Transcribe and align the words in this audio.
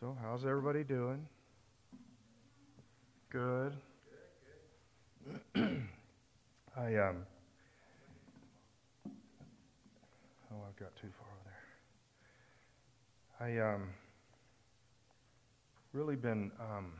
So, 0.00 0.16
how's 0.20 0.44
everybody 0.44 0.82
doing? 0.82 1.24
Good. 3.30 3.74
I 5.54 6.96
um. 6.96 7.18
Oh, 10.50 10.56
I've 10.68 10.76
got 10.76 10.96
too 10.96 11.06
far 11.16 11.28
over 11.30 11.44
there. 13.38 13.70
I 13.70 13.74
um. 13.74 13.90
Really 15.92 16.16
been 16.16 16.50
um. 16.58 16.90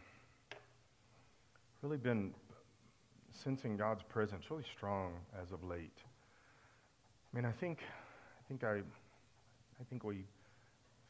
Really 1.83 1.99
been 1.99 2.33
sensing 3.33 3.77
God's 3.77 4.05
presence 4.05 4.45
really 4.53 4.65
strong 4.77 5.15
as 5.43 5.51
of 5.51 5.65
late. 5.65 5.99
I 7.33 7.37
mean, 7.37 7.45
I 7.45 7.51
think, 7.51 7.81
I 7.81 8.43
think 8.47 8.63
I, 8.63 8.77
I 8.77 9.85
think 9.91 10.05
we 10.05 10.25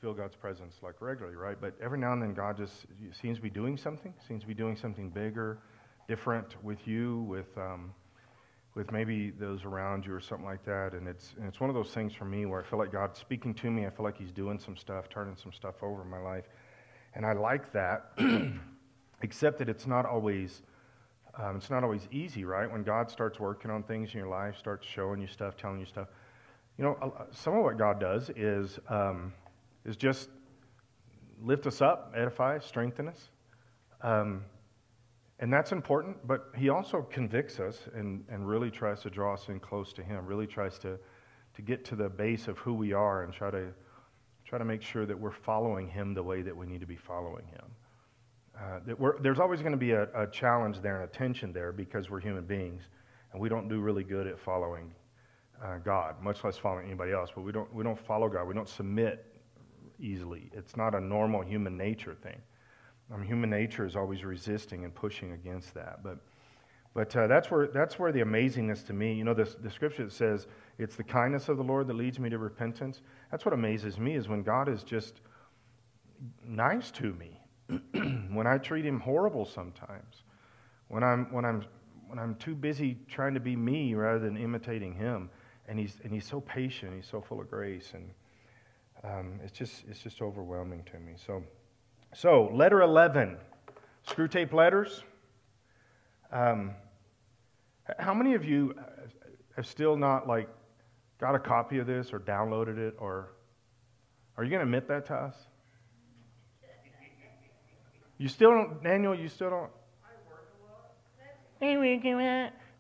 feel 0.05 0.13
God's 0.13 0.37
presence 0.37 0.75
like 0.83 1.01
regularly, 1.01 1.35
right? 1.35 1.57
But 1.59 1.73
every 1.83 1.99
now 1.99 2.13
and 2.13 2.21
then, 2.21 2.35
God 2.35 2.59
just 2.59 2.85
seems 3.23 3.39
to 3.39 3.43
be 3.43 3.49
doing 3.49 3.79
something. 3.79 4.13
Seems 4.29 4.43
to 4.43 4.47
be 4.47 4.53
doing 4.53 4.77
something 4.77 5.09
bigger, 5.09 5.61
different 6.09 6.63
with 6.63 6.87
you, 6.87 7.21
with 7.21 7.47
um, 7.57 7.95
with 8.75 8.93
maybe 8.93 9.31
those 9.31 9.65
around 9.65 10.05
you 10.05 10.13
or 10.13 10.21
something 10.21 10.45
like 10.45 10.63
that. 10.67 10.93
And 10.93 11.09
it's 11.09 11.33
and 11.39 11.49
it's 11.49 11.59
one 11.59 11.71
of 11.71 11.75
those 11.75 11.89
things 11.89 12.13
for 12.13 12.27
me 12.27 12.45
where 12.45 12.61
I 12.61 12.65
feel 12.65 12.79
like 12.79 12.93
God's 12.93 13.19
speaking 13.19 13.55
to 13.55 13.71
me. 13.71 13.87
I 13.87 13.91
feel 13.91 14.05
like 14.05 14.19
He's 14.19 14.31
doing 14.31 14.59
some 14.59 14.77
stuff, 14.77 15.09
turning 15.09 15.37
some 15.43 15.55
stuff 15.55 15.77
over 15.81 16.03
in 16.03 16.11
my 16.11 16.21
life, 16.21 16.45
and 17.15 17.25
I 17.25 17.33
like 17.33 17.73
that. 17.73 18.11
Except 19.23 19.59
that 19.61 19.71
it's 19.71 19.87
not 19.87 20.05
always. 20.05 20.61
Um, 21.43 21.57
it's 21.57 21.71
not 21.71 21.83
always 21.83 22.07
easy, 22.13 22.45
right? 22.45 22.71
When 22.71 22.83
God 22.83 23.11
starts 23.11 23.41
working 23.41 23.71
on 23.71 23.85
things 23.85 24.11
in 24.13 24.19
your 24.19 24.29
life, 24.29 24.59
starts 24.59 24.87
showing 24.87 25.23
you 25.23 25.29
stuff, 25.29 25.57
telling 25.57 25.81
you 25.81 25.87
stuff. 25.87 26.09
You 26.77 26.85
know, 26.85 27.27
some 27.33 27.57
of 27.57 27.65
what 27.65 27.79
God 27.79 27.99
does 27.99 28.31
is 28.37 28.79
um, 28.89 29.33
is 29.85 29.97
just 29.97 30.29
lift 31.43 31.67
us 31.67 31.81
up, 31.81 32.13
edify, 32.17 32.59
strengthen 32.59 33.09
us. 33.09 33.31
Um, 34.03 34.45
and 35.41 35.53
that's 35.53 35.73
important, 35.73 36.27
but 36.27 36.51
he 36.57 36.69
also 36.69 37.03
convicts 37.03 37.59
us 37.59 37.89
and, 37.95 38.25
and 38.29 38.49
really 38.49 38.71
tries 38.71 39.01
to 39.01 39.11
draw 39.11 39.35
us 39.35 39.49
in 39.49 39.59
close 39.61 39.93
to 39.95 40.03
him, 40.03 40.25
really 40.27 40.47
tries 40.47 40.79
to, 40.81 40.99
to 41.55 41.63
get 41.63 41.85
to 41.87 41.97
the 41.97 42.09
base 42.09 42.49
of 42.49 42.57
who 42.59 42.73
we 42.73 42.93
are 42.93 43.25
and 43.25 43.33
try 43.33 43.51
to, 43.51 43.73
try 44.45 44.59
to 44.59 44.65
make 44.65 44.83
sure 44.83 45.07
that 45.07 45.19
we're 45.19 45.33
following 45.33 45.89
him 45.89 46.15
the 46.15 46.23
way 46.23 46.43
that 46.43 46.57
we 46.57 46.67
need 46.67 46.81
to 46.81 46.87
be 46.87 46.97
following 46.97 47.47
him. 47.47 47.65
Uh, 48.57 48.79
that 48.87 49.23
there's 49.23 49.41
always 49.41 49.61
going 49.61 49.73
to 49.73 49.79
be 49.79 49.91
a, 49.91 50.05
a, 50.15 50.29
challenge 50.29 50.81
there 50.81 51.01
and 51.01 51.11
a 51.11 51.13
tension 51.13 51.53
there 51.53 51.73
because 51.73 52.09
we're 52.09 52.21
human 52.21 52.45
beings 52.45 52.83
and 53.33 53.43
we 53.43 53.49
don't 53.49 53.69
do 53.69 53.81
really 53.81 54.05
good 54.05 54.29
at 54.29 54.39
following 54.39 54.95
uh, 55.65 55.79
God, 55.79 56.23
much 56.23 56.45
less 56.45 56.57
following 56.57 56.87
anybody 56.87 57.13
else. 57.13 57.31
But 57.35 57.43
we 57.43 57.51
don't, 57.51 57.73
we 57.75 57.83
don't 57.83 57.99
follow 57.99 58.29
God. 58.29 58.47
We 58.47 58.55
don't 58.55 58.69
submit 58.69 59.34
easily. 59.99 60.51
It's 60.53 60.77
not 60.77 60.95
a 60.95 61.01
normal 61.01 61.43
human 61.43 61.77
nature 61.77 62.15
thing. 62.15 62.41
Mean, 63.11 63.27
human 63.27 63.51
nature 63.51 63.85
is 63.85 63.97
always 63.97 64.25
resisting 64.25 64.85
and 64.85 64.95
pushing 64.95 65.33
against 65.33 65.75
that. 65.75 66.03
But, 66.03 66.19
but 66.95 67.15
uh, 67.15 67.27
that's, 67.27 67.51
where, 67.51 67.67
that's 67.69 67.99
where 67.99 68.13
the 68.13 68.21
amazingness 68.21 68.87
to 68.87 68.93
me, 68.93 69.13
you 69.13 69.25
know, 69.25 69.35
the, 69.35 69.45
the 69.63 69.71
scripture 69.71 70.09
says 70.09 70.47
it's 70.79 70.97
the 70.97 71.05
kindness 71.05 71.49
of 71.49 71.57
the 71.57 71.63
Lord 71.63 71.87
that 71.89 71.95
leads 71.95 72.19
me 72.19 72.31
to 72.31 72.39
repentance. 72.39 73.03
That's 73.31 73.45
what 73.45 73.53
amazes 73.53 73.99
me 73.99 74.15
is 74.15 74.29
when 74.29 74.43
God 74.43 74.69
is 74.69 74.83
just 74.83 75.21
nice 76.47 76.91
to 76.93 77.13
me. 77.13 77.41
when 78.33 78.47
I 78.47 78.59
treat 78.59 78.85
him 78.85 79.01
horrible 79.01 79.45
sometimes. 79.45 80.23
When 80.89 81.03
I'm, 81.03 81.33
when, 81.33 81.45
I'm, 81.45 81.65
when 82.09 82.19
I'm 82.19 82.35
too 82.37 82.55
busy 82.55 82.99
trying 83.09 83.35
to 83.35 83.41
be 83.41 83.57
me 83.57 83.95
rather 83.95 84.19
than 84.19 84.37
imitating 84.37 84.95
him. 84.95 85.31
And 85.67 85.79
he's, 85.79 85.97
and 86.05 86.13
he's 86.13 86.27
so 86.27 86.41
patient, 86.41 86.95
he's 86.95 87.07
so 87.07 87.23
full 87.23 87.41
of 87.41 87.49
grace. 87.49 87.93
And, 87.95 88.11
um, 89.05 89.39
it's 89.45 89.57
just 89.57 89.85
it's 89.89 90.01
just 90.01 90.23
overwhelming 90.23 90.83
to 90.93 90.99
me. 90.99 91.13
So, 91.27 91.43
so 92.15 92.51
letter 92.53 92.83
eleven, 92.83 93.37
Screwtape 94.09 94.53
letters. 94.53 95.03
Um, 96.33 96.73
how 97.99 98.15
many 98.15 98.35
of 98.35 98.45
you 98.45 98.75
have 99.57 99.67
still 99.67 99.97
not 99.97 100.27
like 100.27 100.49
got 101.21 101.35
a 101.35 101.39
copy 101.39 101.79
of 101.79 101.87
this 101.87 102.13
or 102.13 102.19
downloaded 102.19 102.79
it 102.79 102.95
or 102.99 103.35
are 104.37 104.43
you 104.43 104.51
going 104.51 104.61
to 104.61 104.65
admit 104.65 104.89
that 104.89 105.07
to 105.07 105.15
us? 105.15 105.37
You 108.19 108.29
still 108.29 108.51
don't, 108.51 108.83
Daniel. 108.83 109.15
You 109.15 109.29
still 109.29 109.51
don't. 109.51 109.71
I 110.03 110.15
work 110.29 110.49
a 110.61 110.65
lot. 110.71 110.93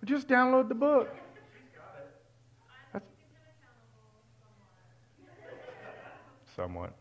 Just 0.04 0.28
download 0.28 0.68
the 0.68 0.74
book. 0.74 1.14
Somewhat. 6.54 6.92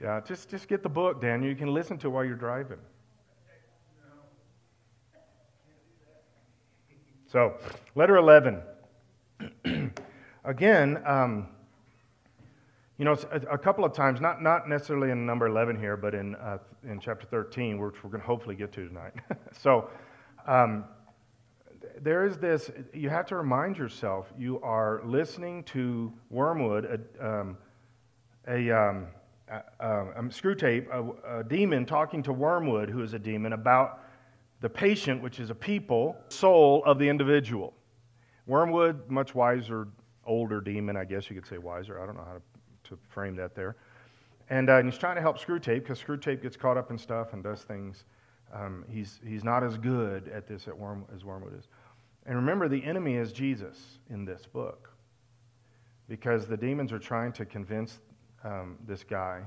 Yeah, 0.00 0.20
just, 0.26 0.50
just 0.50 0.66
get 0.66 0.82
the 0.82 0.88
book, 0.88 1.20
Daniel. 1.20 1.48
You 1.48 1.56
can 1.56 1.72
listen 1.72 1.96
to 1.98 2.10
while 2.10 2.24
you're 2.24 2.34
driving. 2.34 2.78
So, 7.28 7.54
letter 7.94 8.16
11. 8.16 8.60
Again, 10.44 11.02
um, 11.06 11.48
you 12.98 13.04
know, 13.04 13.16
a, 13.30 13.40
a, 13.52 13.58
couple 13.58 13.84
of 13.84 13.92
times, 13.92 14.20
not, 14.20 14.42
not 14.42 14.68
necessarily 14.68 15.12
in 15.12 15.24
number 15.24 15.46
11 15.46 15.78
here, 15.78 15.96
but 15.96 16.14
in, 16.14 16.34
uh, 16.34 16.58
in 16.82 16.98
chapter 16.98 17.26
13, 17.26 17.78
which 17.80 18.02
we're 18.02 18.10
going 18.10 18.20
to 18.20 18.26
hopefully 18.26 18.56
get 18.56 18.72
to 18.72 18.88
tonight. 18.88 19.14
so, 19.62 19.88
um, 20.46 20.84
there 22.00 22.26
is 22.26 22.38
this, 22.38 22.70
you 22.92 23.08
have 23.08 23.26
to 23.26 23.36
remind 23.36 23.76
yourself 23.76 24.32
you 24.38 24.60
are 24.60 25.02
listening 25.04 25.64
to 25.64 26.12
Wormwood, 26.30 26.84
a, 27.20 27.26
um, 27.26 27.56
a, 28.48 28.70
um, 28.70 29.06
a, 29.48 29.62
a 29.80 30.18
um, 30.18 30.30
Screwtape, 30.30 30.86
a, 31.26 31.44
demon 31.44 31.84
talking 31.86 32.22
to 32.22 32.32
Wormwood, 32.32 32.88
who 32.88 33.02
is 33.02 33.14
a 33.14 33.18
demon, 33.18 33.52
about 33.52 34.00
the 34.60 34.68
patient, 34.68 35.22
which 35.22 35.40
is 35.40 35.50
a 35.50 35.54
people, 35.54 36.16
soul 36.28 36.82
of 36.84 36.98
the 36.98 37.08
individual. 37.08 37.74
Wormwood, 38.46 39.08
much 39.10 39.34
wiser, 39.34 39.88
older 40.24 40.60
demon, 40.60 40.96
I 40.96 41.04
guess 41.04 41.28
you 41.28 41.36
could 41.36 41.46
say 41.46 41.58
wiser. 41.58 42.00
I 42.00 42.06
don't 42.06 42.16
know 42.16 42.24
how 42.24 42.34
to, 42.34 42.42
to 42.90 42.98
frame 43.08 43.36
that 43.36 43.54
there. 43.54 43.76
And, 44.50 44.68
uh, 44.68 44.76
and 44.76 44.90
he's 44.90 44.98
trying 44.98 45.16
to 45.16 45.22
help 45.22 45.38
Screwtape 45.38 45.80
because 45.80 46.02
Screwtape 46.02 46.42
gets 46.42 46.56
caught 46.56 46.76
up 46.76 46.90
in 46.90 46.98
stuff 46.98 47.32
and 47.32 47.42
does 47.42 47.62
things. 47.62 48.04
Um, 48.52 48.84
he's, 48.90 49.18
he's 49.26 49.44
not 49.44 49.64
as 49.64 49.78
good 49.78 50.28
at 50.28 50.46
this 50.46 50.68
at 50.68 50.76
Worm, 50.76 51.06
as 51.14 51.24
Wormwood 51.24 51.58
is. 51.58 51.68
And 52.26 52.36
remember, 52.36 52.68
the 52.68 52.82
enemy 52.84 53.16
is 53.16 53.32
Jesus 53.32 53.98
in 54.10 54.24
this 54.24 54.46
book 54.46 54.90
because 56.08 56.46
the 56.46 56.56
demons 56.56 56.92
are 56.92 56.98
trying 56.98 57.32
to 57.32 57.44
convince 57.44 58.00
um, 58.44 58.76
this 58.86 59.02
guy, 59.02 59.42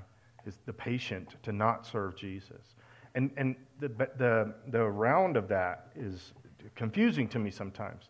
the 0.66 0.74
patient, 0.74 1.36
to 1.44 1.52
not 1.52 1.86
serve 1.86 2.16
Jesus. 2.16 2.76
And, 3.14 3.32
and 3.38 3.56
the, 3.80 3.88
the, 4.18 4.54
the 4.68 4.84
round 4.84 5.38
of 5.38 5.48
that 5.48 5.88
is 5.96 6.34
confusing 6.76 7.28
to 7.30 7.40
me 7.40 7.50
sometimes. 7.50 8.10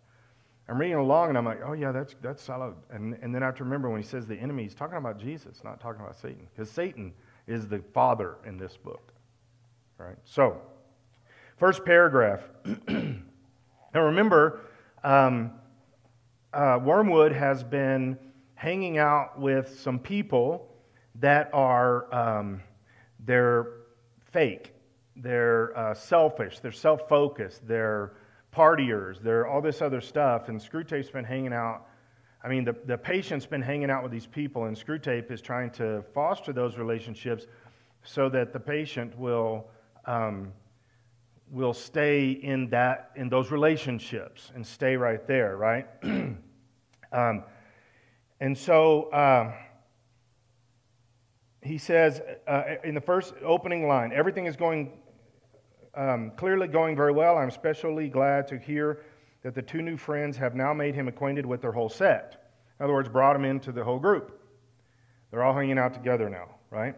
I'm 0.68 0.80
reading 0.80 0.98
along 0.98 1.30
and 1.30 1.38
I'm 1.38 1.46
like, 1.46 1.60
oh, 1.64 1.74
yeah, 1.74 1.92
that's, 1.92 2.16
that's 2.22 2.42
solid. 2.42 2.74
And, 2.90 3.18
and 3.22 3.34
then 3.34 3.44
I 3.44 3.46
have 3.46 3.56
to 3.58 3.64
remember 3.64 3.90
when 3.90 4.02
he 4.02 4.08
says 4.08 4.26
the 4.26 4.36
enemy, 4.36 4.64
he's 4.64 4.74
talking 4.74 4.98
about 4.98 5.20
Jesus, 5.20 5.64
not 5.64 5.80
talking 5.80 6.02
about 6.02 6.16
Satan. 6.16 6.48
Because 6.56 6.72
Satan 6.72 7.14
is 7.46 7.68
the 7.68 7.84
father 7.94 8.38
in 8.48 8.58
this 8.58 8.76
book. 8.78 9.14
Right? 10.00 10.18
So, 10.24 10.60
first 11.58 11.86
paragraph. 11.86 12.42
Now 13.96 14.02
remember, 14.02 14.60
um, 15.06 15.54
uh, 16.52 16.78
Wormwood 16.84 17.32
has 17.32 17.64
been 17.64 18.18
hanging 18.56 18.98
out 18.98 19.40
with 19.40 19.80
some 19.80 20.00
people 20.00 20.68
that 21.22 21.50
are 21.54 22.14
um, 22.14 22.62
they're 23.22 23.68
fake, 24.34 24.74
they're 25.16 25.78
uh, 25.80 25.94
selfish, 25.94 26.60
they're 26.60 26.74
self-focused, 26.74 27.66
they're 27.66 28.18
partiers, 28.54 29.22
they're 29.22 29.48
all 29.48 29.62
this 29.62 29.82
other 29.82 30.02
stuff. 30.02 30.50
And 30.50 30.60
Screwtape's 30.60 31.10
been 31.10 31.24
hanging 31.24 31.54
out. 31.54 31.88
I 32.44 32.50
mean, 32.50 32.66
the, 32.66 32.76
the 32.86 32.98
patient's 32.98 33.46
been 33.46 33.62
hanging 33.62 33.90
out 33.90 34.04
with 34.04 34.12
these 34.12 34.28
people, 34.28 34.66
and 34.66 34.76
Screwtape 34.76 35.32
is 35.32 35.40
trying 35.40 35.72
to 35.72 36.04
foster 36.14 36.52
those 36.52 36.78
relationships 36.78 37.46
so 38.04 38.28
that 38.28 38.52
the 38.52 38.60
patient 38.60 39.18
will 39.18 39.70
um, 40.04 40.52
will 41.50 41.74
stay 41.74 42.32
in 42.32 42.70
that 42.70 43.12
in 43.16 43.30
those 43.30 43.52
relationships 43.52 44.52
and 44.56 44.66
stay 44.66 44.96
right 44.98 45.28
there, 45.28 45.58
right? 45.58 45.88
um, 47.12 47.44
and 48.40 48.58
so 48.58 49.04
uh, 49.12 49.54
he 51.62 51.78
says 51.78 52.22
uh, 52.48 52.64
in 52.84 52.96
the 52.96 53.02
first 53.02 53.34
opening 53.44 53.88
line, 53.88 54.12
everything 54.14 54.46
is 54.46 54.56
going 54.56 54.92
um, 55.96 56.32
clearly 56.36 56.68
going 56.68 56.96
very 56.96 57.12
well. 57.12 57.38
I'm 57.38 57.48
especially 57.48 58.10
glad 58.10 58.48
to 58.50 58.58
hear 58.58 59.04
that 59.44 59.56
the 59.56 59.62
two 59.62 59.82
new 59.82 59.98
friends 59.98 60.38
have 60.38 60.56
now 60.56 60.74
made 60.74 60.96
him 60.96 61.08
acquainted 61.08 61.46
with 61.46 61.62
their 61.62 61.72
whole 61.72 61.90
set. 61.90 62.52
In 62.80 62.84
other 62.84 62.94
words, 62.94 63.08
brought 63.08 63.36
him 63.36 63.46
into 63.46 63.72
the 63.72 63.84
whole 63.84 64.00
group. 64.00 64.42
They're 65.32 65.44
all 65.44 65.54
hanging 65.54 65.78
out 65.78 65.94
together 65.94 66.30
now, 66.30 66.56
right? 66.70 66.96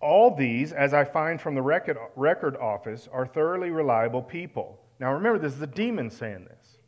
All 0.00 0.34
these, 0.34 0.72
as 0.72 0.94
I 0.94 1.04
find 1.04 1.40
from 1.40 1.54
the 1.54 1.62
record, 1.62 1.98
record 2.16 2.56
office, 2.56 3.08
are 3.12 3.26
thoroughly 3.26 3.70
reliable 3.70 4.22
people. 4.22 4.80
Now 4.98 5.12
remember, 5.12 5.38
this 5.38 5.54
is 5.54 5.60
a 5.60 5.66
demon 5.66 6.10
saying 6.10 6.46
this. 6.46 6.78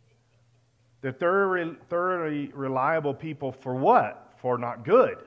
They're 1.02 1.12
thoroughly, 1.12 1.76
thoroughly 1.88 2.50
reliable 2.54 3.12
people 3.12 3.52
for 3.52 3.74
what? 3.74 4.34
For 4.40 4.56
not 4.56 4.84
good. 4.84 5.18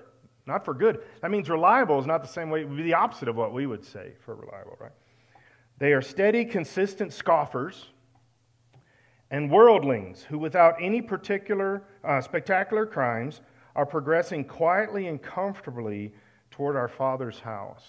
Not 0.48 0.64
for 0.64 0.74
good. 0.74 1.02
That 1.22 1.32
means 1.32 1.50
reliable 1.50 2.00
is 2.00 2.06
not 2.06 2.22
the 2.22 2.28
same 2.28 2.50
way, 2.50 2.62
it 2.62 2.70
would 2.70 2.78
be 2.78 2.84
the 2.84 2.94
opposite 2.94 3.28
of 3.28 3.36
what 3.36 3.54
we 3.54 3.66
would 3.66 3.84
say 3.84 4.14
for 4.20 4.36
reliable, 4.36 4.78
right? 4.80 4.92
They 5.78 5.94
are 5.94 6.02
steady, 6.02 6.46
consistent 6.46 7.12
scoffers 7.12 7.88
and 9.32 9.52
worldlings 9.52 10.24
who, 10.24 10.38
without 10.38 10.76
any 10.80 11.02
particular 11.02 11.84
uh, 12.04 12.22
spectacular 12.22 12.86
crimes, 12.86 13.42
are 13.76 13.86
progressing 13.86 14.46
quietly 14.46 15.08
and 15.08 15.22
comfortably 15.22 16.14
toward 16.56 16.78
our 16.78 16.88
Father's 16.88 17.40
house. 17.40 17.84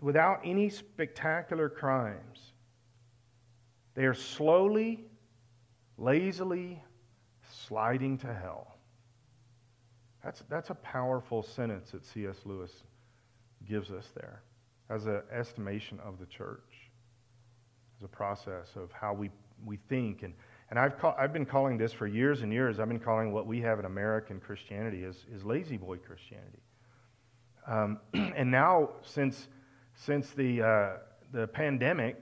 Without 0.00 0.40
any 0.44 0.68
spectacular 0.68 1.70
crimes, 1.70 2.52
they 3.94 4.04
are 4.04 4.12
slowly, 4.12 5.04
lazily 5.96 6.82
sliding 7.50 8.18
to 8.18 8.34
hell. 8.34 8.76
That's, 10.22 10.42
that's 10.50 10.68
a 10.68 10.74
powerful 10.74 11.42
sentence 11.42 11.92
that 11.92 12.04
C.S. 12.04 12.36
Lewis 12.44 12.72
gives 13.66 13.90
us 13.90 14.10
there 14.14 14.42
as 14.90 15.06
an 15.06 15.22
estimation 15.32 15.98
of 16.00 16.18
the 16.18 16.26
church, 16.26 16.90
as 17.98 18.04
a 18.04 18.08
process 18.08 18.76
of 18.76 18.92
how 18.92 19.14
we, 19.14 19.30
we 19.64 19.78
think. 19.88 20.22
And, 20.22 20.34
and 20.74 20.80
I've, 20.80 20.98
call, 20.98 21.14
I've 21.16 21.32
been 21.32 21.46
calling 21.46 21.78
this 21.78 21.92
for 21.92 22.08
years 22.08 22.42
and 22.42 22.52
years. 22.52 22.80
I've 22.80 22.88
been 22.88 22.98
calling 22.98 23.32
what 23.32 23.46
we 23.46 23.60
have 23.60 23.78
in 23.78 23.84
American 23.84 24.40
Christianity 24.40 25.04
is, 25.04 25.24
is 25.32 25.44
lazy 25.44 25.76
boy 25.76 25.98
Christianity. 25.98 26.58
Um, 27.68 28.00
and 28.34 28.50
now, 28.50 28.90
since, 29.02 29.46
since 29.94 30.30
the, 30.30 30.62
uh, 30.62 30.92
the 31.30 31.46
pandemic, 31.46 32.20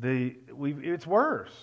the, 0.00 0.34
we 0.52 0.72
it's 0.72 1.06
worse. 1.06 1.54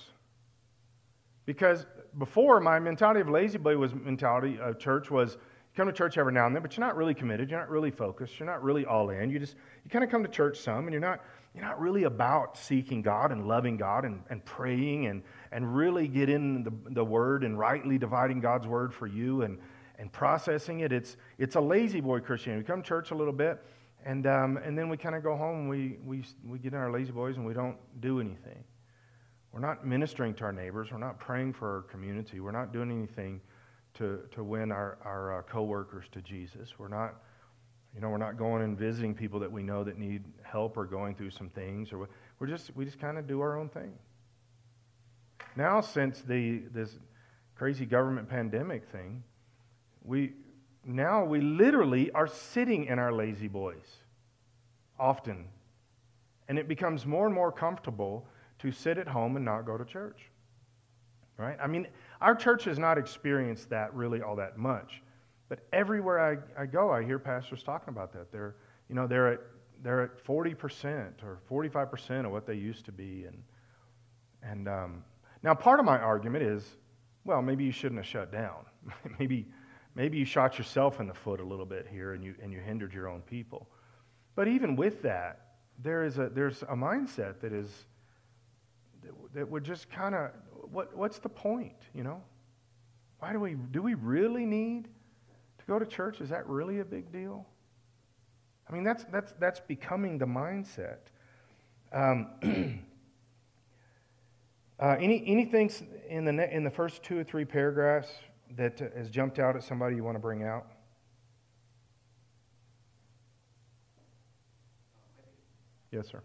Because 1.45 1.85
before, 2.17 2.61
my 2.61 2.79
mentality 2.79 3.19
of 3.19 3.27
lazy 3.27 3.57
boy 3.57 3.75
was 3.75 3.93
mentality 3.93 4.57
of 4.61 4.79
church 4.79 5.11
was 5.11 5.37
come 5.75 5.87
to 5.87 5.93
church 5.93 6.17
every 6.17 6.31
now 6.31 6.47
and 6.47 6.55
then, 6.55 6.61
but 6.61 6.77
you're 6.77 6.85
not 6.85 6.95
really 6.95 7.13
committed. 7.13 7.49
You're 7.49 7.59
not 7.59 7.69
really 7.69 7.91
focused. 7.91 8.39
You're 8.39 8.47
not 8.47 8.63
really 8.63 8.85
all 8.85 9.09
in. 9.09 9.29
You 9.29 9.39
just 9.39 9.57
you 9.83 9.89
kind 9.91 10.05
of 10.05 10.09
come 10.09 10.23
to 10.23 10.29
church 10.29 10.57
some, 10.57 10.85
and 10.85 10.93
you're 10.93 11.01
not 11.01 11.19
you're 11.53 11.63
not 11.63 11.79
really 11.79 12.03
about 12.03 12.57
seeking 12.57 13.01
God 13.01 13.31
and 13.31 13.47
loving 13.47 13.77
God 13.77 14.05
and, 14.05 14.23
and 14.29 14.43
praying 14.43 15.05
and, 15.05 15.21
and 15.51 15.75
really 15.75 16.07
get 16.07 16.29
in 16.29 16.63
the, 16.63 16.73
the 16.91 17.05
Word 17.05 17.43
and 17.43 17.57
rightly 17.59 17.97
dividing 17.97 18.39
God's 18.39 18.65
Word 18.65 18.93
for 18.93 19.05
you 19.05 19.43
and, 19.43 19.59
and 19.99 20.11
processing 20.11 20.79
it. 20.79 20.91
It's, 20.91 21.15
it's 21.37 21.55
a 21.55 21.61
lazy 21.61 22.01
boy 22.01 22.21
Christianity. 22.21 22.63
We 22.63 22.67
come 22.67 22.81
to 22.81 22.87
church 22.87 23.11
a 23.11 23.15
little 23.15 23.33
bit, 23.33 23.63
and, 24.03 24.25
um, 24.25 24.57
and 24.57 24.75
then 24.77 24.89
we 24.89 24.97
kind 24.97 25.15
of 25.15 25.21
go 25.21 25.35
home 25.35 25.59
and 25.61 25.69
we, 25.69 25.97
we, 26.03 26.23
we 26.43 26.57
get 26.57 26.73
in 26.73 26.79
our 26.79 26.91
lazy 26.91 27.11
boys 27.11 27.37
and 27.37 27.45
we 27.45 27.53
don't 27.53 27.77
do 27.99 28.19
anything. 28.19 28.63
We're 29.51 29.59
not 29.59 29.85
ministering 29.85 30.33
to 30.35 30.45
our 30.45 30.51
neighbors. 30.51 30.91
We're 30.91 30.97
not 30.97 31.19
praying 31.19 31.53
for 31.53 31.75
our 31.75 31.81
community. 31.83 32.39
We're 32.39 32.51
not 32.51 32.73
doing 32.73 32.89
anything 32.89 33.39
to, 33.93 34.21
to 34.31 34.43
win 34.43 34.71
our, 34.71 34.97
our 35.05 35.37
uh, 35.37 35.41
coworkers 35.43 36.05
to 36.13 36.21
Jesus. 36.21 36.79
We're 36.79 36.87
not, 36.87 37.21
you 37.95 38.01
know, 38.01 38.09
we're 38.09 38.17
not 38.17 38.37
going 38.37 38.63
and 38.63 38.77
visiting 38.77 39.13
people 39.13 39.39
that 39.39 39.51
we 39.51 39.61
know 39.61 39.83
that 39.83 39.97
need 39.97 40.23
help 40.41 40.77
or 40.77 40.85
going 40.85 41.15
through 41.15 41.29
some 41.29 41.49
things. 41.49 41.93
Or 41.93 42.09
we're 42.39 42.47
just, 42.47 42.75
we 42.75 42.85
just 42.85 42.99
kind 42.99 43.17
of 43.17 43.27
do 43.27 43.41
our 43.41 43.57
own 43.57 43.69
thing. 43.69 43.93
Now, 45.55 45.81
since 45.81 46.21
the, 46.21 46.63
this 46.73 46.97
crazy 47.55 47.85
government 47.85 48.27
pandemic 48.27 48.89
thing, 48.89 49.23
we, 50.03 50.33
now 50.83 51.23
we 51.23 51.39
literally 51.39 52.09
are 52.11 52.27
sitting 52.27 52.85
in 52.85 52.97
our 52.97 53.11
lazy 53.11 53.47
boys 53.47 53.85
often. 54.99 55.45
And 56.47 56.57
it 56.57 56.67
becomes 56.67 57.05
more 57.05 57.25
and 57.27 57.35
more 57.35 57.51
comfortable 57.51 58.25
to 58.59 58.71
sit 58.71 58.97
at 58.97 59.07
home 59.07 59.35
and 59.35 59.45
not 59.45 59.65
go 59.65 59.77
to 59.77 59.85
church. 59.85 60.29
Right? 61.37 61.57
I 61.61 61.67
mean, 61.67 61.87
our 62.21 62.35
church 62.35 62.63
has 62.65 62.79
not 62.79 62.97
experienced 62.97 63.69
that 63.69 63.93
really 63.93 64.21
all 64.21 64.35
that 64.37 64.57
much. 64.57 65.01
But 65.49 65.59
everywhere 65.71 66.19
I, 66.19 66.61
I 66.63 66.65
go, 66.65 66.91
I 66.91 67.03
hear 67.03 67.19
pastors 67.19 67.63
talking 67.63 67.89
about 67.89 68.13
that. 68.13 68.31
They're, 68.31 68.55
you 68.89 68.95
know, 68.95 69.07
they're 69.07 69.33
at, 69.33 69.39
they're 69.83 70.01
at 70.01 70.23
40% 70.25 71.11
or 71.23 71.39
45% 71.49 72.25
of 72.25 72.31
what 72.31 72.47
they 72.47 72.55
used 72.55 72.85
to 72.85 72.91
be. 72.91 73.25
And, 73.25 73.43
and 74.41 74.67
um, 74.67 75.03
now 75.43 75.53
part 75.53 75.79
of 75.79 75.85
my 75.85 75.99
argument 75.99 76.43
is, 76.43 76.65
well, 77.25 77.41
maybe 77.41 77.63
you 77.63 77.71
shouldn't 77.71 77.99
have 77.99 78.07
shut 78.07 78.31
down. 78.31 78.65
maybe, 79.19 79.47
maybe 79.95 80.17
you 80.17 80.25
shot 80.25 80.57
yourself 80.57 80.99
in 80.99 81.07
the 81.07 81.13
foot 81.13 81.39
a 81.39 81.43
little 81.43 81.65
bit 81.65 81.87
here 81.89 82.13
and 82.13 82.23
you, 82.23 82.35
and 82.41 82.51
you 82.51 82.59
hindered 82.59 82.93
your 82.93 83.07
own 83.07 83.21
people. 83.21 83.67
But 84.35 84.47
even 84.47 84.75
with 84.75 85.01
that, 85.03 85.55
there 85.79 86.03
is 86.03 86.17
a, 86.17 86.29
there's 86.29 86.61
a 86.63 86.75
mindset 86.75 87.39
that 87.41 87.53
is, 87.53 87.69
that, 89.33 89.49
would 89.49 89.63
just 89.63 89.89
kind 89.89 90.15
of, 90.15 90.31
what, 90.71 90.95
what's 90.95 91.19
the 91.19 91.29
point, 91.29 91.75
you 91.93 92.03
know? 92.03 92.21
Why 93.19 93.33
do 93.33 93.39
we, 93.39 93.55
do 93.55 93.81
we 93.81 93.93
really 93.95 94.45
need 94.45 94.87
to 95.63 95.67
go 95.71 95.79
to 95.79 95.85
church? 95.85 96.21
Is 96.21 96.29
that 96.29 96.47
really 96.47 96.79
a 96.79 96.85
big 96.85 97.11
deal? 97.11 97.45
I 98.69 98.73
mean, 98.73 98.83
that's, 98.83 99.03
that's, 99.05 99.33
that's 99.39 99.59
becoming 99.59 100.17
the 100.17 100.25
mindset. 100.25 100.97
Um, 101.91 102.27
uh, 104.79 104.95
any, 104.99 105.23
anything 105.25 105.71
in 106.09 106.25
the, 106.25 106.55
in 106.55 106.63
the 106.63 106.69
first 106.69 107.03
two 107.03 107.17
or 107.19 107.23
three 107.23 107.45
paragraphs 107.45 108.09
that 108.55 108.79
has 108.95 109.09
jumped 109.09 109.39
out 109.39 109.55
at 109.55 109.63
somebody 109.63 109.95
you 109.95 110.03
want 110.03 110.15
to 110.15 110.21
bring 110.21 110.43
out? 110.43 110.67
Yes, 115.91 116.07
sir. 116.07 116.21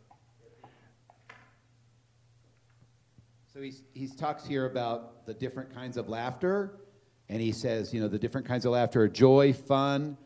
So 3.52 3.60
he's, 3.60 3.82
he 3.92 4.06
talks 4.06 4.46
here 4.46 4.66
about 4.66 5.26
the 5.26 5.34
different 5.34 5.74
kinds 5.74 5.96
of 5.96 6.08
laughter, 6.08 6.78
and 7.28 7.40
he 7.40 7.52
says, 7.52 7.92
you 7.92 8.00
know, 8.00 8.08
the 8.08 8.18
different 8.18 8.46
kinds 8.46 8.64
of 8.64 8.72
laughter 8.72 9.02
are 9.02 9.08
joy, 9.08 9.52
fun, 9.52 10.16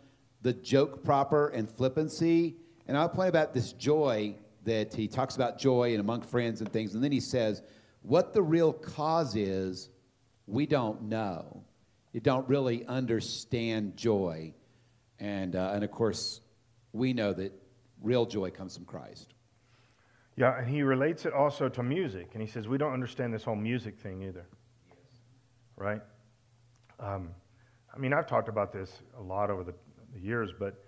the 0.42 0.52
joke 0.52 1.04
proper, 1.04 1.48
and 1.48 1.68
flippancy. 1.68 2.56
And 2.86 2.96
I'll 2.96 3.08
point 3.08 3.28
about 3.28 3.54
this 3.54 3.72
joy 3.72 4.34
that 4.64 4.94
he 4.94 5.08
talks 5.08 5.34
about 5.34 5.58
joy 5.58 5.90
and 5.90 6.00
among 6.00 6.22
friends 6.22 6.60
and 6.60 6.72
things, 6.72 6.94
and 6.94 7.02
then 7.02 7.12
he 7.12 7.20
says, 7.20 7.62
what 8.02 8.32
the 8.32 8.42
real 8.42 8.72
cause 8.72 9.36
is, 9.36 9.88
we 10.46 10.66
don't 10.66 11.02
know. 11.02 11.64
You 12.12 12.20
don't 12.20 12.48
really 12.48 12.84
understand 12.86 13.96
joy. 13.96 14.54
And, 15.18 15.56
uh, 15.56 15.72
and 15.74 15.84
of 15.84 15.90
course, 15.90 16.40
we 16.92 17.12
know 17.12 17.32
that 17.32 17.52
real 18.02 18.26
joy 18.26 18.50
comes 18.50 18.76
from 18.76 18.84
Christ. 18.84 19.34
Yeah, 20.36 20.58
and 20.58 20.68
he 20.68 20.82
relates 20.82 21.26
it 21.26 21.32
also 21.32 21.68
to 21.68 21.82
music. 21.82 22.30
And 22.32 22.42
he 22.42 22.48
says, 22.48 22.66
we 22.66 22.78
don't 22.78 22.92
understand 22.92 23.32
this 23.32 23.44
whole 23.44 23.56
music 23.56 23.98
thing 23.98 24.22
either. 24.22 24.46
Yes. 24.88 24.96
Right? 25.76 26.02
Um, 27.00 27.30
I 27.94 27.98
mean, 27.98 28.12
I've 28.12 28.26
talked 28.26 28.48
about 28.48 28.72
this 28.72 29.02
a 29.18 29.22
lot 29.22 29.50
over 29.50 29.64
the, 29.64 29.74
the 30.14 30.20
years, 30.20 30.50
but, 30.58 30.84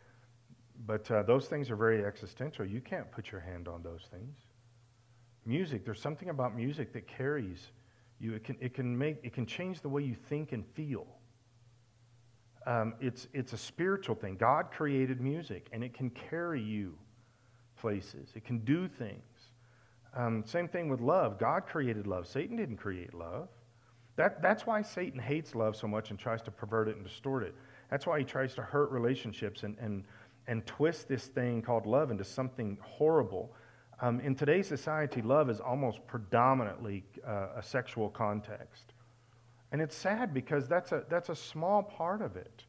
but 0.86 1.10
uh, 1.10 1.22
those 1.22 1.46
things 1.46 1.70
are 1.70 1.76
very 1.76 2.04
existential. 2.04 2.64
You 2.64 2.80
can't 2.80 3.10
put 3.10 3.30
your 3.30 3.40
hand 3.40 3.68
on 3.68 3.82
those 3.82 4.02
things. 4.10 4.36
Music, 5.44 5.84
there's 5.84 6.00
something 6.00 6.30
about 6.30 6.56
music 6.56 6.92
that 6.94 7.06
carries 7.06 7.70
you. 8.18 8.32
It 8.34 8.44
can, 8.44 8.56
it 8.60 8.74
can, 8.74 8.96
make, 8.96 9.18
it 9.22 9.34
can 9.34 9.44
change 9.44 9.82
the 9.82 9.88
way 9.88 10.02
you 10.02 10.14
think 10.14 10.52
and 10.52 10.64
feel. 10.74 11.06
Um, 12.66 12.94
it's, 13.00 13.28
it's 13.34 13.52
a 13.52 13.58
spiritual 13.58 14.14
thing. 14.14 14.36
God 14.36 14.70
created 14.70 15.20
music, 15.20 15.68
and 15.72 15.84
it 15.84 15.92
can 15.92 16.08
carry 16.10 16.62
you 16.62 16.94
places, 17.76 18.30
it 18.34 18.44
can 18.44 18.60
do 18.60 18.88
things. 18.88 19.20
Um, 20.16 20.44
same 20.46 20.68
thing 20.68 20.88
with 20.88 21.00
love. 21.00 21.38
God 21.38 21.66
created 21.66 22.06
love, 22.06 22.26
Satan 22.26 22.56
didn't 22.56 22.78
create 22.78 23.12
love. 23.12 23.48
That, 24.16 24.40
that's 24.40 24.66
why 24.66 24.82
Satan 24.82 25.18
hates 25.18 25.54
love 25.54 25.76
so 25.76 25.88
much 25.88 26.10
and 26.10 26.18
tries 26.18 26.42
to 26.42 26.50
pervert 26.50 26.88
it 26.88 26.96
and 26.96 27.04
distort 27.04 27.42
it. 27.42 27.54
That's 27.90 28.06
why 28.06 28.18
he 28.18 28.24
tries 28.24 28.54
to 28.54 28.62
hurt 28.62 28.90
relationships 28.90 29.62
and, 29.62 29.76
and, 29.78 30.04
and 30.46 30.64
twist 30.66 31.08
this 31.08 31.26
thing 31.26 31.62
called 31.62 31.86
love 31.86 32.10
into 32.10 32.24
something 32.24 32.78
horrible. 32.80 33.52
Um, 34.00 34.20
in 34.20 34.34
today's 34.34 34.68
society, 34.68 35.22
love 35.22 35.50
is 35.50 35.60
almost 35.60 36.06
predominantly 36.06 37.04
uh, 37.26 37.48
a 37.56 37.62
sexual 37.62 38.08
context. 38.08 38.92
And 39.72 39.82
it's 39.82 39.96
sad 39.96 40.32
because 40.32 40.68
that's 40.68 40.92
a, 40.92 41.04
that's 41.08 41.28
a 41.28 41.36
small 41.36 41.82
part 41.82 42.22
of 42.22 42.36
it. 42.36 42.64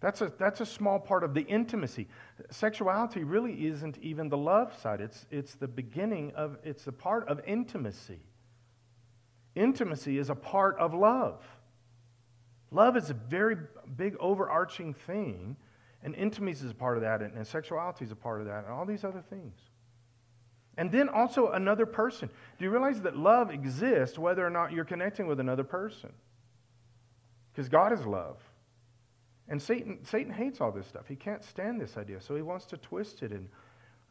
That's 0.00 0.20
a, 0.20 0.32
that's 0.38 0.60
a 0.60 0.66
small 0.66 0.98
part 0.98 1.24
of 1.24 1.32
the 1.32 1.42
intimacy. 1.42 2.08
Sexuality 2.50 3.24
really 3.24 3.66
isn't 3.66 3.96
even 3.98 4.28
the 4.28 4.36
love 4.36 4.76
side, 4.78 5.00
it's, 5.00 5.26
it's 5.30 5.54
the 5.54 5.68
beginning 5.68 6.32
of, 6.34 6.58
it's 6.64 6.86
a 6.88 6.92
part 6.92 7.26
of 7.28 7.40
intimacy. 7.46 8.20
Intimacy 9.54 10.18
is 10.18 10.30
a 10.30 10.34
part 10.34 10.76
of 10.78 10.94
love. 10.94 11.42
Love 12.70 12.96
is 12.96 13.10
a 13.10 13.14
very 13.14 13.56
big 13.96 14.16
overarching 14.18 14.94
thing, 14.94 15.56
and 16.02 16.14
intimacy 16.16 16.64
is 16.64 16.72
a 16.72 16.74
part 16.74 16.96
of 16.96 17.02
that, 17.02 17.22
and, 17.22 17.34
and 17.34 17.46
sexuality 17.46 18.04
is 18.04 18.10
a 18.10 18.16
part 18.16 18.40
of 18.40 18.46
that, 18.46 18.64
and 18.64 18.72
all 18.72 18.84
these 18.84 19.04
other 19.04 19.22
things. 19.30 19.56
And 20.76 20.90
then 20.90 21.08
also 21.08 21.52
another 21.52 21.86
person. 21.86 22.28
Do 22.58 22.64
you 22.64 22.70
realize 22.70 23.00
that 23.02 23.16
love 23.16 23.50
exists 23.50 24.18
whether 24.18 24.44
or 24.44 24.50
not 24.50 24.72
you're 24.72 24.84
connecting 24.84 25.28
with 25.28 25.38
another 25.38 25.62
person? 25.62 26.12
Because 27.52 27.68
God 27.68 27.92
is 27.92 28.04
love. 28.04 28.38
And 29.48 29.62
Satan, 29.62 29.98
Satan 30.04 30.32
hates 30.32 30.60
all 30.60 30.72
this 30.72 30.86
stuff. 30.86 31.06
He 31.06 31.16
can't 31.16 31.44
stand 31.44 31.80
this 31.80 31.96
idea. 31.96 32.20
So 32.20 32.34
he 32.34 32.42
wants 32.42 32.66
to 32.66 32.76
twist 32.76 33.22
it 33.22 33.30
and, 33.30 33.48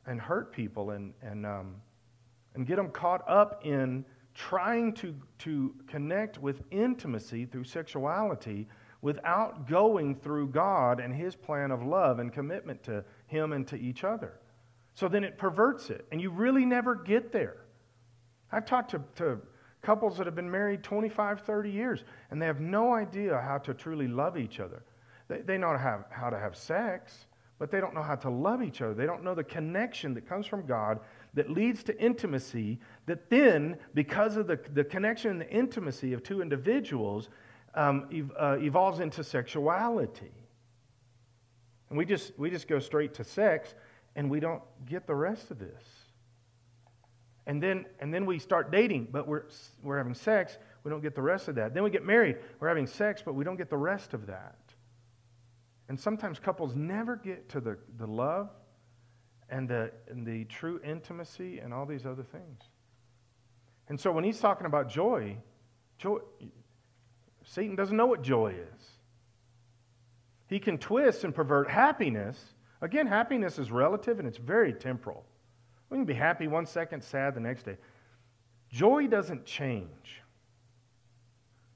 and 0.05 0.21
hurt 0.21 0.53
people 0.53 0.91
and, 0.91 1.13
and, 1.21 1.45
um, 1.45 1.75
and 2.55 2.65
get 2.65 2.77
them 2.77 2.89
caught 2.89 3.27
up 3.27 3.65
in 3.65 4.05
trying 4.33 4.93
to, 4.93 5.15
to 5.39 5.75
connect 5.87 6.39
with 6.39 6.61
intimacy 6.71 7.45
through 7.45 7.63
sexuality 7.65 8.67
without 9.01 9.67
going 9.67 10.15
through 10.15 10.47
God 10.47 10.99
and 10.99 11.13
His 11.13 11.35
plan 11.35 11.71
of 11.71 11.83
love 11.83 12.19
and 12.19 12.31
commitment 12.31 12.83
to 12.83 13.03
Him 13.27 13.53
and 13.53 13.67
to 13.67 13.75
each 13.75 14.03
other. 14.03 14.39
So 14.93 15.07
then 15.07 15.23
it 15.23 15.37
perverts 15.37 15.89
it, 15.89 16.05
and 16.11 16.21
you 16.21 16.29
really 16.29 16.65
never 16.65 16.95
get 16.95 17.31
there. 17.31 17.57
I've 18.51 18.65
talked 18.65 18.91
to, 18.91 19.01
to 19.15 19.41
couples 19.81 20.17
that 20.17 20.25
have 20.25 20.35
been 20.35 20.49
married 20.49 20.83
25, 20.83 21.41
30 21.41 21.69
years, 21.69 22.03
and 22.31 22.41
they 22.41 22.45
have 22.45 22.59
no 22.59 22.93
idea 22.93 23.41
how 23.41 23.57
to 23.59 23.73
truly 23.73 24.07
love 24.07 24.37
each 24.37 24.59
other. 24.59 24.83
They, 25.27 25.41
they 25.41 25.57
know 25.57 25.77
how, 25.77 26.05
how 26.09 26.29
to 26.29 26.39
have 26.39 26.55
sex, 26.55 27.25
but 27.59 27.71
they 27.71 27.79
don't 27.79 27.93
know 27.93 28.03
how 28.03 28.15
to 28.15 28.29
love 28.29 28.61
each 28.61 28.81
other. 28.81 28.93
They 28.93 29.05
don't 29.05 29.23
know 29.23 29.35
the 29.35 29.43
connection 29.43 30.13
that 30.13 30.27
comes 30.27 30.45
from 30.45 30.65
God 30.65 30.99
that 31.33 31.49
leads 31.49 31.83
to 31.83 31.99
intimacy, 31.99 32.79
that 33.05 33.29
then, 33.29 33.77
because 33.93 34.37
of 34.37 34.47
the, 34.47 34.59
the 34.73 34.83
connection 34.83 35.31
and 35.31 35.41
the 35.41 35.49
intimacy 35.49 36.13
of 36.13 36.23
two 36.23 36.41
individuals, 36.41 37.29
um, 37.75 38.07
ev- 38.13 38.31
uh, 38.37 38.57
evolves 38.59 38.99
into 38.99 39.23
sexuality. 39.23 40.31
And 41.89 41.97
we 41.97 42.05
just, 42.05 42.37
we 42.37 42.49
just 42.49 42.67
go 42.67 42.79
straight 42.79 43.13
to 43.15 43.23
sex, 43.23 43.73
and 44.15 44.29
we 44.29 44.39
don't 44.39 44.61
get 44.85 45.07
the 45.07 45.15
rest 45.15 45.49
of 45.51 45.59
this. 45.59 45.83
And 47.45 47.61
then, 47.61 47.85
and 47.99 48.13
then 48.13 48.25
we 48.25 48.39
start 48.39 48.71
dating, 48.71 49.09
but 49.11 49.27
we're, 49.27 49.43
we're 49.81 49.97
having 49.97 50.13
sex, 50.13 50.57
we 50.83 50.91
don't 50.91 51.01
get 51.01 51.15
the 51.15 51.21
rest 51.21 51.47
of 51.47 51.55
that. 51.55 51.73
Then 51.73 51.83
we 51.83 51.89
get 51.89 52.05
married, 52.05 52.37
we're 52.59 52.67
having 52.67 52.87
sex, 52.87 53.21
but 53.25 53.33
we 53.35 53.43
don't 53.43 53.57
get 53.57 53.69
the 53.69 53.77
rest 53.77 54.13
of 54.13 54.27
that. 54.27 54.55
And 55.89 55.99
sometimes 55.99 56.39
couples 56.39 56.75
never 56.75 57.15
get 57.15 57.49
to 57.49 57.59
the, 57.59 57.77
the 57.97 58.07
love 58.07 58.49
and 59.49 59.67
the, 59.67 59.91
and 60.09 60.25
the 60.25 60.45
true 60.45 60.79
intimacy 60.83 61.59
and 61.59 61.73
all 61.73 61.85
these 61.85 62.05
other 62.05 62.23
things. 62.23 62.61
And 63.89 63.99
so 63.99 64.11
when 64.11 64.23
he's 64.23 64.39
talking 64.39 64.65
about 64.65 64.89
joy, 64.89 65.37
joy, 65.97 66.19
Satan 67.43 67.75
doesn't 67.75 67.95
know 67.95 68.05
what 68.05 68.21
joy 68.21 68.53
is. 68.53 68.85
He 70.47 70.59
can 70.59 70.77
twist 70.77 71.23
and 71.23 71.33
pervert 71.33 71.69
happiness. 71.69 72.53
Again, 72.81 73.07
happiness 73.07 73.59
is 73.59 73.71
relative 73.71 74.19
and 74.19 74.27
it's 74.27 74.37
very 74.37 74.73
temporal. 74.73 75.25
We 75.89 75.97
can 75.97 76.05
be 76.05 76.13
happy 76.13 76.47
one 76.47 76.65
second, 76.65 77.03
sad 77.03 77.35
the 77.35 77.39
next 77.39 77.63
day. 77.63 77.77
Joy 78.69 79.07
doesn't 79.07 79.45
change. 79.45 80.21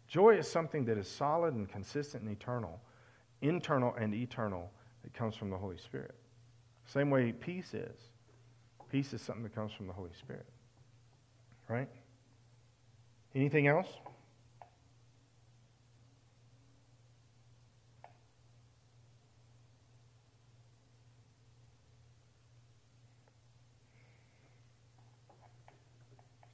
Joy 0.07 0.37
is 0.37 0.49
something 0.49 0.85
that 0.85 0.97
is 0.97 1.07
solid 1.07 1.53
and 1.53 1.69
consistent 1.69 2.23
and 2.23 2.31
eternal, 2.31 2.79
internal 3.41 3.93
and 3.95 4.13
eternal, 4.13 4.71
that 5.03 5.13
comes 5.13 5.35
from 5.35 5.49
the 5.49 5.57
Holy 5.57 5.77
Spirit. 5.77 6.15
Same 6.87 7.09
way 7.09 7.33
peace 7.33 7.73
is. 7.73 7.99
Peace 8.89 9.13
is 9.13 9.21
something 9.21 9.43
that 9.43 9.53
comes 9.53 9.73
from 9.73 9.87
the 9.87 9.93
Holy 9.93 10.13
Spirit. 10.17 10.45
Right? 11.67 11.89
Anything 13.35 13.67
else? 13.67 13.87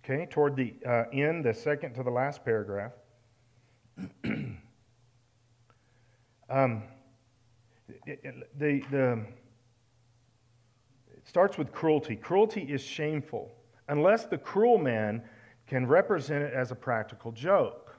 Okay, 0.03 0.25
toward 0.25 0.57
the 0.57 0.73
uh, 0.85 1.05
end, 1.13 1.45
the 1.45 1.53
second 1.53 1.93
to 1.93 2.03
the 2.03 2.09
last 2.09 2.43
paragraph. 2.43 2.91
um, 6.49 6.83
the, 8.05 8.81
the, 8.91 9.25
starts 11.23 11.57
with 11.57 11.71
cruelty. 11.71 12.15
Cruelty 12.15 12.61
is 12.61 12.81
shameful 12.81 13.51
unless 13.87 14.25
the 14.25 14.37
cruel 14.37 14.77
man 14.77 15.23
can 15.67 15.87
represent 15.87 16.43
it 16.43 16.53
as 16.53 16.71
a 16.71 16.75
practical 16.75 17.31
joke. 17.31 17.95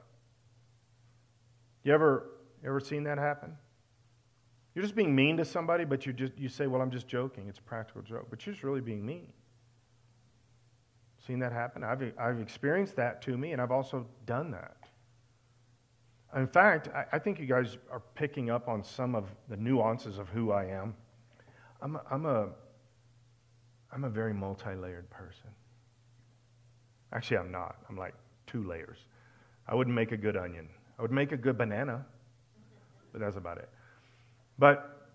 You 1.83 1.93
ever, 1.93 2.31
ever 2.65 2.81
seen 2.81 3.05
that 3.05 3.19
happen? 3.19 3.57
You're 4.75 4.83
just 4.83 4.97
being 4.97 5.15
mean 5.15 5.37
to 5.37 5.45
somebody, 5.45 5.85
but 5.85 6.05
you, 6.05 6.13
just, 6.13 6.33
you 6.37 6.49
say, 6.49 6.67
Well, 6.67 6.83
I'm 6.83 6.91
just 6.91 7.07
joking. 7.07 7.49
It's 7.49 7.59
a 7.59 7.63
practical 7.63 8.03
joke. 8.03 8.27
But 8.29 8.45
you're 8.45 8.55
just 8.55 8.65
really 8.65 8.81
being 8.81 9.05
mean. 9.05 9.33
Seen 11.27 11.39
that 11.39 11.53
happen? 11.53 11.85
I've, 11.85 12.13
I've 12.19 12.41
experienced 12.41 12.97
that 12.97 13.23
to 13.23 13.39
me, 13.39 13.53
and 13.53 13.63
I've 13.63 13.71
also 13.71 14.07
done 14.27 14.51
that. 14.51 14.77
In 16.37 16.47
fact, 16.47 16.89
I, 16.89 17.05
I 17.13 17.19
think 17.19 17.39
you 17.39 17.47
guys 17.47 17.79
are 17.91 18.03
picking 18.15 18.51
up 18.51 18.69
on 18.69 18.83
some 18.83 19.15
of 19.15 19.31
the 19.49 19.57
nuances 19.57 20.19
of 20.19 20.29
who 20.29 20.51
I 20.51 20.65
am. 20.65 20.95
I'm 21.81 21.97
a, 21.97 22.03
I'm 22.11 22.27
a, 22.27 22.49
I'm 23.95 24.05
a 24.05 24.11
very 24.11 24.35
multi 24.35 24.75
layered 24.75 25.09
person. 25.11 25.51
Actually, 27.13 27.39
I'm 27.39 27.53
not. 27.53 27.77
I'm 27.89 27.97
like 27.97 28.15
two 28.47 28.65
layers. 28.65 28.99
I 29.69 29.75
wouldn't 29.75 29.95
make 29.95 30.11
a 30.11 30.17
good 30.17 30.37
onion. 30.37 30.69
I 30.99 31.03
would 31.03 31.13
make 31.13 31.33
a 31.33 31.37
good 31.37 31.57
banana, 31.57 32.05
but 33.13 33.21
that's 33.21 33.37
about 33.37 33.59
it. 33.59 33.69
But 34.59 35.09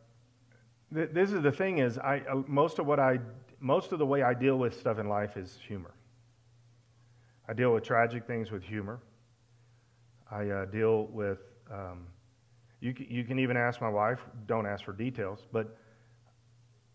th- 0.93 1.09
this 1.12 1.31
is 1.31 1.43
the 1.43 1.51
thing 1.51 1.79
is, 1.79 1.98
I, 1.98 2.21
uh, 2.29 2.41
most 2.48 2.79
of 2.79 2.86
what 2.86 3.00
I, 3.00 3.19
most 3.59 3.91
of 3.91 4.00
the 4.00 4.05
way 4.05 4.24
I 4.24 4.33
deal 4.33 4.57
with 4.57 4.79
stuff 4.79 4.98
in 4.98 5.09
life 5.09 5.36
is 5.38 5.57
humor. 5.67 5.91
I 7.48 7.53
deal 7.53 7.74
with 7.74 7.83
tragic 7.83 8.25
things 8.25 8.51
with 8.51 8.63
humor. 8.63 9.00
I 10.31 10.50
uh, 10.50 10.65
deal 10.65 11.05
with, 11.07 11.39
um, 11.71 12.05
you, 12.79 12.93
you 12.98 13.24
can 13.24 13.39
even 13.39 13.57
ask 13.57 13.81
my 13.81 13.89
wife, 13.89 14.19
don't 14.48 14.65
ask 14.65 14.86
for 14.86 14.93
details, 14.93 15.39
but 15.51 15.75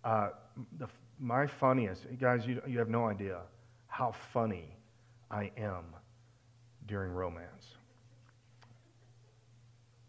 uh, 0.05 0.31
the, 0.79 0.87
my 1.19 1.47
funniest, 1.47 2.07
guys, 2.21 2.47
you, 2.47 2.61
you 2.67 2.79
have 2.79 2.89
no 2.89 3.07
idea 3.07 3.41
how 3.87 4.13
funny 4.33 4.77
I 5.31 5.51
am 5.57 5.85
during 6.87 7.13
romance. 7.13 7.77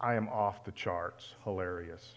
I 0.02 0.16
am 0.16 0.28
off 0.30 0.64
the 0.64 0.72
charts, 0.72 1.34
hilarious 1.44 2.16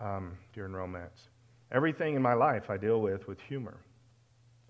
um, 0.00 0.36
during 0.52 0.72
romance. 0.72 1.28
Everything 1.72 2.14
in 2.14 2.22
my 2.22 2.34
life 2.34 2.70
I 2.70 2.76
deal 2.76 3.00
with 3.00 3.26
with 3.26 3.40
humor. 3.40 3.78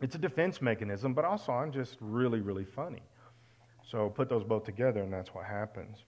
It's 0.00 0.14
a 0.14 0.19
defense 0.19 0.62
mechanism, 0.62 1.14
but 1.14 1.25
also 1.25 1.52
I'm 1.52 1.73
just 1.73 1.97
really, 2.00 2.40
really 2.40 2.64
funny. 2.64 3.02
So 3.83 4.09
put 4.09 4.28
those 4.28 4.45
both 4.45 4.64
together, 4.64 5.02
and 5.02 5.12
that's 5.12 5.35
what 5.35 5.45
happens. 5.45 5.99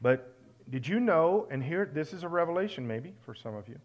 But 0.00 0.34
did 0.70 0.86
you 0.86 1.00
know, 1.00 1.46
and 1.50 1.62
here, 1.62 1.90
this 1.92 2.12
is 2.12 2.22
a 2.22 2.28
revelation 2.28 2.86
maybe 2.86 3.12
for 3.24 3.34
some 3.34 3.54
of 3.54 3.68
you. 3.68 3.78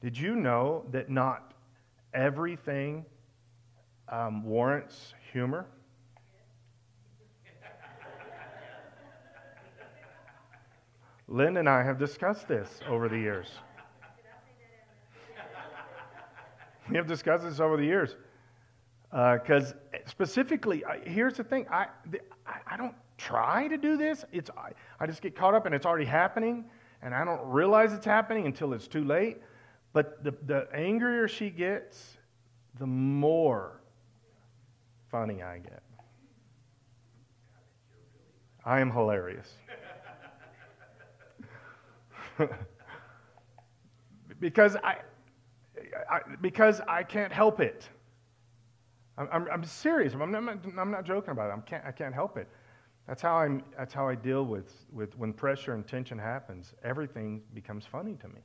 Did 0.00 0.16
you 0.16 0.36
know 0.36 0.84
that 0.92 1.10
not 1.10 1.54
everything 2.14 3.04
um, 4.08 4.44
warrants 4.44 5.14
humor? 5.32 5.66
Lynn 11.26 11.58
and 11.58 11.68
I 11.68 11.82
have 11.82 11.98
discussed 11.98 12.48
this 12.48 12.80
over 12.88 13.08
the 13.08 13.18
years. 13.18 13.48
we 16.88 16.96
have 16.96 17.06
discussed 17.06 17.44
this 17.44 17.60
over 17.60 17.76
the 17.76 17.84
years. 17.84 18.16
Because 19.10 19.72
uh, 19.72 19.98
specifically, 20.06 20.84
I, 20.84 21.00
here's 21.00 21.34
the 21.34 21.44
thing 21.44 21.66
I, 21.70 21.88
the, 22.10 22.20
I, 22.46 22.74
I, 22.74 22.76
don't 22.76 22.94
try 23.16 23.68
to 23.68 23.76
do 23.76 23.96
this. 23.96 24.24
It's, 24.32 24.50
I, 24.50 24.72
I 25.00 25.06
just 25.06 25.22
get 25.22 25.34
caught 25.34 25.54
up 25.54 25.66
and 25.66 25.74
it's 25.74 25.86
already 25.86 26.04
happening, 26.04 26.64
and 27.02 27.14
I 27.14 27.24
don't 27.24 27.40
realize 27.44 27.92
it's 27.92 28.06
happening 28.06 28.46
until 28.46 28.72
it's 28.72 28.86
too 28.86 29.04
late. 29.04 29.38
But 29.92 30.22
the, 30.22 30.34
the 30.46 30.68
angrier 30.72 31.28
she 31.28 31.50
gets, 31.50 32.16
the 32.78 32.86
more 32.86 33.80
funny 35.10 35.42
I 35.42 35.58
get. 35.58 35.82
I 38.64 38.80
am 38.80 38.90
hilarious. 38.90 39.52
because 44.40 44.76
I, 44.76 44.98
I, 46.10 46.20
because 46.40 46.80
I 46.86 47.02
can't 47.02 47.32
help 47.32 47.60
it. 47.60 47.88
I'm, 49.16 49.28
I'm, 49.32 49.48
I'm 49.50 49.64
serious. 49.64 50.12
I'm 50.14 50.30
not, 50.30 50.58
I'm 50.78 50.90
not 50.90 51.04
joking 51.04 51.30
about 51.30 51.50
it. 51.50 51.54
I 51.56 51.60
can't, 51.68 51.84
I 51.86 51.92
can't 51.92 52.14
help 52.14 52.36
it. 52.36 52.48
That's 53.06 53.22
how, 53.22 53.36
I'm, 53.36 53.62
that's 53.76 53.94
how 53.94 54.06
I 54.06 54.14
deal 54.14 54.44
with, 54.44 54.72
with 54.92 55.16
when 55.18 55.32
pressure 55.32 55.72
and 55.72 55.86
tension 55.86 56.18
happens. 56.18 56.74
Everything 56.84 57.40
becomes 57.54 57.86
funny 57.86 58.16
to 58.20 58.28
me. 58.28 58.40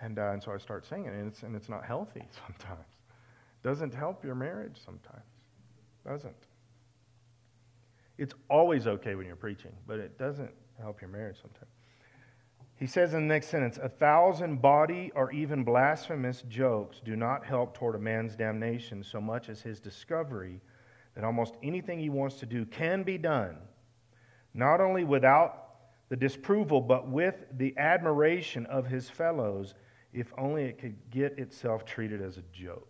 And, 0.00 0.18
uh, 0.18 0.30
and 0.32 0.42
so 0.42 0.52
I 0.52 0.58
start 0.58 0.86
saying 0.86 1.06
it, 1.06 1.14
and 1.14 1.28
it's, 1.28 1.42
and 1.42 1.54
it's 1.54 1.68
not 1.68 1.84
healthy 1.84 2.22
sometimes. 2.46 2.86
Doesn't 3.62 3.94
help 3.94 4.24
your 4.24 4.34
marriage 4.34 4.76
sometimes. 4.84 5.24
Doesn't. 6.06 6.34
It's 8.18 8.34
always 8.48 8.86
okay 8.86 9.14
when 9.14 9.26
you're 9.26 9.36
preaching, 9.36 9.72
but 9.86 9.98
it 9.98 10.18
doesn't 10.18 10.52
help 10.78 11.00
your 11.00 11.10
marriage 11.10 11.36
sometimes. 11.40 11.70
He 12.76 12.86
says 12.86 13.14
in 13.14 13.28
the 13.28 13.34
next 13.34 13.48
sentence, 13.48 13.78
a 13.82 13.88
thousand 13.88 14.60
bawdy 14.60 15.12
or 15.14 15.30
even 15.32 15.64
blasphemous 15.64 16.42
jokes 16.48 17.00
do 17.04 17.16
not 17.16 17.44
help 17.44 17.74
toward 17.74 17.94
a 17.94 17.98
man's 17.98 18.34
damnation 18.34 19.02
so 19.02 19.20
much 19.20 19.48
as 19.48 19.60
his 19.60 19.80
discovery 19.80 20.60
that 21.14 21.24
almost 21.24 21.54
anything 21.62 22.00
he 22.00 22.08
wants 22.08 22.36
to 22.40 22.46
do 22.46 22.66
can 22.66 23.04
be 23.04 23.16
done, 23.16 23.56
not 24.52 24.80
only 24.80 25.04
without 25.04 25.60
the 26.08 26.16
disapproval, 26.16 26.80
but 26.80 27.08
with 27.08 27.46
the 27.56 27.76
admiration 27.78 28.66
of 28.66 28.86
his 28.86 29.08
fellows, 29.08 29.74
if 30.14 30.32
only 30.38 30.64
it 30.64 30.78
could 30.78 30.96
get 31.10 31.38
itself 31.38 31.84
treated 31.84 32.22
as 32.22 32.38
a 32.38 32.42
joke. 32.52 32.88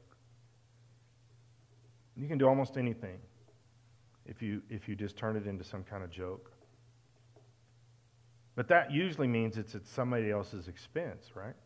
You 2.17 2.29
can 2.29 2.39
do 2.39 2.47
almost 2.47 2.77
anything 2.77 3.19
if 4.27 4.43
you, 4.43 4.63
if 4.69 4.89
you 4.89 4.95
just 4.95 5.17
turn 5.17 5.37
it 5.37 5.47
into 5.47 5.65
some 5.65 5.83
kind 5.83 6.05
of 6.05 6.11
joke. 6.11 6.53
But 8.55 8.69
that 8.69 8.93
usually 8.93 9.27
means 9.27 9.57
it's 9.57 9.75
at 9.75 9.87
somebody 9.87 10.31
else's 10.31 10.69
expense, 10.69 11.31
right? 11.35 11.57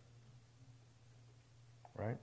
Right? 1.96 2.16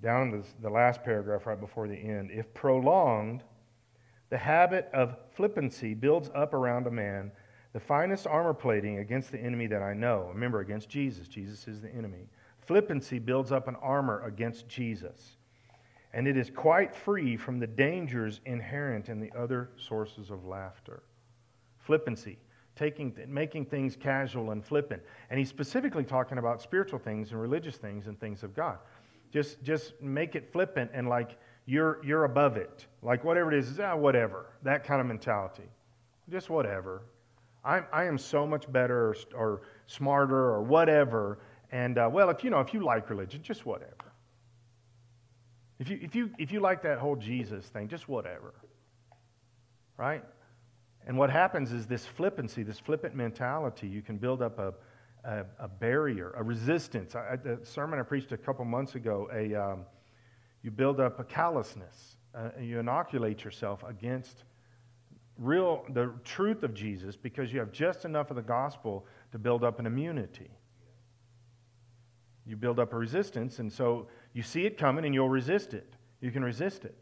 Down 0.00 0.32
in 0.32 0.44
the 0.62 0.70
last 0.70 1.02
paragraph 1.02 1.46
right 1.46 1.60
before 1.60 1.88
the 1.88 1.96
end. 1.96 2.30
If 2.30 2.54
prolonged, 2.54 3.42
the 4.30 4.38
habit 4.38 4.88
of 4.94 5.16
flippancy 5.34 5.94
builds 5.94 6.30
up 6.34 6.54
around 6.54 6.86
a 6.86 6.90
man 6.90 7.32
the 7.76 7.80
finest 7.80 8.26
armor 8.26 8.54
plating 8.54 9.00
against 9.00 9.30
the 9.30 9.38
enemy 9.38 9.66
that 9.66 9.82
I 9.82 9.92
know. 9.92 10.30
Remember, 10.32 10.60
against 10.60 10.88
Jesus. 10.88 11.28
Jesus 11.28 11.68
is 11.68 11.82
the 11.82 11.94
enemy. 11.94 12.26
Flippancy 12.62 13.18
builds 13.18 13.52
up 13.52 13.68
an 13.68 13.76
armor 13.82 14.24
against 14.24 14.66
Jesus. 14.66 15.36
And 16.14 16.26
it 16.26 16.38
is 16.38 16.48
quite 16.48 16.94
free 16.94 17.36
from 17.36 17.58
the 17.58 17.66
dangers 17.66 18.40
inherent 18.46 19.10
in 19.10 19.20
the 19.20 19.30
other 19.38 19.68
sources 19.76 20.30
of 20.30 20.46
laughter. 20.46 21.02
Flippancy, 21.76 22.38
taking, 22.76 23.14
making 23.28 23.66
things 23.66 23.94
casual 23.94 24.52
and 24.52 24.64
flippant. 24.64 25.02
And 25.28 25.38
he's 25.38 25.50
specifically 25.50 26.04
talking 26.04 26.38
about 26.38 26.62
spiritual 26.62 26.98
things 26.98 27.32
and 27.32 27.42
religious 27.42 27.76
things 27.76 28.06
and 28.06 28.18
things 28.18 28.42
of 28.42 28.56
God. 28.56 28.78
Just, 29.30 29.62
just 29.62 30.00
make 30.00 30.34
it 30.34 30.50
flippant 30.50 30.92
and 30.94 31.10
like 31.10 31.36
you're, 31.66 32.02
you're 32.02 32.24
above 32.24 32.56
it. 32.56 32.86
Like 33.02 33.22
whatever 33.22 33.52
it 33.52 33.58
is, 33.58 33.78
ah, 33.78 33.94
whatever. 33.94 34.46
That 34.62 34.82
kind 34.82 34.98
of 34.98 35.06
mentality. 35.06 35.68
Just 36.30 36.48
whatever. 36.48 37.02
I'm, 37.66 37.84
I 37.92 38.04
am 38.04 38.16
so 38.16 38.46
much 38.46 38.70
better 38.72 39.08
or, 39.08 39.16
or 39.34 39.62
smarter 39.86 40.36
or 40.36 40.62
whatever. 40.62 41.40
And 41.72 41.98
uh, 41.98 42.08
well, 42.10 42.30
if 42.30 42.44
you 42.44 42.50
know, 42.50 42.60
if 42.60 42.72
you 42.72 42.84
like 42.84 43.10
religion, 43.10 43.42
just 43.42 43.66
whatever. 43.66 44.12
If 45.78 45.90
you, 45.90 45.98
if, 46.00 46.14
you, 46.14 46.30
if 46.38 46.52
you 46.52 46.60
like 46.60 46.82
that 46.82 46.98
whole 46.98 47.16
Jesus 47.16 47.66
thing, 47.66 47.88
just 47.88 48.08
whatever. 48.08 48.54
Right? 49.96 50.22
And 51.06 51.18
what 51.18 51.28
happens 51.28 51.72
is 51.72 51.86
this 51.86 52.06
flippancy, 52.06 52.62
this 52.62 52.78
flippant 52.78 53.14
mentality, 53.14 53.88
you 53.88 54.00
can 54.00 54.16
build 54.16 54.42
up 54.42 54.58
a, 54.58 54.72
a, 55.24 55.44
a 55.58 55.68
barrier, 55.68 56.32
a 56.36 56.42
resistance. 56.42 57.14
I, 57.14 57.36
the 57.36 57.58
sermon 57.64 57.98
I 57.98 58.02
preached 58.02 58.32
a 58.32 58.36
couple 58.36 58.64
months 58.64 58.94
ago, 58.94 59.28
a, 59.32 59.54
um, 59.54 59.80
you 60.62 60.70
build 60.70 61.00
up 61.00 61.18
a 61.18 61.24
callousness. 61.24 62.16
Uh, 62.34 62.50
you 62.60 62.78
inoculate 62.78 63.44
yourself 63.44 63.82
against 63.88 64.44
real 65.38 65.84
the 65.90 66.12
truth 66.24 66.62
of 66.62 66.74
Jesus 66.74 67.16
because 67.16 67.52
you 67.52 67.58
have 67.58 67.72
just 67.72 68.04
enough 68.04 68.30
of 68.30 68.36
the 68.36 68.42
gospel 68.42 69.06
to 69.32 69.38
build 69.38 69.64
up 69.64 69.78
an 69.78 69.86
immunity. 69.86 70.50
You 72.46 72.56
build 72.56 72.78
up 72.78 72.92
a 72.92 72.96
resistance, 72.96 73.58
and 73.58 73.72
so 73.72 74.06
you 74.32 74.42
see 74.42 74.66
it 74.66 74.78
coming 74.78 75.04
and 75.04 75.14
you'll 75.14 75.28
resist 75.28 75.74
it. 75.74 75.94
You 76.20 76.30
can 76.30 76.44
resist 76.44 76.84
it 76.84 76.96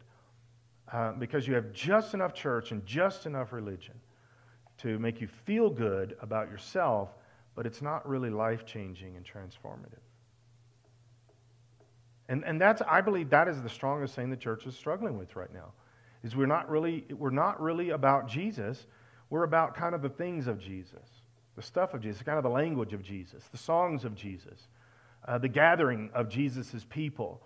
uh, 0.91 1.13
because 1.13 1.47
you 1.47 1.53
have 1.53 1.71
just 1.71 2.13
enough 2.13 2.33
church 2.33 2.71
and 2.71 2.85
just 2.85 3.25
enough 3.25 3.53
religion 3.53 3.95
to 4.79 4.99
make 4.99 5.21
you 5.21 5.27
feel 5.27 5.69
good 5.69 6.17
about 6.19 6.49
yourself, 6.49 7.09
but 7.55 7.65
it's 7.65 7.81
not 7.81 8.07
really 8.07 8.29
life 8.29 8.65
changing 8.65 9.15
and 9.15 9.25
transformative. 9.25 9.99
And, 12.27 12.43
and 12.43 12.59
that's, 12.59 12.81
I 12.81 13.01
believe 13.01 13.29
that 13.29 13.47
is 13.47 13.61
the 13.61 13.69
strongest 13.69 14.15
thing 14.15 14.29
the 14.29 14.35
church 14.35 14.65
is 14.65 14.75
struggling 14.75 15.17
with 15.17 15.35
right 15.35 15.53
now 15.53 15.71
is 16.25 16.35
we're 16.35 16.47
not 16.47 16.69
really 16.69 17.05
we're 17.11 17.29
not 17.29 17.61
really 17.61 17.91
about 17.91 18.27
Jesus. 18.27 18.87
We're 19.29 19.43
about 19.43 19.75
kind 19.75 19.93
of 19.93 20.01
the 20.01 20.09
things 20.09 20.47
of 20.47 20.59
Jesus, 20.59 21.07
the 21.55 21.61
stuff 21.61 21.93
of 21.93 22.01
Jesus, 22.01 22.21
kind 22.23 22.37
of 22.37 22.43
the 22.43 22.49
language 22.49 22.93
of 22.93 23.03
Jesus, 23.03 23.43
the 23.51 23.57
songs 23.57 24.03
of 24.05 24.15
Jesus, 24.15 24.67
uh, 25.27 25.37
the 25.37 25.47
gathering 25.47 26.09
of 26.13 26.27
Jesus' 26.27 26.85
people. 26.89 27.43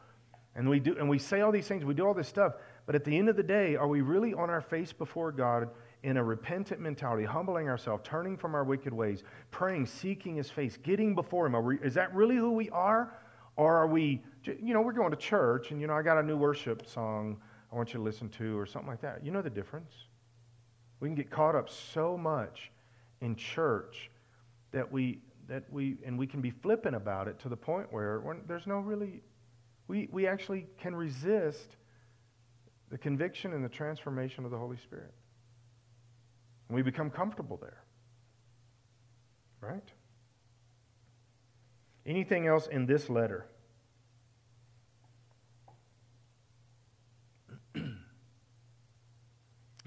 And 0.56 0.70
we 0.70 0.80
do 0.80 0.96
and 0.98 1.10
we 1.10 1.20
say 1.20 1.42
all 1.42 1.52
these 1.52 1.68
things, 1.68 1.84
we 1.84 1.94
do 1.94 2.08
all 2.08 2.14
this 2.14 2.30
stuff, 2.30 2.54
but 2.86 2.96
at 2.96 3.04
the 3.04 3.18
end 3.18 3.28
of 3.28 3.36
the 3.36 3.44
day, 3.44 3.76
are 3.76 3.88
we 3.88 4.00
really 4.00 4.34
on 4.34 4.50
our 4.50 4.62
face 4.62 4.94
before 4.94 5.34
God 5.34 5.70
in 6.04 6.16
a 6.16 6.24
repentant 6.24 6.80
mentality, 6.80 7.26
humbling 7.26 7.68
ourselves, 7.68 8.02
turning 8.06 8.38
from 8.38 8.56
our 8.56 8.64
wicked 8.64 8.94
ways, 8.94 9.24
praying, 9.52 9.88
seeking 9.88 10.38
his 10.38 10.50
face, 10.50 10.78
getting 10.78 11.16
before 11.16 11.46
him? 11.46 11.62
We, 11.66 11.80
is 11.80 11.96
that 11.96 12.16
really 12.16 12.38
who 12.38 12.52
we 12.52 12.70
are? 12.70 13.14
Or 13.58 13.76
are 13.76 13.88
we, 13.88 14.24
you 14.46 14.74
know, 14.74 14.80
we're 14.80 14.94
going 14.94 15.12
to 15.12 15.18
church 15.18 15.72
and, 15.72 15.82
you 15.82 15.88
know, 15.88 15.94
I 15.94 16.02
got 16.02 16.18
a 16.18 16.24
new 16.24 16.38
worship 16.38 16.88
song 16.88 17.42
I 17.72 17.76
want 17.76 17.90
you 17.94 18.00
to 18.00 18.04
listen 18.04 18.30
to, 18.30 18.58
or 18.58 18.66
something 18.66 18.90
like 18.90 19.02
that. 19.02 19.24
You 19.24 19.32
know 19.32 19.42
the 19.42 19.50
difference. 19.50 19.94
We 21.00 21.08
can 21.08 21.16
get 21.16 21.30
caught 21.30 21.56
up 21.56 21.70
so 21.70 22.18
much 22.18 22.72
in 23.22 23.36
church 23.36 24.10
that 24.72 24.92
we 24.92 25.20
that 25.48 25.64
we 25.72 25.98
and 26.06 26.18
we 26.18 26.28
can 26.28 26.42
be 26.42 26.52
flippant 26.52 26.96
about 26.96 27.28
it 27.28 27.40
to 27.40 27.50
the 27.50 27.58
point 27.58 27.92
where 27.92 28.22
there's 28.48 28.68
no 28.68 28.80
really 28.80 29.22
we, 29.90 30.08
we 30.12 30.28
actually 30.28 30.68
can 30.78 30.96
resist 30.96 31.76
the 32.90 32.98
conviction 32.98 33.54
and 33.54 33.66
the 33.66 33.70
transformation 33.70 34.46
of 34.46 34.52
the 34.52 34.58
Holy 34.58 34.78
Spirit. 34.78 35.12
And 36.68 36.76
we 36.76 36.84
become 36.84 37.10
comfortable 37.10 37.58
there. 37.58 37.84
Right? 39.62 39.90
Anything 42.06 42.48
else 42.48 42.68
in 42.68 42.86
this 42.86 43.10
letter? 43.10 43.48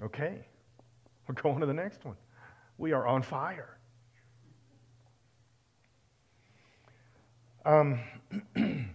Okay, 0.03 0.45
we're 1.27 1.35
going 1.35 1.61
to 1.61 1.65
the 1.65 1.73
next 1.73 2.03
one. 2.03 2.17
We 2.77 2.91
are 2.91 3.07
on 3.07 3.21
fire. 3.21 3.77
Um, 7.63 8.01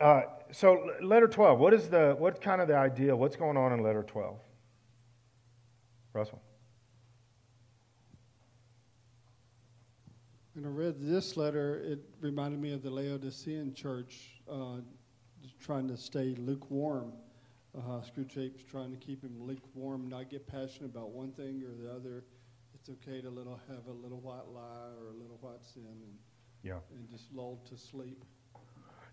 uh, 0.00 0.20
so, 0.52 0.92
letter 1.02 1.26
12, 1.26 1.58
what 1.58 1.74
is 1.74 1.88
the, 1.88 2.14
what 2.18 2.40
kind 2.40 2.60
of 2.62 2.68
the 2.68 2.76
idea? 2.76 3.16
What's 3.16 3.34
going 3.34 3.56
on 3.56 3.72
in 3.72 3.82
letter 3.82 4.04
12? 4.04 4.38
Russell? 6.12 6.40
When 10.54 10.64
I 10.64 10.68
read 10.68 11.00
this 11.00 11.36
letter, 11.36 11.80
it 11.84 11.98
reminded 12.20 12.60
me 12.60 12.72
of 12.72 12.84
the 12.84 12.90
Laodicean 12.90 13.74
church 13.74 14.40
uh, 14.48 14.76
trying 15.60 15.88
to 15.88 15.96
stay 15.96 16.36
lukewarm 16.38 17.12
uh, 17.76 18.00
Screwtape's 18.00 18.62
trying 18.62 18.90
to 18.90 18.96
keep 18.96 19.22
him 19.22 19.34
lukewarm, 19.40 20.08
not 20.08 20.30
get 20.30 20.46
passionate 20.46 20.86
about 20.86 21.10
one 21.10 21.32
thing 21.32 21.62
or 21.62 21.74
the 21.82 21.90
other. 21.90 22.24
It's 22.74 22.88
okay 22.88 23.20
to 23.20 23.28
little 23.28 23.60
have 23.68 23.86
a 23.88 23.92
little 23.92 24.20
white 24.20 24.48
lie 24.54 24.90
or 25.00 25.08
a 25.08 25.20
little 25.20 25.38
white 25.40 25.64
sin 25.64 25.82
and, 25.86 26.14
yeah. 26.62 26.78
and 26.94 27.08
just 27.08 27.32
lulled 27.32 27.66
to 27.66 27.76
sleep. 27.76 28.24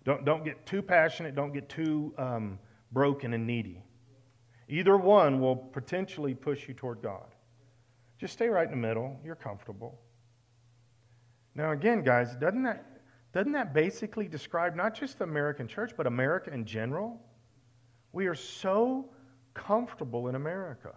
Don't, 0.04 0.24
don't 0.24 0.46
get 0.46 0.66
too 0.66 0.82
passionate, 0.82 1.36
don't 1.36 1.52
get 1.52 1.68
too 1.68 2.14
um, 2.18 2.60
broken 2.92 3.34
and 3.34 3.46
needy. 3.46 3.82
Either 4.70 4.98
one 4.98 5.40
will 5.40 5.56
potentially 5.56 6.34
push 6.34 6.68
you 6.68 6.74
toward 6.74 7.02
God. 7.02 7.26
Just 8.18 8.34
stay 8.34 8.48
right 8.48 8.66
in 8.66 8.72
the 8.72 8.88
middle. 8.88 9.20
You're 9.24 9.36
comfortable. 9.36 10.00
Now, 11.56 11.72
again, 11.72 12.04
guys, 12.04 12.36
doesn't 12.36 12.64
that, 12.64 13.02
doesn't 13.34 13.52
that 13.54 13.74
basically 13.74 14.28
describe 14.28 14.76
not 14.76 14.94
just 14.94 15.20
the 15.20 15.24
American 15.24 15.68
church, 15.68 15.92
but 15.96 16.08
America 16.08 16.54
in 16.54 16.66
general? 16.66 17.20
We 18.16 18.28
are 18.28 18.36
so 18.36 19.10
comfortable 19.54 20.30
in 20.30 20.36
America. 20.36 20.94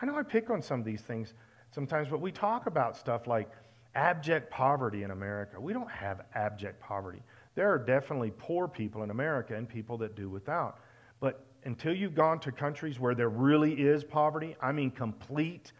I 0.00 0.06
know 0.06 0.16
I 0.16 0.22
pick 0.22 0.48
on 0.48 0.62
some 0.62 0.80
of 0.80 0.86
these 0.86 1.02
things 1.02 1.34
sometimes, 1.74 2.08
but 2.08 2.22
we 2.22 2.32
talk 2.32 2.64
about 2.64 2.96
stuff 2.96 3.26
like 3.26 3.50
abject 3.94 4.50
poverty 4.50 5.02
in 5.02 5.10
America. 5.10 5.60
We 5.60 5.74
don't 5.74 5.90
have 5.90 6.22
abject 6.34 6.80
poverty. 6.80 7.22
There 7.54 7.70
are 7.70 7.78
definitely 7.78 8.32
poor 8.38 8.66
people 8.66 9.02
in 9.02 9.10
America 9.10 9.54
and 9.54 9.68
people 9.68 9.98
that 9.98 10.16
do 10.16 10.30
without. 10.30 10.78
But 11.20 11.44
until 11.64 11.94
you've 11.94 12.14
gone 12.14 12.40
to 12.40 12.50
countries 12.50 12.98
where 12.98 13.14
there 13.14 13.28
really 13.28 13.74
is 13.74 14.02
poverty, 14.02 14.56
I 14.62 14.72
mean 14.72 14.90
complete 14.90 15.72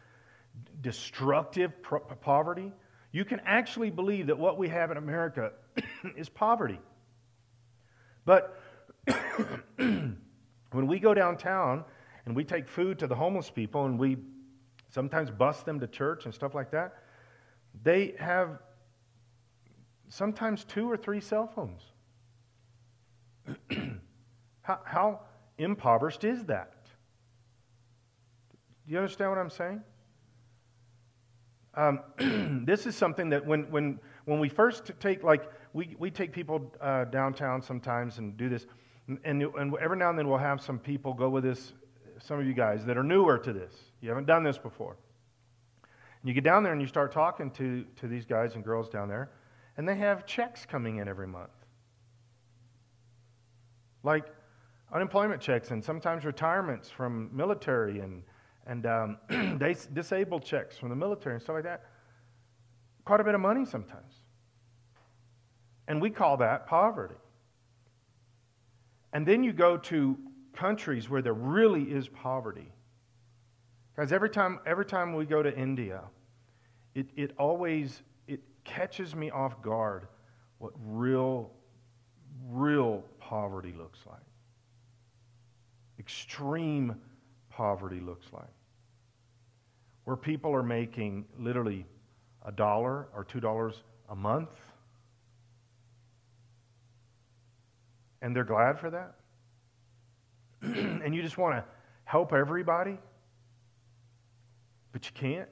destructive 0.83 1.73
poverty, 2.21 2.75
you 3.11 3.25
can 3.25 3.41
actually 3.47 3.89
believe 3.89 4.27
that 4.27 4.39
what 4.39 4.59
we 4.59 4.69
have 4.69 4.91
in 4.91 4.99
America 4.99 5.53
is 6.15 6.29
poverty. 6.29 6.79
But 8.27 8.61
when 9.77 10.87
we 10.87 10.99
go 10.99 11.15
downtown 11.15 11.85
and 12.27 12.35
we 12.37 12.45
take 12.45 12.69
food 12.69 12.99
to 12.99 13.07
the 13.07 13.15
homeless 13.15 13.51
people 13.51 13.87
and 13.87 13.99
we 13.99 14.17
sometimes 14.91 15.31
bus 15.31 15.63
them 15.63 15.81
to 15.81 15.87
church 15.87 16.25
and 16.25 16.35
stuff 16.35 16.55
like 16.55 16.71
that, 16.71 16.95
they 17.83 18.15
have 18.19 18.59
sometimes 20.09 20.65
two 20.65 20.91
or 20.91 20.97
three 20.97 21.21
cell 21.21 21.47
phones. 21.47 21.83
how, 24.63 24.81
how 24.85 25.21
impoverished 25.59 26.25
is 26.25 26.45
that? 26.45 26.75
Do 28.87 28.93
you 28.93 28.99
understand 28.99 29.31
what 29.31 29.39
I'm 29.39 29.51
saying? 29.51 29.83
Um, 31.75 32.01
this 32.67 32.87
is 32.87 32.97
something 32.97 33.31
that 33.31 33.47
when, 33.47 33.71
when, 33.71 34.01
when 34.25 34.41
we 34.41 34.49
first 34.49 34.91
take, 35.01 35.23
like, 35.23 35.51
we, 35.73 35.95
we 35.99 36.11
take 36.11 36.33
people 36.33 36.75
uh, 36.81 37.05
downtown 37.05 37.63
sometimes 37.63 38.19
and 38.19 38.37
do 38.37 38.49
this. 38.49 38.67
And, 39.25 39.43
and 39.43 39.75
every 39.81 39.97
now 39.97 40.11
and 40.11 40.19
then 40.19 40.29
we'll 40.29 40.39
have 40.39 40.61
some 40.61 40.79
people 40.79 41.15
go 41.15 41.29
with 41.29 41.45
us, 41.45 41.73
some 42.21 42.39
of 42.39 42.47
you 42.47 42.55
guys 42.55 42.85
that 42.85 42.97
are 42.97 43.03
newer 43.03 43.39
to 43.39 43.53
this. 43.53 43.73
You 44.01 44.09
haven't 44.09 44.27
done 44.27 44.45
this 44.45 44.59
before. 44.59 44.97
And 45.83 46.29
you 46.29 46.35
get 46.35 46.45
down 46.45 46.63
there 46.63 46.73
and 46.73 46.81
you 46.81 46.87
start 46.87 47.13
talking 47.13 47.51
to, 47.53 47.85
to 47.97 48.07
these 48.07 48.25
guys 48.25 48.55
and 48.55 48.65
girls 48.65 48.89
down 48.89 49.09
there, 49.09 49.31
and 49.77 49.89
they 49.89 49.97
have 49.97 50.27
checks 50.27 50.67
coming 50.67 50.99
in 50.99 51.09
every 51.09 51.27
month. 51.27 51.51
Like, 54.03 54.27
unemployment 54.93 55.41
checks 55.41 55.71
and 55.71 55.85
sometimes 55.85 56.25
retirements 56.25 56.91
from 56.91 57.31
military 57.35 58.01
and, 58.01 58.23
and 58.67 58.87
um, 58.87 59.19
disabled 59.93 60.45
checks 60.45 60.77
from 60.77 60.89
the 60.89 60.97
military 60.97 61.35
and 61.35 61.43
stuff 61.43 61.55
like 61.55 61.65
that. 61.65 61.85
Quite 63.05 63.21
a 63.21 63.25
bit 63.25 63.35
of 63.35 63.41
money 63.41 63.65
sometimes. 63.65 64.15
And 65.89 66.01
we 66.01 66.11
call 66.11 66.37
that 66.39 66.67
poverty. 66.67 67.17
And 69.13 69.27
then 69.27 69.43
you 69.43 69.53
go 69.53 69.77
to 69.77 70.17
countries 70.53 71.09
where 71.09 71.23
there 71.23 71.35
really 71.35 71.83
is 71.83 72.09
poverty. 72.09 72.73
Guys, 73.97 74.13
every 74.13 74.31
time, 74.31 74.61
every 74.67 74.85
time 74.85 75.15
we 75.15 75.25
go 75.25 75.43
to 75.43 75.57
India, 75.57 76.03
it, 76.95 77.09
it 77.17 77.33
always 77.39 78.03
it 78.29 78.41
catches 78.65 79.15
me 79.15 79.31
off 79.31 79.61
guard 79.63 80.07
what 80.59 80.73
real, 80.85 81.51
real 82.49 83.05
poverty 83.19 83.75
looks 83.77 84.01
like. 84.07 84.21
Extreme 85.99 86.97
poverty 87.49 88.01
looks 88.01 88.27
like. 88.33 88.45
Where 90.05 90.17
people 90.17 90.55
are 90.55 90.63
making 90.63 91.25
literally 91.39 91.87
a 92.45 92.53
dollar 92.53 93.09
or 93.15 93.25
two 93.25 93.41
dollars 93.41 93.83
a 94.09 94.17
month. 94.17 94.51
And 98.23 98.35
they're 98.35 98.45
glad 98.45 98.79
for 98.79 98.91
that. 98.91 99.15
and 100.63 101.15
you 101.15 101.23
just 101.23 101.39
want 101.39 101.57
to 101.57 101.65
help 102.05 102.33
everybody, 102.33 102.99
but 104.93 105.07
you 105.07 105.13
can't. 105.15 105.49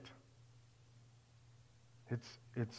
It's, 2.11 2.29
it's, 2.55 2.79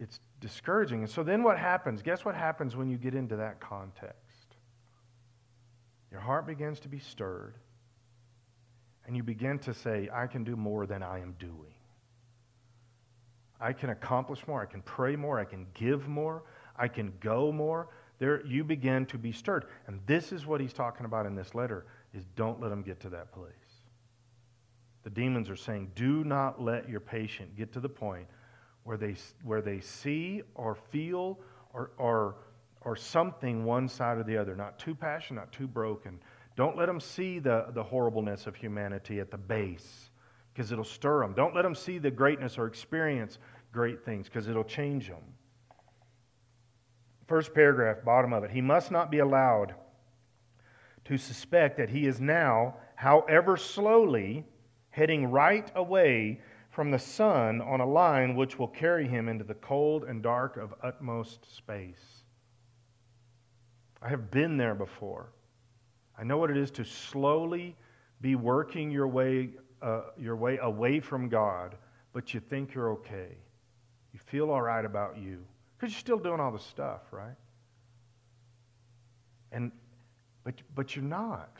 it's 0.00 0.20
discouraging. 0.40 1.00
And 1.00 1.10
so 1.10 1.22
then 1.22 1.42
what 1.42 1.58
happens? 1.58 2.02
Guess 2.02 2.24
what 2.24 2.34
happens 2.34 2.76
when 2.76 2.88
you 2.88 2.96
get 2.96 3.14
into 3.14 3.36
that 3.36 3.60
context? 3.60 4.16
Your 6.10 6.20
heart 6.20 6.46
begins 6.46 6.80
to 6.80 6.88
be 6.88 6.98
stirred, 6.98 7.54
and 9.06 9.16
you 9.16 9.22
begin 9.22 9.58
to 9.60 9.74
say, 9.74 10.08
I 10.12 10.26
can 10.26 10.44
do 10.44 10.56
more 10.56 10.86
than 10.86 11.02
I 11.02 11.20
am 11.20 11.34
doing. 11.38 11.74
I 13.60 13.72
can 13.72 13.90
accomplish 13.90 14.46
more. 14.46 14.62
I 14.62 14.66
can 14.66 14.82
pray 14.82 15.16
more. 15.16 15.38
I 15.38 15.44
can 15.44 15.66
give 15.74 16.08
more. 16.08 16.44
I 16.76 16.88
can 16.88 17.12
go 17.20 17.50
more. 17.52 17.88
There, 18.18 18.44
you 18.44 18.64
begin 18.64 19.06
to 19.06 19.18
be 19.18 19.32
stirred. 19.32 19.66
And 19.86 20.00
this 20.06 20.32
is 20.32 20.46
what 20.46 20.60
he's 20.60 20.72
talking 20.72 21.06
about 21.06 21.26
in 21.26 21.34
this 21.34 21.54
letter 21.54 21.86
is 22.12 22.24
don't 22.36 22.60
let 22.60 22.70
them 22.70 22.82
get 22.82 23.00
to 23.00 23.10
that 23.10 23.32
place. 23.32 23.52
The 25.04 25.10
demons 25.10 25.48
are 25.48 25.56
saying, 25.56 25.92
do 25.94 26.24
not 26.24 26.60
let 26.62 26.88
your 26.88 27.00
patient 27.00 27.56
get 27.56 27.72
to 27.72 27.80
the 27.80 27.88
point 27.88 28.26
where 28.82 28.96
they, 28.96 29.14
where 29.44 29.62
they 29.62 29.80
see 29.80 30.42
or 30.54 30.74
feel 30.74 31.38
or, 31.72 31.92
or, 31.96 32.36
or 32.80 32.96
something 32.96 33.64
one 33.64 33.88
side 33.88 34.18
or 34.18 34.24
the 34.24 34.36
other, 34.36 34.56
not 34.56 34.78
too 34.78 34.94
passionate, 34.94 35.40
not 35.40 35.52
too 35.52 35.68
broken. 35.68 36.18
Don't 36.56 36.76
let 36.76 36.86
them 36.86 36.98
see 36.98 37.38
the, 37.38 37.66
the 37.72 37.82
horribleness 37.82 38.46
of 38.46 38.56
humanity 38.56 39.20
at 39.20 39.30
the 39.30 39.38
base 39.38 40.10
because 40.52 40.72
it'll 40.72 40.82
stir 40.82 41.20
them. 41.20 41.34
Don't 41.34 41.54
let 41.54 41.62
them 41.62 41.74
see 41.74 41.98
the 41.98 42.10
greatness 42.10 42.58
or 42.58 42.66
experience 42.66 43.38
great 43.72 44.04
things 44.04 44.26
because 44.26 44.48
it'll 44.48 44.64
change 44.64 45.06
them. 45.06 45.22
First 47.28 47.52
paragraph, 47.52 47.98
bottom 48.04 48.32
of 48.32 48.42
it. 48.42 48.50
He 48.50 48.62
must 48.62 48.90
not 48.90 49.10
be 49.10 49.18
allowed 49.18 49.74
to 51.04 51.18
suspect 51.18 51.76
that 51.76 51.90
he 51.90 52.06
is 52.06 52.20
now, 52.22 52.76
however 52.94 53.58
slowly, 53.58 54.46
heading 54.88 55.30
right 55.30 55.70
away 55.76 56.40
from 56.70 56.90
the 56.90 56.98
sun 56.98 57.60
on 57.60 57.80
a 57.80 57.86
line 57.86 58.34
which 58.34 58.58
will 58.58 58.68
carry 58.68 59.06
him 59.06 59.28
into 59.28 59.44
the 59.44 59.54
cold 59.54 60.04
and 60.04 60.22
dark 60.22 60.56
of 60.56 60.72
utmost 60.82 61.54
space. 61.54 62.22
I 64.00 64.08
have 64.08 64.30
been 64.30 64.56
there 64.56 64.74
before. 64.74 65.28
I 66.18 66.24
know 66.24 66.38
what 66.38 66.50
it 66.50 66.56
is 66.56 66.70
to 66.72 66.84
slowly 66.84 67.76
be 68.22 68.36
working 68.36 68.90
your 68.90 69.06
way 69.06 69.50
uh, 69.82 70.02
your 70.18 70.34
way 70.34 70.58
away 70.60 70.98
from 70.98 71.28
God, 71.28 71.76
but 72.12 72.32
you 72.34 72.40
think 72.40 72.74
you're 72.74 72.90
okay. 72.92 73.36
You 74.12 74.18
feel 74.18 74.50
all 74.50 74.62
right 74.62 74.84
about 74.84 75.18
you 75.18 75.44
because 75.78 75.92
you're 75.92 76.00
still 76.00 76.18
doing 76.18 76.40
all 76.40 76.50
the 76.50 76.58
stuff, 76.58 77.02
right? 77.12 77.36
And 79.52 79.70
but 80.44 80.54
but 80.74 80.96
you're 80.96 81.04
not. 81.04 81.56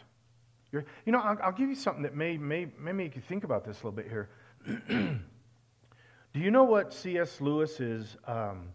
You're, 0.72 0.84
you 1.06 1.12
know, 1.12 1.20
I'll, 1.20 1.38
I'll, 1.44 1.52
give 1.52 1.70
you 1.70 1.74
something 1.74 2.02
that 2.02 2.14
may, 2.14 2.36
may, 2.36 2.68
may 2.78 2.92
make 2.92 3.16
you 3.16 3.22
think 3.22 3.44
about 3.44 3.64
this 3.64 3.80
a 3.82 3.86
little 3.86 3.92
bit 3.92 4.06
here. 4.06 4.28
Do 6.34 6.40
you 6.40 6.50
know 6.50 6.64
what 6.64 6.92
C.S. 6.92 7.40
Lewis's 7.40 8.18
um, 8.26 8.68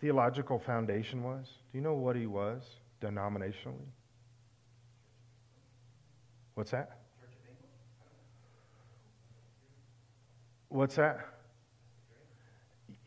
theological 0.00 0.58
foundation 0.58 1.22
was? 1.22 1.46
Do 1.70 1.78
you 1.78 1.84
know 1.84 1.92
what 1.94 2.16
he 2.16 2.26
was 2.26 2.62
denominationally? 3.02 3.90
What's 6.54 6.70
that? 6.70 6.98
What's 10.70 10.96
that? 10.96 11.18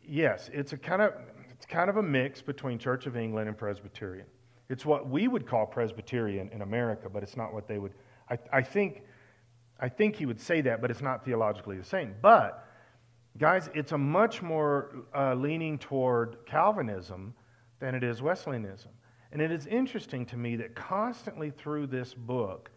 Yes, 0.06 0.50
it's 0.52 0.72
a 0.72 0.76
kind 0.76 1.02
of 1.02 1.14
it's 1.50 1.66
kind 1.66 1.88
of 1.88 1.96
a 1.96 2.02
mix 2.02 2.42
between 2.42 2.78
Church 2.78 3.06
of 3.06 3.16
England 3.16 3.48
and 3.48 3.56
Presbyterian. 3.56 4.26
It's 4.68 4.84
what 4.84 5.08
we 5.08 5.28
would 5.28 5.46
call 5.46 5.66
Presbyterian 5.66 6.48
in 6.48 6.62
America, 6.62 7.08
but 7.08 7.22
it's 7.22 7.36
not 7.36 7.52
what 7.52 7.68
they 7.68 7.78
would. 7.78 7.92
I, 8.30 8.38
I 8.52 8.62
think, 8.62 9.02
I 9.78 9.88
think 9.88 10.16
he 10.16 10.26
would 10.26 10.40
say 10.40 10.60
that, 10.62 10.80
but 10.80 10.90
it's 10.90 11.02
not 11.02 11.24
theologically 11.24 11.76
the 11.76 11.84
same. 11.84 12.14
But 12.22 12.66
guys, 13.38 13.70
it's 13.74 13.92
a 13.92 13.98
much 13.98 14.42
more 14.42 15.04
uh, 15.14 15.34
leaning 15.34 15.78
toward 15.78 16.38
Calvinism 16.46 17.34
than 17.80 17.94
it 17.94 18.02
is 18.02 18.22
Wesleyanism. 18.22 18.90
And 19.30 19.40
it 19.40 19.50
is 19.50 19.66
interesting 19.66 20.26
to 20.26 20.36
me 20.36 20.56
that 20.56 20.74
constantly 20.74 21.50
through 21.50 21.88
this 21.88 22.14
book, 22.14 22.70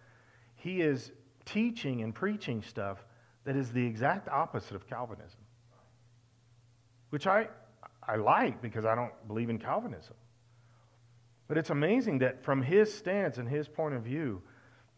he 0.56 0.82
is 0.82 1.12
teaching 1.46 2.02
and 2.02 2.14
preaching 2.14 2.62
stuff 2.62 3.06
that 3.46 3.56
is 3.56 3.72
the 3.72 3.86
exact 3.86 4.28
opposite 4.28 4.76
of 4.76 4.88
Calvinism, 4.88 5.40
which 7.10 7.28
I, 7.28 7.48
I 8.08 8.16
like 8.16 8.62
because 8.62 8.86
I 8.86 8.96
don't 8.96 9.14
believe 9.28 9.50
in 9.50 9.58
Calvinism. 9.58 10.16
But 11.48 11.58
it's 11.58 11.70
amazing 11.70 12.20
that 12.20 12.44
from 12.44 12.62
his 12.62 12.94
stance 12.94 13.38
and 13.38 13.48
his 13.48 13.68
point 13.68 13.94
of 13.94 14.04
view, 14.04 14.42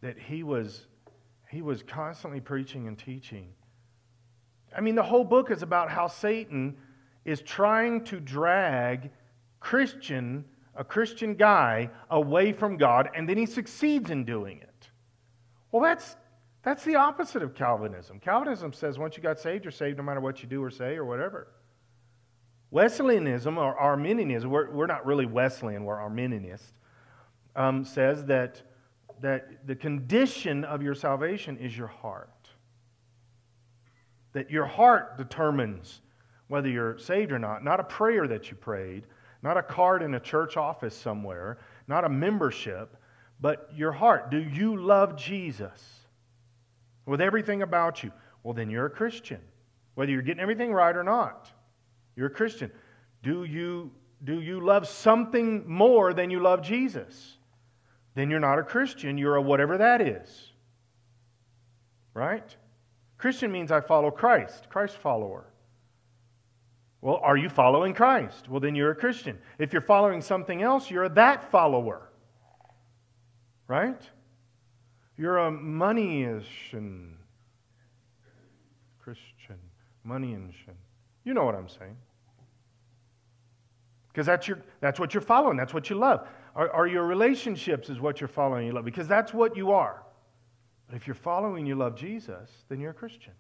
that 0.02 0.18
he 0.18 0.44
was, 0.44 0.86
he 1.50 1.62
was 1.62 1.84
constantly 1.84 2.40
preaching 2.40 2.88
and 2.88 2.98
teaching. 2.98 3.50
I 4.76 4.82
mean, 4.82 4.96
the 4.96 5.04
whole 5.04 5.24
book 5.24 5.52
is 5.52 5.62
about 5.62 5.90
how 5.90 6.08
Satan 6.08 6.78
is 7.26 7.42
trying 7.42 8.04
to 8.06 8.20
drag 8.20 9.12
Christian, 9.60 10.46
a 10.76 10.84
Christian 10.84 11.36
guy, 11.36 11.90
away 12.10 12.54
from 12.54 12.78
God, 12.78 13.10
and 13.14 13.28
then 13.28 13.38
he 13.38 13.46
succeeds 13.46 14.10
in 14.10 14.24
doing 14.24 14.60
it. 14.60 14.90
Well, 15.72 15.82
that's 15.82 16.16
that's 16.64 16.84
the 16.84 16.96
opposite 16.96 17.44
of 17.44 17.54
Calvinism. 17.54 18.20
Calvinism 18.20 18.74
says 18.74 18.98
once 18.98 19.16
you 19.16 19.24
got 19.24 19.40
saved, 19.40 19.64
you're 19.64 19.72
saved 19.72 19.98
no 19.98 20.04
matter 20.04 20.20
what 20.20 20.44
you 20.44 20.50
do 20.50 20.62
or 20.62 20.70
say 20.70 20.96
or 20.96 21.06
whatever. 21.06 21.48
Wesleyanism 22.72 23.58
or 23.58 23.78
Arminianism, 23.78 24.50
we're, 24.50 24.70
we're 24.72 24.88
not 24.88 25.06
really 25.06 25.26
Wesleyan, 25.26 25.84
we're 25.84 25.98
Arminianist, 25.98 26.72
um, 27.56 27.86
says 27.86 28.26
that, 28.26 28.62
that 29.22 29.66
the 29.66 29.76
condition 29.76 30.64
of 30.66 30.82
your 30.82 30.96
salvation 30.96 31.58
is 31.58 31.78
your 31.78 31.88
heart. 31.88 32.30
That 34.34 34.52
your 34.52 34.66
heart 34.66 35.18
determines 35.18 36.02
whether 36.48 36.70
you're 36.70 36.98
saved 36.98 37.32
or 37.32 37.40
not, 37.40 37.64
not 37.64 37.80
a 37.80 37.84
prayer 37.84 38.28
that 38.28 38.50
you 38.50 38.58
prayed, 38.58 39.04
not 39.42 39.58
a 39.58 39.64
card 39.64 40.02
in 40.04 40.16
a 40.16 40.20
church 40.20 40.58
office 40.58 40.96
somewhere, 40.96 41.58
not 41.88 42.04
a 42.04 42.10
membership, 42.10 42.98
but 43.40 43.70
your 43.76 43.92
heart. 43.92 44.32
Do 44.32 44.40
you 44.40 44.78
love 44.78 45.16
Jesus? 45.16 45.98
with 47.08 47.22
everything 47.22 47.64
about 47.64 48.04
you, 48.04 48.12
well, 48.44 48.54
then 48.54 48.70
you're 48.70 48.86
a 48.86 48.92
Christian. 48.92 49.40
Whether 49.96 50.12
you're 50.12 50.22
getting 50.22 50.42
everything 50.42 50.72
right 50.74 50.96
or 50.96 51.04
not, 51.04 51.52
you're 52.18 52.28
a 52.28 52.32
Christian. 52.32 52.72
Do 53.24 53.46
you, 53.46 53.92
do 54.24 54.42
you 54.42 54.60
love 54.60 54.88
something 54.88 55.64
more 55.70 56.14
than 56.14 56.32
you 56.32 56.42
love 56.42 56.64
Jesus? 56.64 57.38
Then 58.16 58.32
you're 58.32 58.40
not 58.40 58.58
a 58.58 58.64
Christian. 58.64 59.18
You're 59.18 59.36
a 59.36 59.42
whatever 59.42 59.78
that 59.78 60.02
is. 60.02 60.52
Right? 62.16 62.56
Christian 63.20 63.52
means 63.52 63.72
I 63.72 63.82
follow 63.82 64.10
Christ, 64.10 64.68
Christ 64.70 64.98
follower. 64.98 65.46
Well, 67.02 67.20
are 67.22 67.38
you 67.38 67.50
following 67.50 67.94
Christ? 67.94 68.50
Well, 68.50 68.60
then 68.60 68.74
you're 68.74 68.92
a 68.92 68.96
Christian. 68.96 69.38
If 69.60 69.72
you're 69.72 69.84
following 69.84 70.22
something 70.22 70.64
else, 70.64 70.90
you're 70.90 71.04
a 71.04 71.10
that 71.10 71.52
follower. 71.52 72.10
Right? 73.68 74.02
You're 75.16 75.38
a 75.38 75.52
moneyish 75.52 76.72
Christian, 79.00 79.60
moneyish. 80.06 80.56
You 81.28 81.34
know 81.34 81.44
what 81.44 81.56
I'm 81.56 81.68
saying. 81.68 81.98
Because 84.08 84.26
that's, 84.26 84.48
your, 84.48 84.62
that's 84.80 84.98
what 84.98 85.14
you're 85.14 85.20
following. 85.20 85.58
That's 85.58 85.74
what 85.74 85.90
you 85.90 85.98
love. 85.98 86.26
Are, 86.56 86.70
are 86.70 86.88
your 86.88 87.04
relationships 87.04 87.90
is 87.90 88.00
what 88.00 88.22
you're 88.22 88.30
following 88.30 88.66
you 88.66 88.72
love. 88.72 88.86
Because 88.86 89.10
that's 89.10 89.34
what 89.34 89.58
you 89.58 89.72
are. 89.72 90.04
But 90.88 90.96
if 90.96 91.06
you're 91.06 91.16
following 91.16 91.66
you 91.66 91.76
love 91.76 91.98
Jesus, 91.98 92.50
then 92.70 92.80
you're 92.80 92.92
a 92.92 92.94
Christian. 92.94 93.34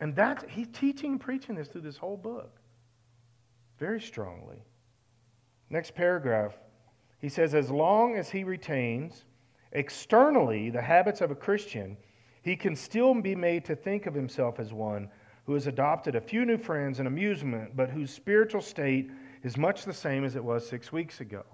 And 0.00 0.16
that's, 0.16 0.42
he's 0.48 0.68
teaching 0.72 1.12
and 1.12 1.20
preaching 1.20 1.54
this 1.54 1.68
through 1.68 1.82
this 1.82 1.98
whole 1.98 2.16
book 2.16 2.56
very 3.78 4.00
strongly. 4.00 4.56
Next 5.68 5.94
paragraph 5.94 6.56
He 7.18 7.28
says, 7.28 7.54
as 7.54 7.70
long 7.70 8.16
as 8.16 8.30
he 8.30 8.42
retains 8.42 9.26
externally 9.72 10.70
the 10.70 10.80
habits 10.80 11.20
of 11.20 11.30
a 11.30 11.34
Christian, 11.34 11.98
he 12.40 12.56
can 12.56 12.74
still 12.74 13.14
be 13.20 13.34
made 13.34 13.66
to 13.66 13.76
think 13.76 14.06
of 14.06 14.14
himself 14.14 14.58
as 14.58 14.72
one 14.72 15.10
who 15.46 15.54
has 15.54 15.68
adopted 15.68 16.16
a 16.16 16.20
few 16.20 16.44
new 16.44 16.58
friends 16.58 16.98
and 16.98 17.06
amusement, 17.06 17.76
but 17.76 17.88
whose 17.88 18.10
spiritual 18.10 18.60
state 18.60 19.10
is 19.42 19.56
much 19.56 19.84
the 19.84 19.92
same 19.92 20.24
as 20.24 20.34
it 20.34 20.44
was 20.44 20.68
six 20.68 20.92
weeks 20.92 21.20
ago. 21.20 21.44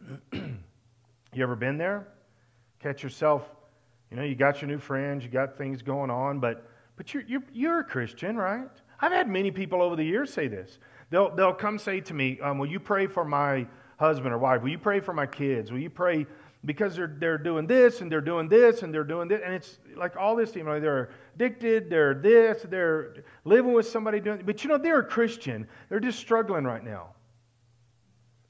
you 0.32 1.42
ever 1.42 1.54
been 1.54 1.76
there? 1.76 2.08
Catch 2.80 3.02
yourself, 3.02 3.50
you 4.10 4.16
know, 4.16 4.22
you 4.22 4.34
got 4.34 4.62
your 4.62 4.70
new 4.70 4.78
friends, 4.78 5.22
you 5.22 5.30
got 5.30 5.56
things 5.56 5.82
going 5.82 6.10
on, 6.10 6.40
but, 6.40 6.66
but 6.96 7.12
you're, 7.12 7.24
you're, 7.24 7.44
you're 7.52 7.80
a 7.80 7.84
Christian, 7.84 8.36
right? 8.36 8.68
I've 9.00 9.12
had 9.12 9.28
many 9.28 9.50
people 9.50 9.82
over 9.82 9.96
the 9.96 10.04
years 10.04 10.32
say 10.32 10.48
this. 10.48 10.78
They'll, 11.10 11.34
they'll 11.34 11.52
come 11.52 11.78
say 11.78 12.00
to 12.00 12.14
me, 12.14 12.40
um, 12.40 12.58
Will 12.58 12.70
you 12.70 12.80
pray 12.80 13.06
for 13.06 13.24
my 13.24 13.66
husband 13.98 14.32
or 14.32 14.38
wife? 14.38 14.62
Will 14.62 14.70
you 14.70 14.78
pray 14.78 15.00
for 15.00 15.12
my 15.12 15.26
kids? 15.26 15.70
Will 15.70 15.80
you 15.80 15.90
pray 15.90 16.26
because 16.64 16.96
they're, 16.96 17.14
they're 17.18 17.38
doing 17.38 17.66
this 17.66 18.00
and 18.00 18.10
they're 18.10 18.20
doing 18.20 18.48
this 18.48 18.82
and 18.82 18.92
they're 18.92 19.04
doing 19.04 19.28
this? 19.28 19.40
And 19.44 19.54
it's 19.54 19.78
like 19.96 20.16
all 20.16 20.36
this, 20.36 20.54
you 20.56 20.64
know, 20.64 20.80
they're 20.80 21.10
addicted, 21.34 21.90
they're 21.90 22.14
this, 22.14 22.64
they're 22.68 23.24
living 23.44 23.72
with 23.72 23.86
somebody 23.86 24.20
doing, 24.20 24.42
but 24.44 24.62
you 24.64 24.70
know, 24.70 24.78
they're 24.78 25.00
a 25.00 25.06
Christian. 25.06 25.66
They're 25.88 26.00
just 26.00 26.18
struggling 26.18 26.64
right 26.64 26.82
now. 26.82 27.10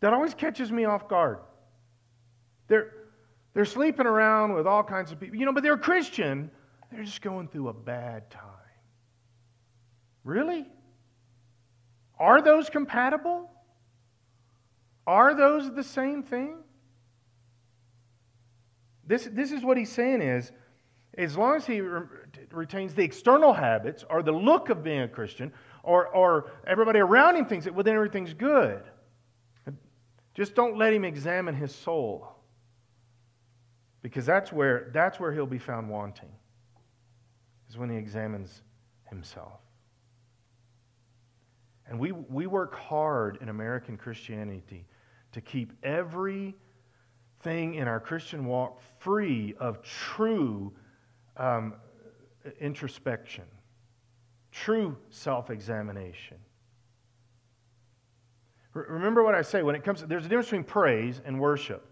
That 0.01 0.13
always 0.13 0.35
catches 0.35 0.71
me 0.71 0.85
off 0.85 1.09
guard. 1.09 1.39
They're, 2.69 2.93
they're 3.55 3.65
sleeping 3.65 4.07
around 4.07 4.55
with 4.55 4.67
all 4.67 4.83
kinds 4.83 5.13
of 5.13 5.21
people, 5.21 5.37
you 5.37 5.47
know, 5.47 5.53
but 5.53 5.63
they're 5.63 5.75
a 5.75 5.79
Christian. 5.79 6.51
They're 6.91 7.05
just 7.05 7.23
going 7.23 7.49
through 7.49 7.69
a 7.69 7.73
bad 7.73 8.31
time. 8.31 8.43
Really? 10.25 10.67
Are 12.19 12.41
those 12.41 12.71
compatible? 12.71 13.51
Are 15.07 15.35
those 15.35 15.73
the 15.75 15.85
same 15.85 16.23
thing? 16.23 16.64
This, 19.07 19.29
this 19.31 19.53
is 19.53 19.63
what 19.63 19.77
he's 19.77 19.93
saying 19.93 20.23
is, 20.23 20.53
as 21.17 21.37
long 21.37 21.57
as 21.57 21.67
he 21.67 21.81
re- 21.81 22.07
retains 22.51 22.95
the 22.95 23.03
external 23.03 23.53
habits 23.53 24.05
or 24.11 24.23
the 24.23 24.33
look 24.33 24.69
of 24.71 24.83
being 24.83 25.03
a 25.03 25.09
Christian, 25.09 25.53
or, 25.83 26.09
or 26.09 26.51
everybody 26.67 26.99
around 26.99 27.37
him 27.37 27.47
thinks 27.47 27.67
that, 27.67 27.75
well, 27.75 27.85
then 27.85 27.95
everything's 27.95 28.35
good. 28.35 28.83
Just 30.35 30.55
don't 30.55 30.77
let 30.77 30.93
him 30.93 31.05
examine 31.05 31.55
his 31.55 31.75
soul. 31.75 32.31
Because 34.03 34.27
that's 34.27 34.53
where, 34.53 34.91
that's 34.93 35.21
where 35.21 35.33
he'll 35.33 35.47
be 35.47 35.59
found 35.59 35.89
wanting, 35.89 36.33
is 37.71 37.79
when 37.79 37.89
he 37.89 37.97
examines 37.97 38.63
himself. 39.09 39.61
And 41.87 41.99
we, 41.99 42.13
we 42.13 42.47
work 42.47 42.75
hard 42.75 43.39
in 43.41 43.49
American 43.49 43.97
Christianity 43.97 44.87
to 45.33 45.41
keep 45.41 45.73
everything 47.45 47.75
in 47.75 47.89
our 47.89 48.01
Christian 48.01 48.47
walk 48.47 48.81
free 48.99 49.55
of 49.61 49.83
true 49.83 50.73
um, 51.37 51.75
introspection, 52.61 53.45
true 54.51 54.97
self 55.11 55.51
examination. 55.51 56.39
Remember 58.73 59.23
what 59.23 59.35
I 59.35 59.43
say 59.43 59.63
when 59.63 59.75
it 59.75 59.85
comes 59.85 60.01
to, 60.01 60.07
there's 60.07 60.27
a 60.27 60.29
difference 60.29 60.47
between 60.47 60.65
praise 60.65 61.21
and 61.25 61.39
worship. 61.39 61.87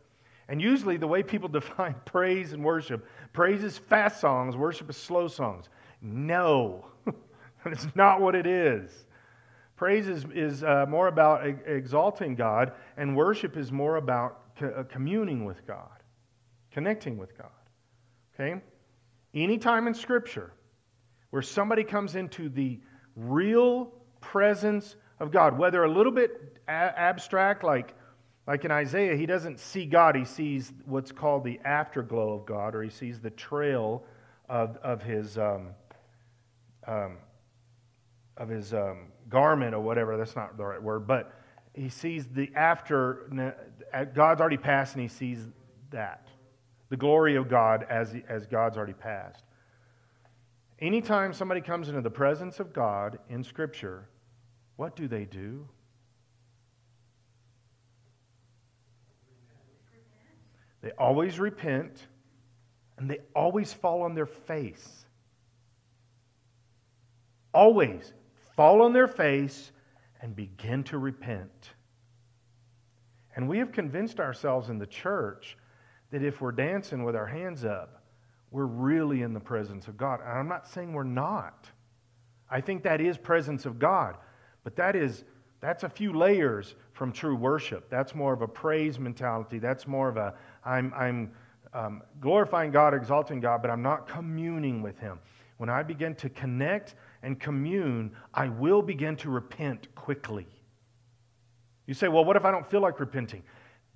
And 0.49 0.61
usually 0.61 0.97
the 0.97 1.07
way 1.07 1.23
people 1.23 1.49
define 1.61 1.95
praise 2.05 2.53
and 2.53 2.65
worship, 2.65 3.07
praise 3.33 3.63
is 3.63 3.79
fast 3.79 4.21
songs, 4.21 4.57
worship 4.57 4.91
is 4.91 4.97
slow 4.97 5.29
songs. 5.29 5.69
No, 6.01 6.87
that's 7.65 7.87
not 7.95 8.21
what 8.21 8.35
it 8.35 8.47
is. 8.47 9.05
Praise 9.77 10.09
is, 10.09 10.25
is 10.35 10.65
uh, 10.65 10.87
more 10.89 11.09
about 11.09 11.47
exalting 11.67 12.35
God, 12.35 12.73
and 12.97 13.17
worship 13.17 13.57
is 13.57 13.71
more 13.71 13.97
about 13.97 14.42
co- 14.59 14.75
uh, 14.77 14.83
communing 14.85 15.45
with 15.45 15.67
God, 15.67 16.03
connecting 16.71 17.19
with 17.19 17.37
God. 17.37 17.51
Okay? 18.35 18.61
Anytime 19.35 19.87
in 19.87 19.95
Scripture 19.95 20.53
where 21.31 21.43
somebody 21.43 21.83
comes 21.85 22.15
into 22.15 22.49
the 22.49 22.79
real 23.17 23.93
presence 24.21 24.97
of 25.19 25.31
God, 25.31 25.57
whether 25.57 25.85
a 25.85 25.91
little 25.91 26.13
bit 26.13 26.59
a- 26.69 26.71
abstract, 26.71 27.65
like, 27.65 27.95
like 28.47 28.65
in 28.65 28.71
Isaiah, 28.71 29.17
he 29.17 29.25
doesn't 29.25 29.59
see 29.59 29.87
God, 29.87 30.15
he 30.15 30.25
sees 30.25 30.73
what's 30.85 31.13
called 31.13 31.45
the 31.45 31.59
afterglow 31.65 32.35
of 32.35 32.45
God, 32.45 32.75
or 32.75 32.83
he 32.83 32.91
sees 32.91 33.21
the 33.21 33.31
trail 33.31 34.05
of, 34.49 34.77
of 34.79 35.03
his. 35.03 35.39
Um, 35.39 35.71
um, 36.87 37.19
of 38.37 38.49
his 38.49 38.73
um, 38.73 39.09
garment 39.29 39.75
or 39.75 39.81
whatever. 39.81 40.17
That's 40.17 40.37
not 40.37 40.57
the 40.57 40.65
right 40.65 40.83
word, 40.83 41.07
but 41.07 41.33
he 41.75 41.89
sees 41.89 42.27
the 42.27 42.51
after. 42.55 43.29
God's 44.15 44.41
already 44.41 44.57
passed, 44.57 44.95
and 44.95 45.03
he 45.03 45.09
sees 45.09 45.49
that 45.91 46.29
the 46.89 46.97
glory 46.97 47.37
of 47.37 47.49
God 47.49 47.87
as 47.89 48.15
as 48.29 48.47
God's 48.47 48.77
already 48.77 48.93
passed. 48.93 49.45
Anytime 50.79 51.33
somebody 51.33 51.61
comes 51.61 51.89
into 51.89 52.01
the 52.01 52.11
presence 52.11 52.59
of 52.61 52.73
God 52.73 53.19
in 53.29 53.45
Scripture, 53.45 54.09
what 54.77 54.97
do 54.97 55.07
they 55.07 55.25
do? 55.25 55.69
They 60.81 60.91
always 60.99 61.39
repent 61.39 62.09
and 62.99 63.09
they 63.09 63.19
always 63.35 63.73
fall 63.73 64.03
on 64.03 64.15
their 64.15 64.27
face. 64.27 65.07
Always 67.55 68.13
fall 68.57 68.83
on 68.83 68.93
their 68.93 69.09
face, 69.09 69.73
and 70.21 70.37
begin 70.37 70.85
to 70.85 70.99
repent. 70.99 71.71
And 73.37 73.49
we 73.49 73.59
have 73.59 73.73
convinced 73.73 74.21
ourselves 74.21 74.69
in 74.69 74.79
the 74.79 74.87
church 74.87 75.57
that 76.11 76.23
if 76.23 76.41
we're 76.41 76.53
dancing 76.53 77.05
with 77.05 77.17
our 77.17 77.27
hands 77.27 77.65
up, 77.65 78.03
we're 78.51 78.67
really 78.67 79.23
in 79.23 79.33
the 79.33 79.41
presence 79.41 79.89
of 79.89 79.97
God. 79.97 80.21
And 80.21 80.31
I'm 80.31 80.49
not 80.49 80.69
saying 80.69 80.93
we're 80.93 81.05
not. 81.05 81.69
I 82.51 82.61
think 82.61 82.83
that 82.83 83.01
is 83.01 83.17
presence 83.17 83.65
of 83.65 83.79
God, 83.79 84.17
but 84.63 84.77
that 84.77 84.95
is 84.95 85.25
that's 85.61 85.85
a 85.85 85.89
few 85.89 86.13
layers 86.13 86.75
from 86.93 87.13
true 87.13 87.37
worship. 87.37 87.89
That's 87.89 88.15
more 88.15 88.33
of 88.33 88.43
a 88.43 88.49
praise 88.49 88.99
mentality. 88.99 89.59
That's 89.59 89.87
more 89.87 90.09
of 90.09 90.17
a 90.19 90.35
I'm 90.65 90.93
I'm 90.95 91.33
um, 91.73 92.03
glorifying 92.21 92.71
God, 92.71 92.93
exalting 92.93 93.41
God, 93.41 93.63
but 93.63 93.71
I'm 93.71 93.81
not 93.81 94.07
communing 94.07 94.83
with 94.83 94.99
Him. 94.99 95.19
When 95.57 95.71
I 95.71 95.83
begin 95.83 96.15
to 96.17 96.29
connect 96.29 96.97
and 97.23 97.41
commune, 97.41 98.13
I 98.35 98.49
will 98.49 98.83
begin 98.83 99.17
to 99.17 99.31
repent 99.31 99.93
quickly. 99.95 100.47
You 101.87 101.95
say, 101.95 102.09
well, 102.09 102.25
what 102.25 102.37
if 102.37 102.45
I 102.45 102.51
don't 102.51 102.69
feel 102.71 102.81
like 102.81 103.01
repenting? 103.01 103.43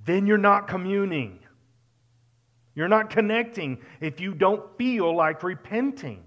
Then 0.04 0.26
you're 0.26 0.38
not 0.38 0.68
communing. 0.68 1.38
You're 2.74 2.88
not 2.88 3.10
connecting 3.10 3.78
if 4.00 4.20
you 4.20 4.34
don't 4.34 4.76
feel 4.76 5.14
like 5.14 5.42
repenting. 5.42 6.24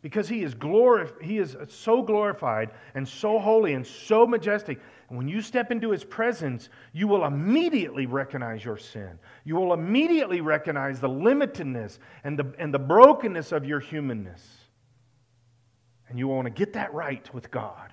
Because 0.00 0.28
he 0.28 0.42
is, 0.42 0.54
glorif- 0.54 1.20
he 1.22 1.38
is 1.38 1.56
so 1.68 2.02
glorified 2.02 2.72
and 2.94 3.06
so 3.06 3.38
holy 3.38 3.74
and 3.74 3.86
so 3.86 4.26
majestic. 4.26 4.80
And 5.08 5.16
when 5.18 5.28
you 5.28 5.40
step 5.40 5.70
into 5.70 5.90
his 5.90 6.02
presence, 6.02 6.70
you 6.92 7.06
will 7.06 7.24
immediately 7.24 8.06
recognize 8.06 8.64
your 8.64 8.78
sin. 8.78 9.18
You 9.44 9.54
will 9.56 9.74
immediately 9.74 10.40
recognize 10.40 10.98
the 10.98 11.08
limitedness 11.08 11.98
and 12.24 12.36
the, 12.36 12.52
and 12.58 12.74
the 12.74 12.80
brokenness 12.80 13.52
of 13.52 13.64
your 13.64 13.78
humanness. 13.78 14.42
And 16.08 16.18
you 16.18 16.26
want 16.26 16.46
to 16.46 16.50
get 16.50 16.72
that 16.72 16.92
right 16.94 17.32
with 17.32 17.50
God. 17.50 17.92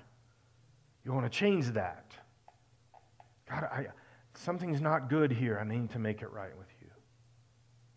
You 1.04 1.12
want 1.12 1.30
to 1.30 1.38
change 1.38 1.66
that. 1.68 2.09
God, 3.50 3.64
I, 3.64 3.86
something's 4.34 4.80
not 4.80 5.10
good 5.10 5.32
here. 5.32 5.58
I 5.58 5.64
need 5.64 5.90
to 5.90 5.98
make 5.98 6.22
it 6.22 6.30
right 6.32 6.56
with 6.56 6.68
you. 6.80 6.88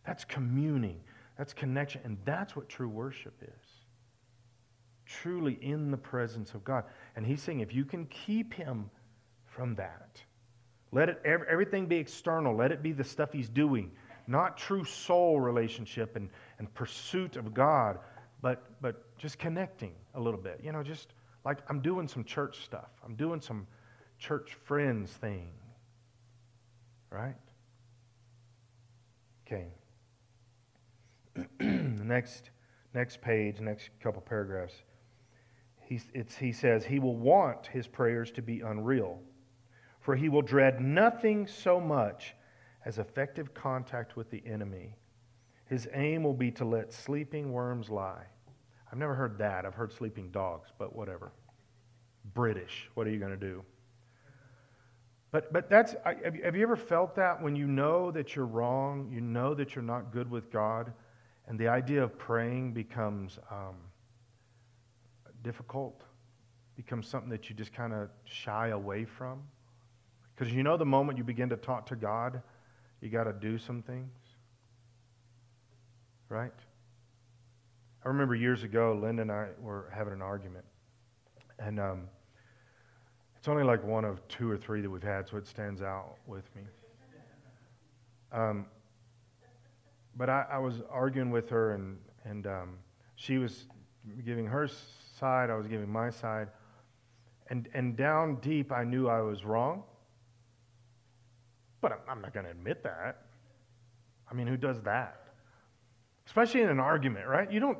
That's 0.05 0.25
communing, 0.25 0.99
that's 1.37 1.53
connection, 1.53 2.01
and 2.03 2.17
that's 2.25 2.55
what 2.55 2.67
true 2.67 2.89
worship 2.89 3.33
is. 3.41 3.69
Truly 5.05 5.59
in 5.61 5.91
the 5.91 5.97
presence 5.97 6.53
of 6.53 6.63
God. 6.63 6.85
And 7.15 7.25
he's 7.25 7.41
saying 7.41 7.59
if 7.59 7.73
you 7.73 7.85
can 7.85 8.05
keep 8.07 8.53
him 8.53 8.89
from 9.45 9.75
that, 9.75 10.21
let 10.91 11.09
it 11.09 11.21
everything 11.25 11.85
be 11.85 11.97
external, 11.97 12.55
let 12.55 12.71
it 12.71 12.81
be 12.81 12.91
the 12.91 13.03
stuff 13.03 13.31
he's 13.31 13.49
doing, 13.49 13.91
not 14.27 14.57
true 14.57 14.83
soul 14.83 15.39
relationship 15.39 16.15
and, 16.15 16.29
and 16.59 16.73
pursuit 16.73 17.35
of 17.35 17.53
God, 17.53 17.99
but 18.41 18.63
but 18.81 19.17
just 19.17 19.39
connecting 19.39 19.93
a 20.15 20.19
little 20.19 20.39
bit. 20.39 20.59
You 20.63 20.71
know, 20.71 20.83
just 20.83 21.13
like 21.45 21.59
I'm 21.67 21.79
doing 21.79 22.07
some 22.07 22.23
church 22.23 22.63
stuff. 22.63 22.89
I'm 23.03 23.15
doing 23.15 23.41
some 23.41 23.67
church 24.23 24.57
friends 24.63 25.11
thing. 25.11 25.49
Right? 27.09 27.35
Okay. 29.45 29.67
next 31.59 32.49
next 32.93 33.21
page, 33.21 33.59
next 33.59 33.89
couple 34.01 34.21
paragraphs. 34.21 34.73
He, 35.81 35.99
he 36.39 36.53
says, 36.53 36.85
He 36.85 36.99
will 36.99 37.17
want 37.17 37.67
his 37.67 37.85
prayers 37.85 38.31
to 38.31 38.41
be 38.41 38.61
unreal, 38.61 39.19
for 39.99 40.15
he 40.15 40.29
will 40.29 40.41
dread 40.41 40.79
nothing 40.79 41.45
so 41.45 41.79
much 41.79 42.33
as 42.85 42.99
effective 42.99 43.53
contact 43.53 44.15
with 44.15 44.29
the 44.31 44.41
enemy. 44.45 44.95
His 45.65 45.87
aim 45.93 46.23
will 46.23 46.33
be 46.33 46.51
to 46.51 46.65
let 46.65 46.93
sleeping 46.93 47.51
worms 47.51 47.89
lie. 47.89 48.25
I've 48.91 48.97
never 48.97 49.15
heard 49.15 49.37
that. 49.39 49.65
I've 49.65 49.75
heard 49.75 49.91
sleeping 49.91 50.29
dogs, 50.29 50.69
but 50.77 50.95
whatever. 50.95 51.33
British. 52.33 52.89
What 52.93 53.07
are 53.07 53.11
you 53.11 53.19
going 53.19 53.37
to 53.37 53.37
do? 53.37 53.63
But, 55.33 55.51
but 55.51 55.67
that's, 55.67 55.95
I, 56.05 56.15
have, 56.23 56.55
you, 56.55 56.61
ever 56.61 56.75
felt 56.75 57.15
that 57.15 57.41
when 57.41 57.55
you 57.55 57.65
know 57.65 58.11
that 58.11 58.35
you're 58.35 58.45
wrong, 58.45 59.09
you 59.11 59.19
know 59.19 59.55
that 59.55 59.73
you're 59.73 59.83
not 59.83 60.11
good 60.11 60.29
with 60.29 60.51
God, 60.51 60.93
and 61.47 61.57
the 61.57 61.67
idea 61.67 62.03
of 62.03 62.15
praying 62.19 62.73
becomes 62.73 63.39
um, 63.49 63.73
difficult, 65.41 66.03
becomes 66.75 67.07
something 67.07 67.31
that 67.31 67.49
you 67.49 67.55
just 67.55 67.73
kind 67.73 67.93
of 67.93 68.09
shy 68.25 68.67
away 68.67 69.05
from? 69.05 69.41
Because 70.35 70.53
you 70.53 70.61
know 70.61 70.77
the 70.77 70.85
moment 70.85 71.17
you 71.17 71.23
begin 71.23 71.49
to 71.49 71.57
talk 71.57 71.87
to 71.87 71.95
God, 71.95 72.39
you 73.01 73.09
got 73.09 73.23
to 73.23 73.33
do 73.33 73.57
some 73.57 73.81
things, 73.81 74.11
right? 76.29 76.53
I 78.05 78.07
remember 78.07 78.35
years 78.35 78.61
ago, 78.61 78.99
Linda 79.01 79.23
and 79.23 79.31
I 79.31 79.47
were 79.59 79.91
having 79.91 80.13
an 80.13 80.21
argument, 80.21 80.65
and 81.57 81.79
um, 81.79 82.01
it's 83.43 83.49
only 83.49 83.65
like 83.65 83.83
one 83.83 84.05
of 84.05 84.25
two 84.29 84.49
or 84.49 84.55
three 84.55 84.79
that 84.79 84.89
we've 84.89 85.03
had, 85.03 85.27
so 85.27 85.35
it 85.35 85.45
stands 85.45 85.81
out 85.81 86.15
with 86.25 86.45
me. 86.55 86.61
Um, 88.31 88.67
but 90.15 90.29
I, 90.29 90.45
I, 90.53 90.59
was 90.59 90.75
arguing 90.89 91.29
with 91.29 91.49
her, 91.49 91.73
and, 91.73 91.97
and 92.23 92.47
um, 92.47 92.77
she 93.17 93.39
was 93.39 93.65
giving 94.25 94.45
her 94.45 94.69
side, 95.19 95.49
I 95.49 95.55
was 95.55 95.67
giving 95.67 95.91
my 95.91 96.09
side. 96.09 96.47
And, 97.49 97.67
and 97.73 97.97
down 97.97 98.35
deep, 98.35 98.71
I 98.71 98.85
knew 98.85 99.09
I 99.09 99.19
was 99.19 99.43
wrong. 99.43 99.83
But 101.81 101.91
I'm, 101.91 101.99
I'm 102.07 102.21
not 102.21 102.33
going 102.33 102.45
to 102.45 102.51
admit 102.51 102.81
that. 102.83 103.23
I 104.31 104.33
mean, 104.33 104.47
who 104.47 104.55
does 104.55 104.79
that? 104.83 105.33
Especially 106.25 106.61
in 106.61 106.69
an 106.69 106.79
argument, 106.79 107.27
right? 107.27 107.51
You 107.51 107.59
don't. 107.59 107.77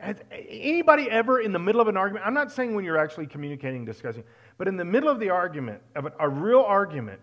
Has 0.00 0.16
anybody 0.32 1.08
ever 1.08 1.38
in 1.40 1.52
the 1.52 1.58
middle 1.60 1.80
of 1.80 1.86
an 1.86 1.96
argument? 1.96 2.26
I'm 2.26 2.34
not 2.34 2.50
saying 2.50 2.74
when 2.74 2.84
you're 2.84 2.98
actually 2.98 3.28
communicating, 3.28 3.84
discussing, 3.84 4.24
but 4.58 4.68
in 4.68 4.76
the 4.76 4.84
middle 4.84 5.08
of 5.08 5.20
the 5.20 5.30
argument, 5.30 5.82
of 5.94 6.08
a, 6.18 6.28
real 6.28 6.62
argument, 6.62 7.20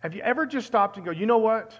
have 0.00 0.14
you 0.14 0.22
ever 0.22 0.46
just 0.46 0.66
stopped 0.66 0.96
and 0.96 1.04
go, 1.04 1.10
you 1.10 1.26
know 1.26 1.38
what? 1.38 1.78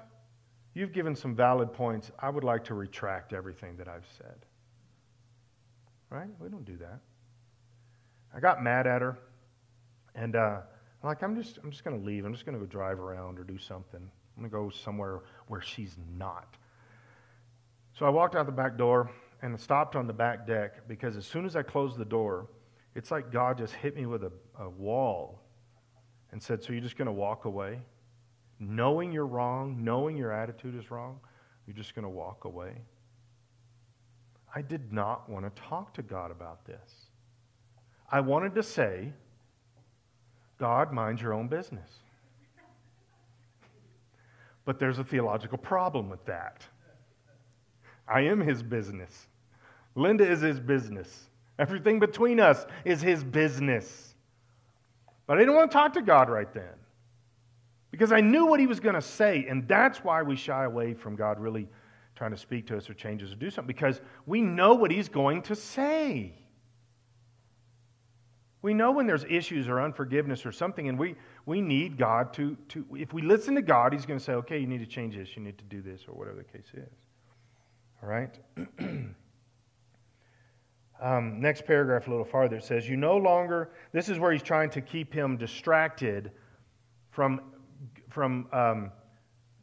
You've 0.74 0.92
given 0.92 1.14
some 1.14 1.34
valid 1.34 1.72
points. 1.72 2.10
I 2.18 2.28
would 2.28 2.44
like 2.44 2.64
to 2.64 2.74
retract 2.74 3.32
everything 3.32 3.76
that 3.76 3.88
I've 3.88 4.06
said. 4.18 4.46
Right? 6.10 6.28
We 6.40 6.48
don't 6.48 6.64
do 6.64 6.76
that. 6.78 7.00
I 8.34 8.40
got 8.40 8.62
mad 8.62 8.86
at 8.86 9.02
her, 9.02 9.18
and 10.14 10.36
uh, 10.36 10.60
I'm 11.02 11.08
like, 11.08 11.22
I'm 11.22 11.40
just, 11.40 11.58
I'm 11.62 11.70
just 11.70 11.84
going 11.84 11.98
to 11.98 12.04
leave. 12.04 12.24
I'm 12.24 12.32
just 12.32 12.44
going 12.44 12.58
to 12.58 12.64
go 12.64 12.66
drive 12.66 13.00
around 13.00 13.38
or 13.38 13.44
do 13.44 13.58
something. 13.58 14.00
I'm 14.00 14.42
going 14.42 14.50
to 14.50 14.56
go 14.56 14.70
somewhere 14.70 15.20
where 15.48 15.60
she's 15.60 15.96
not. 16.16 16.56
So 17.92 18.06
I 18.06 18.08
walked 18.08 18.36
out 18.36 18.46
the 18.46 18.52
back 18.52 18.76
door 18.76 19.10
and 19.42 19.58
stopped 19.58 19.96
on 19.96 20.06
the 20.06 20.12
back 20.12 20.46
deck 20.46 20.86
because 20.88 21.16
as 21.16 21.26
soon 21.26 21.44
as 21.44 21.56
I 21.56 21.62
closed 21.62 21.98
the 21.98 22.04
door, 22.04 22.46
it's 22.94 23.10
like 23.10 23.30
God 23.30 23.58
just 23.58 23.74
hit 23.74 23.96
me 23.96 24.06
with 24.06 24.24
a, 24.24 24.32
a 24.58 24.68
wall 24.68 25.40
and 26.32 26.42
said, 26.42 26.62
So 26.62 26.72
you're 26.72 26.82
just 26.82 26.96
going 26.96 27.06
to 27.06 27.12
walk 27.12 27.44
away? 27.44 27.80
Knowing 28.58 29.12
you're 29.12 29.26
wrong, 29.26 29.82
knowing 29.82 30.16
your 30.16 30.32
attitude 30.32 30.76
is 30.76 30.90
wrong, 30.90 31.18
you're 31.66 31.76
just 31.76 31.94
going 31.94 32.02
to 32.02 32.10
walk 32.10 32.44
away? 32.44 32.72
I 34.54 34.62
did 34.62 34.92
not 34.92 35.28
want 35.28 35.44
to 35.44 35.62
talk 35.62 35.94
to 35.94 36.02
God 36.02 36.30
about 36.30 36.66
this. 36.66 37.06
I 38.10 38.20
wanted 38.20 38.54
to 38.56 38.62
say, 38.62 39.12
God, 40.58 40.92
mind 40.92 41.20
your 41.20 41.32
own 41.32 41.46
business. 41.46 41.88
But 44.64 44.78
there's 44.78 44.98
a 44.98 45.04
theological 45.04 45.58
problem 45.58 46.10
with 46.10 46.24
that. 46.26 46.66
I 48.06 48.22
am 48.22 48.40
his 48.40 48.62
business. 48.62 49.28
Linda 49.94 50.28
is 50.28 50.40
his 50.40 50.58
business. 50.58 51.29
Everything 51.60 52.00
between 52.00 52.40
us 52.40 52.64
is 52.86 53.02
his 53.02 53.22
business. 53.22 54.14
But 55.26 55.36
I 55.36 55.40
didn't 55.40 55.54
want 55.54 55.70
to 55.70 55.76
talk 55.76 55.92
to 55.92 56.02
God 56.02 56.30
right 56.30 56.50
then 56.54 56.72
because 57.90 58.12
I 58.12 58.22
knew 58.22 58.46
what 58.46 58.60
he 58.60 58.66
was 58.66 58.80
going 58.80 58.94
to 58.94 59.02
say, 59.02 59.44
and 59.46 59.68
that's 59.68 59.98
why 59.98 60.22
we 60.22 60.36
shy 60.36 60.64
away 60.64 60.94
from 60.94 61.16
God 61.16 61.38
really 61.38 61.68
trying 62.16 62.30
to 62.30 62.38
speak 62.38 62.66
to 62.68 62.78
us 62.78 62.88
or 62.88 62.94
change 62.94 63.22
us 63.22 63.30
or 63.32 63.36
do 63.36 63.50
something 63.50 63.66
because 63.66 64.00
we 64.24 64.40
know 64.40 64.74
what 64.74 64.90
he's 64.90 65.10
going 65.10 65.42
to 65.42 65.54
say. 65.54 66.32
We 68.62 68.72
know 68.72 68.90
when 68.92 69.06
there's 69.06 69.24
issues 69.24 69.68
or 69.68 69.82
unforgiveness 69.82 70.46
or 70.46 70.52
something, 70.52 70.88
and 70.88 70.98
we, 70.98 71.14
we 71.44 71.60
need 71.60 71.98
God 71.98 72.32
to, 72.34 72.56
to, 72.70 72.86
if 72.94 73.12
we 73.12 73.20
listen 73.20 73.54
to 73.54 73.62
God, 73.62 73.92
He's 73.92 74.04
going 74.04 74.18
to 74.18 74.24
say, 74.24 74.32
okay, 74.32 74.58
you 74.58 74.66
need 74.66 74.80
to 74.80 74.86
change 74.86 75.14
this, 75.14 75.34
you 75.34 75.42
need 75.42 75.58
to 75.58 75.64
do 75.64 75.80
this, 75.80 76.02
or 76.08 76.14
whatever 76.14 76.36
the 76.38 76.44
case 76.44 76.68
is. 76.74 76.92
All 78.02 78.08
right? 78.08 78.38
Um, 81.00 81.40
next 81.40 81.64
paragraph, 81.64 82.06
a 82.06 82.10
little 82.10 82.24
farther, 82.26 82.56
it 82.56 82.64
says, 82.64 82.88
You 82.88 82.96
no 82.96 83.16
longer, 83.16 83.70
this 83.92 84.08
is 84.08 84.18
where 84.18 84.32
he's 84.32 84.42
trying 84.42 84.70
to 84.70 84.82
keep 84.82 85.14
him 85.14 85.36
distracted 85.38 86.30
from, 87.10 87.40
from 88.10 88.46
um, 88.52 88.92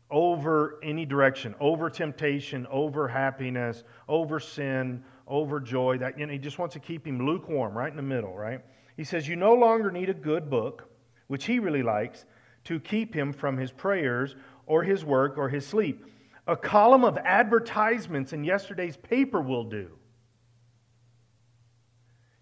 over 0.10 0.80
any 0.82 1.06
direction, 1.06 1.54
over 1.60 1.90
temptation, 1.92 2.66
over 2.72 3.08
happiness, 3.08 3.84
over 4.08 4.40
sin, 4.40 5.04
over 5.28 5.60
joy. 5.60 6.00
That, 6.00 6.18
you 6.18 6.26
know, 6.26 6.34
he 6.34 6.40
just 6.40 6.58
wants 6.58 6.74
to 6.74 6.80
keep 6.80 7.06
him 7.06 7.24
lukewarm, 7.24 7.78
right 7.78 7.92
in 7.92 7.98
the 7.98 8.02
middle, 8.02 8.36
right? 8.36 8.62
He 8.96 9.04
says, 9.04 9.28
You 9.28 9.36
no 9.36 9.54
longer 9.54 9.92
need 9.92 10.10
a 10.10 10.16
good 10.16 10.50
book, 10.50 10.90
which 11.28 11.46
he 11.46 11.60
really 11.60 11.84
likes, 11.84 12.26
to 12.64 12.80
keep 12.80 13.14
him 13.14 13.32
from 13.32 13.58
his 13.58 13.72
prayers 13.72 14.36
or 14.66 14.84
his 14.84 15.06
work 15.06 15.38
or 15.38 15.50
his 15.50 15.68
sleep. 15.68 16.04
A 16.48 16.56
column 16.56 17.04
of 17.04 17.18
advertisements 17.18 18.34
in 18.34 18.44
yesterday's 18.44 18.98
paper 18.98 19.40
will 19.40 19.66
do. 19.66 19.97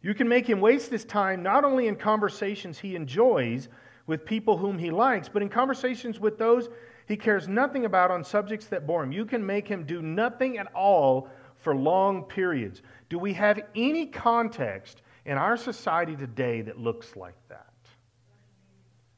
You 0.06 0.14
can 0.14 0.30
make 0.30 0.48
him 0.48 0.62
waste 0.62 0.92
his 0.92 1.04
time 1.04 1.42
not 1.42 1.66
only 1.66 1.88
in 1.88 1.96
conversations 1.96 2.78
he 2.78 2.96
enjoys 2.96 3.70
with 4.06 4.24
people 4.24 4.56
whom 4.56 4.78
he 4.78 4.92
likes, 4.92 5.28
but 5.28 5.42
in 5.42 5.50
conversations 5.50 6.20
with 6.20 6.38
those 6.38 6.70
he 7.08 7.18
cares 7.18 7.48
nothing 7.48 7.86
about 7.86 8.12
on 8.12 8.24
subjects 8.24 8.68
that 8.68 8.86
bore 8.86 9.02
him. 9.02 9.12
You 9.12 9.26
can 9.26 9.44
make 9.44 9.68
him 9.68 9.84
do 9.84 10.04
nothing 10.04 10.60
at 10.60 10.72
all 10.76 11.28
for 11.58 11.76
long 11.76 12.22
periods. 12.22 12.84
Do 13.10 13.18
we 13.18 13.34
have 13.34 13.60
any 13.74 14.06
context 14.06 15.02
in 15.26 15.40
our 15.40 15.58
society 15.58 16.16
today 16.16 16.62
that 16.62 16.78
looks 16.78 17.16
like 17.16 17.38
that? 17.50 17.74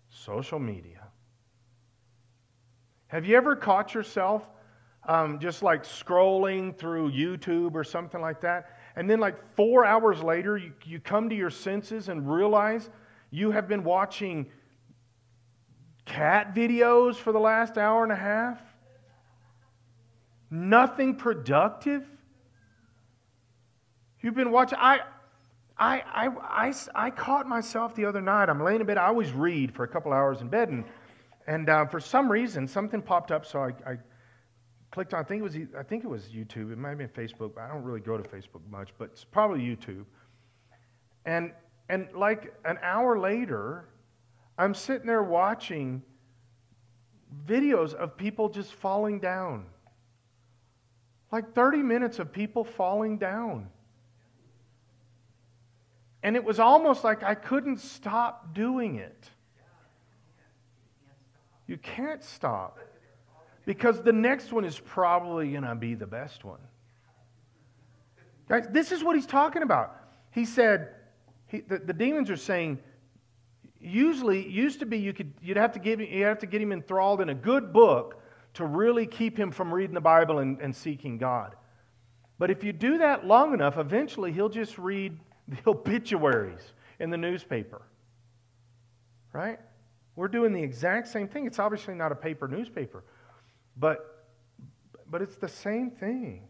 Social 0.10 0.58
media. 0.58 1.04
Have 3.08 3.26
you 3.26 3.36
ever 3.36 3.58
caught 3.58 3.93
yourself 3.93 4.47
um, 5.06 5.38
just 5.39 5.62
like 5.63 5.84
scrolling 5.84 6.78
through 6.78 7.12
YouTube 7.12 7.76
or 7.76 7.84
something 7.84 8.21
like 8.21 8.39
that? 8.39 8.77
And 8.98 9.08
then, 9.08 9.20
like 9.20 9.36
four 9.56 9.86
hours 9.86 10.24
later, 10.24 10.58
you, 10.58 10.74
you 10.84 11.00
come 11.00 11.30
to 11.30 11.36
your 11.36 11.52
senses 11.52 12.10
and 12.10 12.30
realize 12.30 12.90
you 13.30 13.52
have 13.52 13.68
been 13.68 13.84
watching 13.84 14.48
cat 16.04 16.56
videos 16.56 17.16
for 17.16 17.32
the 17.32 17.40
last 17.40 17.78
hour 17.78 18.02
and 18.02 18.12
a 18.12 18.16
half. 18.16 18.60
Nothing 20.50 21.16
productive. 21.16 22.08
You've 24.20 24.34
been 24.34 24.52
watching. 24.52 24.80
I, 24.82 25.02
I, 25.78 26.02
I, 26.12 26.28
I, 26.68 26.74
I 26.96 27.10
caught 27.12 27.48
myself 27.48 27.94
the 27.94 28.06
other 28.06 28.22
night. 28.22 28.50
I'm 28.50 28.64
laying 28.64 28.82
in 28.82 28.88
bed. 28.88 28.98
I 28.98 29.06
always 29.06 29.32
read 29.32 29.76
for 29.76 29.84
a 29.84 29.88
couple 29.88 30.12
hours 30.12 30.42
in 30.42 30.48
bed, 30.48 30.70
and, 30.70 30.84
and 31.46 31.70
uh, 31.70 31.86
for 31.86 32.00
some 32.00 32.32
reason, 32.32 32.68
something 32.68 33.04
popped 33.04 33.32
up, 33.32 33.46
so 33.46 33.60
I, 33.60 33.92
I 33.92 33.98
clicked 34.91 35.13
on, 35.13 35.19
I 35.19 35.23
think 35.23 35.39
it 35.39 35.43
was, 35.43 35.56
I 35.78 35.84
think 35.84 36.04
it 36.04 36.08
was 36.08 36.23
YouTube. 36.23 36.71
It 36.71 36.78
might 36.78 36.89
have 36.89 36.97
been 36.97 37.10
Facebook, 37.10 37.56
but 37.56 37.62
I 37.62 37.67
don't 37.67 37.84
really 37.84 38.00
go 38.00 38.17
to 38.17 38.23
Facebook 38.23 38.62
much, 38.69 38.89
but 38.97 39.06
it's 39.12 39.23
probably 39.23 39.60
YouTube. 39.60 40.06
And, 41.26 41.52
and 41.89 42.08
like 42.15 42.54
an 42.65 42.78
hour 42.82 43.19
later, 43.19 43.89
I'm 44.58 44.73
sitting 44.73 45.08
there 45.08 45.23
watching 45.23 46.02
videos 47.45 47.93
of 47.93 48.17
people 48.17 48.50
just 48.50 48.73
falling 48.73 49.19
down. 49.19 49.65
Like 51.32 51.54
30 51.54 51.80
minutes 51.80 52.19
of 52.19 52.32
people 52.32 52.63
falling 52.63 53.17
down. 53.17 53.69
And 56.23 56.36
it 56.36 56.43
was 56.43 56.60
almost 56.60 57.04
like 57.04 57.23
I 57.23 57.36
couldn't 57.36 57.80
stop 57.80 58.54
doing 58.54 58.96
it. 58.96 59.29
You 61.67 61.77
can't 61.77 62.23
stop 62.23 62.79
because 63.68 64.02
the 64.02 64.13
next 64.13 64.54
one 64.54 64.63
is 64.63 64.80
probably 64.80 65.52
going 65.52 65.63
to 65.63 65.76
be 65.76 65.94
the 65.94 66.08
best 66.08 66.46
one. 66.46 66.62
Guys, 68.48 68.65
this 68.72 68.94
is 68.94 69.04
what 69.04 69.18
he's 69.18 69.26
talking 69.26 69.62
about. 69.62 69.94
He 70.32 70.46
said, 70.46 70.96
he, 71.48 71.60
the, 71.60 71.78
the, 71.80 71.92
demons 71.92 72.30
are 72.30 72.38
saying, 72.38 72.80
usually, 73.82 74.48
used 74.48 74.80
to 74.80 74.86
be 74.86 75.00
you 75.00 75.12
could, 75.12 75.34
you'd 75.42 75.58
have 75.58 75.74
to, 75.74 75.80
give, 75.80 76.00
you 76.00 76.24
have 76.24 76.40
to 76.40 76.46
get 76.46 76.62
him 76.62 76.72
enthralled 76.72 77.20
in 77.20 77.28
a 77.28 77.36
good 77.36 77.74
book 77.74 78.24
to 78.54 78.65
really 78.65 79.06
keep 79.06 79.38
him 79.38 79.52
from 79.52 79.74
reading 79.74 79.94
the 79.94 80.02
Bible 80.02 80.40
and, 80.40 80.62
and 80.62 80.74
seeking 80.74 81.18
God. 81.18 81.54
But 82.40 82.50
if 82.50 82.63
you 82.63 82.72
do 82.72 83.00
that 83.00 83.28
long 83.28 83.54
enough, 83.54 83.78
eventually 83.78 84.32
he'll 84.32 84.48
just 84.48 84.78
read 84.78 85.20
the 85.50 85.58
obituaries 85.68 86.62
in 87.02 87.10
the 87.10 87.18
newspaper. 87.18 87.82
Right? 89.34 89.60
We're 90.15 90.30
doing 90.30 90.54
the 90.54 90.63
exact 90.63 91.10
same 91.10 91.28
thing. 91.28 91.46
It's 91.46 91.60
obviously 91.60 91.96
not 91.96 92.13
a 92.13 92.15
paper 92.15 92.48
newspaper. 92.48 93.04
But, 93.80 94.25
but 95.10 95.21
it's 95.21 95.38
the 95.38 95.48
same 95.48 95.92
thing. 95.92 96.48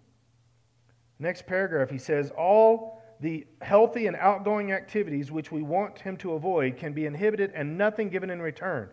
Next 1.20 1.46
paragraph, 1.48 1.90
he 1.90 1.98
says, 1.98 2.32
All 2.38 3.02
the 3.20 3.48
healthy 3.62 4.08
and 4.08 4.16
outgoing 4.16 4.72
activities 4.72 5.32
which 5.32 5.52
we 5.52 5.64
want 5.64 6.00
him 6.00 6.18
to 6.18 6.34
avoid 6.34 6.78
can 6.78 6.94
be 6.94 7.06
inhibited 7.06 7.52
and 7.56 7.78
nothing 7.78 8.10
given 8.10 8.30
in 8.30 8.42
return. 8.42 8.90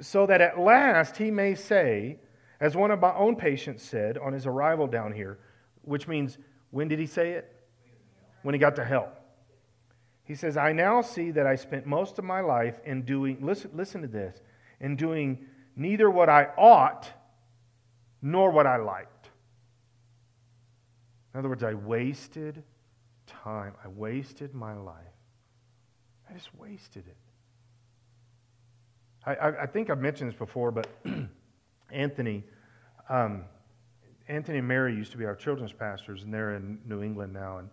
so 0.00 0.26
that 0.26 0.42
at 0.42 0.58
last 0.58 1.16
he 1.16 1.30
may 1.30 1.54
say, 1.54 2.18
as 2.60 2.76
one 2.76 2.90
of 2.90 3.00
my 3.00 3.14
own 3.14 3.34
patients 3.34 3.82
said 3.82 4.18
on 4.18 4.32
his 4.32 4.46
arrival 4.46 4.86
down 4.86 5.12
here, 5.12 5.38
which 5.82 6.06
means, 6.06 6.38
when 6.70 6.88
did 6.88 6.98
he 6.98 7.06
say 7.06 7.32
it? 7.32 7.50
When 8.42 8.54
he 8.54 8.58
got 8.58 8.76
to 8.76 8.84
hell. 8.84 9.10
He 10.24 10.34
says, 10.34 10.56
I 10.56 10.72
now 10.72 11.02
see 11.02 11.30
that 11.30 11.46
I 11.46 11.54
spent 11.54 11.86
most 11.86 12.18
of 12.18 12.24
my 12.24 12.40
life 12.40 12.78
in 12.84 13.02
doing, 13.02 13.38
listen, 13.40 13.70
listen 13.74 14.02
to 14.02 14.08
this, 14.08 14.40
in 14.80 14.96
doing 14.96 15.46
neither 15.76 16.10
what 16.10 16.28
I 16.28 16.48
ought 16.56 17.08
nor 18.22 18.50
what 18.50 18.66
I 18.66 18.78
liked. 18.78 19.28
In 21.34 21.38
other 21.38 21.48
words, 21.48 21.62
I 21.62 21.74
wasted 21.74 22.62
time. 23.26 23.74
I 23.84 23.88
wasted 23.88 24.54
my 24.54 24.74
life. 24.74 24.96
I 26.28 26.32
just 26.32 26.48
wasted 26.56 27.04
it. 27.06 27.16
I, 29.26 29.34
I, 29.34 29.62
I 29.62 29.66
think 29.66 29.90
I've 29.90 30.00
mentioned 30.00 30.30
this 30.30 30.38
before, 30.38 30.70
but 30.70 30.88
Anthony, 31.90 32.42
um, 33.08 33.44
Anthony 34.28 34.58
and 34.58 34.66
Mary 34.66 34.94
used 34.94 35.12
to 35.12 35.18
be 35.18 35.24
our 35.24 35.36
children's 35.36 35.72
pastors, 35.72 36.22
and 36.22 36.32
they're 36.32 36.54
in 36.54 36.78
New 36.86 37.02
England 37.02 37.32
now. 37.32 37.58
And 37.58 37.68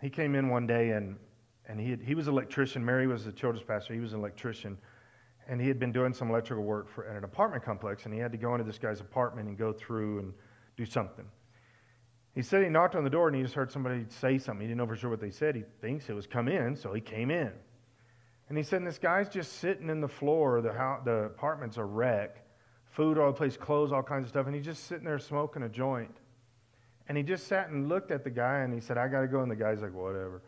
he 0.00 0.10
came 0.10 0.34
in 0.34 0.48
one 0.48 0.66
day, 0.66 0.90
and, 0.90 1.16
and 1.66 1.80
he, 1.80 1.90
had, 1.90 2.02
he 2.02 2.14
was 2.14 2.28
an 2.28 2.34
electrician. 2.34 2.84
Mary 2.84 3.06
was 3.06 3.24
the 3.24 3.32
children's 3.32 3.66
pastor. 3.66 3.94
He 3.94 4.00
was 4.00 4.12
an 4.12 4.20
electrician. 4.20 4.78
And 5.48 5.60
he 5.60 5.66
had 5.66 5.78
been 5.78 5.92
doing 5.92 6.12
some 6.12 6.28
electrical 6.28 6.62
work 6.62 6.88
for, 6.88 7.06
at 7.08 7.16
an 7.16 7.24
apartment 7.24 7.64
complex, 7.64 8.04
and 8.04 8.12
he 8.12 8.20
had 8.20 8.32
to 8.32 8.38
go 8.38 8.54
into 8.54 8.64
this 8.64 8.78
guy's 8.78 9.00
apartment 9.00 9.48
and 9.48 9.56
go 9.56 9.72
through 9.72 10.18
and 10.18 10.34
do 10.76 10.84
something. 10.84 11.24
He 12.34 12.42
said 12.42 12.62
he 12.62 12.68
knocked 12.68 12.94
on 12.94 13.02
the 13.02 13.10
door 13.10 13.26
and 13.26 13.36
he 13.36 13.42
just 13.42 13.54
heard 13.54 13.72
somebody 13.72 14.04
say 14.08 14.38
something. 14.38 14.60
He 14.60 14.68
didn't 14.68 14.78
know 14.78 14.86
for 14.86 14.94
sure 14.94 15.10
what 15.10 15.20
they 15.20 15.30
said. 15.30 15.56
He 15.56 15.64
thinks 15.80 16.08
it 16.08 16.12
was 16.12 16.26
come 16.26 16.46
in, 16.46 16.76
so 16.76 16.92
he 16.92 17.00
came 17.00 17.30
in. 17.30 17.50
And 18.48 18.56
he 18.56 18.62
said, 18.62 18.76
and 18.76 18.86
this 18.86 18.98
guy's 18.98 19.28
just 19.28 19.54
sitting 19.54 19.90
in 19.90 20.00
the 20.00 20.08
floor. 20.08 20.60
The, 20.60 20.72
house, 20.72 21.02
the 21.04 21.24
apartment's 21.24 21.76
a 21.78 21.84
wreck. 21.84 22.44
Food 22.92 23.18
all 23.18 23.26
the 23.26 23.36
place, 23.36 23.56
clothes, 23.56 23.92
all 23.92 24.02
kinds 24.02 24.24
of 24.24 24.28
stuff. 24.28 24.46
And 24.46 24.54
he's 24.54 24.64
just 24.64 24.84
sitting 24.84 25.04
there 25.04 25.18
smoking 25.18 25.64
a 25.64 25.68
joint. 25.68 26.16
And 27.08 27.16
he 27.16 27.22
just 27.22 27.46
sat 27.46 27.70
and 27.70 27.88
looked 27.88 28.10
at 28.10 28.24
the 28.24 28.30
guy 28.30 28.60
and 28.60 28.72
he 28.72 28.80
said, 28.80 28.98
I 28.98 29.08
got 29.08 29.22
to 29.22 29.28
go. 29.28 29.40
And 29.40 29.50
the 29.50 29.56
guy's 29.56 29.82
like, 29.82 29.92
whatever. 29.92 30.42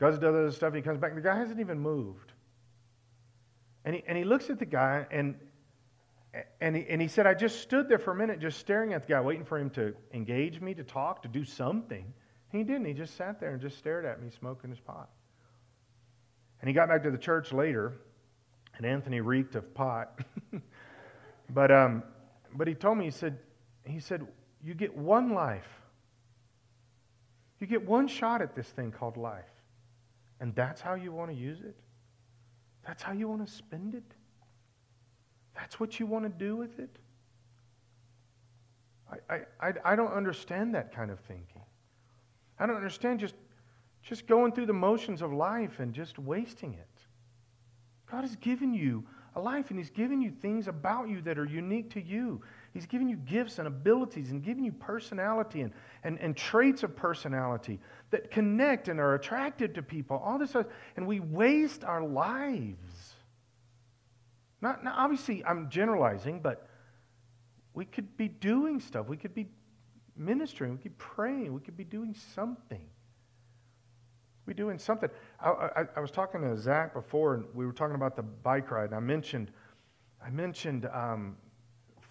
Goes 0.00 0.18
does 0.18 0.28
other 0.28 0.50
stuff. 0.50 0.68
And 0.68 0.76
he 0.76 0.82
comes 0.82 0.98
back. 0.98 1.10
And 1.10 1.18
the 1.18 1.28
guy 1.28 1.36
hasn't 1.36 1.60
even 1.60 1.78
moved. 1.78 2.32
And 3.86 3.94
he, 3.94 4.04
and 4.06 4.18
he 4.18 4.24
looks 4.24 4.50
at 4.50 4.58
the 4.58 4.66
guy 4.66 5.06
and, 5.12 5.36
and, 6.60 6.76
he, 6.76 6.84
and 6.88 7.00
he 7.00 7.06
said, 7.06 7.26
I 7.26 7.34
just 7.34 7.60
stood 7.60 7.88
there 7.88 8.00
for 8.00 8.10
a 8.10 8.16
minute 8.16 8.40
just 8.40 8.58
staring 8.58 8.92
at 8.92 9.06
the 9.06 9.14
guy, 9.14 9.20
waiting 9.20 9.44
for 9.44 9.58
him 9.58 9.70
to 9.70 9.94
engage 10.12 10.60
me, 10.60 10.74
to 10.74 10.82
talk, 10.82 11.22
to 11.22 11.28
do 11.28 11.44
something. 11.44 12.12
He 12.50 12.64
didn't. 12.64 12.84
He 12.84 12.92
just 12.92 13.16
sat 13.16 13.40
there 13.40 13.50
and 13.50 13.60
just 13.60 13.78
stared 13.78 14.04
at 14.04 14.20
me 14.20 14.30
smoking 14.38 14.70
his 14.70 14.80
pot. 14.80 15.08
And 16.60 16.68
he 16.68 16.74
got 16.74 16.88
back 16.88 17.04
to 17.04 17.10
the 17.10 17.18
church 17.18 17.52
later, 17.52 17.92
and 18.76 18.84
Anthony 18.84 19.20
reeked 19.20 19.54
of 19.54 19.72
pot. 19.72 20.20
but, 21.50 21.70
um, 21.70 22.02
but 22.54 22.66
he 22.66 22.74
told 22.74 22.98
me, 22.98 23.04
he 23.04 23.10
said, 23.12 23.38
he 23.84 24.00
said, 24.00 24.26
you 24.64 24.74
get 24.74 24.96
one 24.96 25.32
life. 25.32 25.68
You 27.60 27.68
get 27.68 27.86
one 27.86 28.08
shot 28.08 28.42
at 28.42 28.56
this 28.56 28.66
thing 28.66 28.90
called 28.90 29.16
life. 29.16 29.44
And 30.40 30.54
that's 30.56 30.80
how 30.80 30.94
you 30.94 31.12
want 31.12 31.30
to 31.30 31.36
use 31.36 31.60
it? 31.60 31.76
That's 32.86 33.02
how 33.02 33.12
you 33.12 33.28
want 33.28 33.46
to 33.46 33.52
spend 33.52 33.94
it? 33.94 34.04
That's 35.54 35.80
what 35.80 35.98
you 35.98 36.06
want 36.06 36.24
to 36.24 36.28
do 36.28 36.56
with 36.56 36.78
it? 36.78 36.98
I, 39.30 39.40
I, 39.60 39.72
I 39.84 39.96
don't 39.96 40.12
understand 40.12 40.74
that 40.74 40.94
kind 40.94 41.10
of 41.10 41.18
thinking. 41.20 41.62
I 42.58 42.66
don't 42.66 42.76
understand 42.76 43.20
just, 43.20 43.34
just 44.02 44.26
going 44.26 44.52
through 44.52 44.66
the 44.66 44.72
motions 44.72 45.22
of 45.22 45.32
life 45.32 45.78
and 45.78 45.92
just 45.92 46.18
wasting 46.18 46.74
it. 46.74 46.86
God 48.10 48.22
has 48.22 48.36
given 48.36 48.74
you 48.74 49.04
a 49.34 49.40
life 49.40 49.70
and 49.70 49.78
He's 49.78 49.90
given 49.90 50.20
you 50.20 50.30
things 50.30 50.68
about 50.68 51.08
you 51.08 51.20
that 51.22 51.38
are 51.38 51.44
unique 51.44 51.90
to 51.90 52.00
you. 52.02 52.40
He's 52.76 52.84
given 52.84 53.08
you 53.08 53.16
gifts 53.16 53.58
and 53.58 53.66
abilities 53.66 54.32
and 54.32 54.42
given 54.42 54.62
you 54.62 54.70
personality 54.70 55.62
and, 55.62 55.72
and, 56.04 56.20
and 56.20 56.36
traits 56.36 56.82
of 56.82 56.94
personality 56.94 57.80
that 58.10 58.30
connect 58.30 58.88
and 58.88 59.00
are 59.00 59.14
attractive 59.14 59.72
to 59.72 59.82
people. 59.82 60.18
All 60.18 60.38
this 60.38 60.50
stuff. 60.50 60.66
And 60.94 61.06
we 61.06 61.20
waste 61.20 61.84
our 61.84 62.04
lives. 62.04 63.14
Not, 64.60 64.80
obviously, 64.86 65.42
I'm 65.42 65.70
generalizing, 65.70 66.40
but 66.40 66.68
we 67.72 67.86
could 67.86 68.14
be 68.18 68.28
doing 68.28 68.78
stuff. 68.78 69.08
We 69.08 69.16
could 69.16 69.34
be 69.34 69.48
ministering. 70.14 70.72
We 70.72 70.76
could 70.76 70.98
be 70.98 70.98
praying. 70.98 71.54
We 71.54 71.62
could 71.62 71.78
be 71.78 71.84
doing 71.84 72.14
something. 72.34 72.86
We 74.44 74.52
doing 74.52 74.78
something. 74.78 75.08
I, 75.40 75.48
I, 75.48 75.84
I, 75.96 76.00
was 76.00 76.10
talking 76.10 76.42
to 76.42 76.54
Zach 76.58 76.92
before, 76.92 77.36
and 77.36 77.46
we 77.54 77.64
were 77.64 77.72
talking 77.72 77.94
about 77.94 78.16
the 78.16 78.22
bike 78.22 78.70
ride. 78.70 78.90
And 78.90 78.94
I 78.94 79.00
mentioned, 79.00 79.50
I 80.22 80.28
mentioned 80.28 80.86
um, 80.92 81.38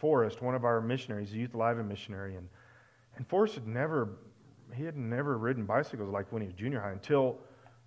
Forrest, 0.06 0.40
one 0.40 0.54
of 0.54 0.66
our 0.66 0.82
missionaries, 0.82 1.34
a 1.34 1.36
youth 1.36 1.56
alive 1.56 1.84
missionary, 1.84 2.36
and 2.36 2.48
and 3.16 3.28
Forrest 3.28 3.56
had 3.56 3.66
never, 3.66 4.20
he 4.72 4.84
had 4.84 4.96
never 4.96 5.36
ridden 5.40 5.66
bicycles 5.66 6.12
like 6.12 6.32
when 6.32 6.44
he 6.44 6.48
was 6.48 6.54
junior 6.54 6.80
high 6.80 6.92
until 6.92 7.40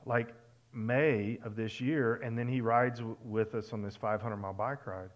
like 0.05 0.35
May 0.73 1.39
of 1.45 1.55
this 1.55 1.81
year, 1.81 2.17
and 2.17 2.37
then 2.37 2.49
he 2.49 2.61
rides 2.61 2.99
w- 2.99 3.17
with 3.25 3.55
us 3.55 3.73
on 3.73 3.83
this 3.83 3.95
500 3.95 4.37
mile 4.37 4.53
bike 4.53 4.85
ride 4.85 5.11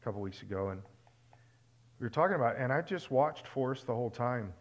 a 0.00 0.04
couple 0.04 0.20
weeks 0.20 0.42
ago, 0.42 0.68
and 0.68 0.80
we 1.98 2.04
were 2.04 2.08
talking 2.08 2.36
about, 2.36 2.54
and 2.56 2.72
I 2.72 2.82
just 2.82 3.10
watched 3.10 3.48
Forrest 3.48 3.88
the 3.88 3.94
whole 3.94 4.10
time, 4.10 4.52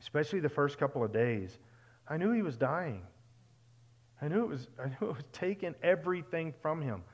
especially 0.00 0.40
the 0.40 0.48
first 0.48 0.78
couple 0.78 1.04
of 1.04 1.12
days. 1.12 1.60
I 2.08 2.16
knew 2.16 2.32
he 2.32 2.42
was 2.42 2.56
dying. 2.56 3.02
I 4.20 4.26
knew 4.26 4.42
it 4.42 4.48
was, 4.48 4.66
I 4.82 4.88
knew 4.88 5.10
it 5.10 5.14
was 5.14 5.24
taking 5.30 5.76
everything 5.80 6.52
from 6.60 6.82
him. 6.82 7.04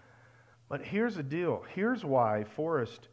But 0.71 0.81
here's 0.81 1.17
the 1.17 1.23
deal. 1.23 1.65
Here's 1.75 2.03
why 2.03 2.45
Forrest 2.45 3.09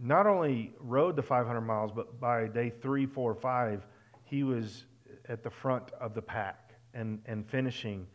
not 0.00 0.26
only 0.26 0.72
rode 0.80 1.16
the 1.16 1.22
500 1.22 1.60
miles, 1.60 1.92
but 1.94 2.20
by 2.20 2.46
day 2.46 2.72
three, 2.82 3.06
four, 3.06 3.34
five, 3.34 3.86
he 4.24 4.42
was 4.42 4.84
at 5.28 5.42
the 5.42 5.50
front 5.50 5.90
of 6.00 6.14
the 6.14 6.22
pack 6.22 6.72
and, 6.94 7.20
and 7.26 7.48
finishing 7.48 8.06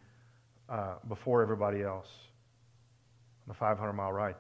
uh, 0.70 0.96
before 1.08 1.42
everybody 1.42 1.82
else 1.84 2.10
on 3.46 3.50
the 3.50 3.54
500 3.54 3.94
mile 3.94 4.12
ride. 4.12 4.36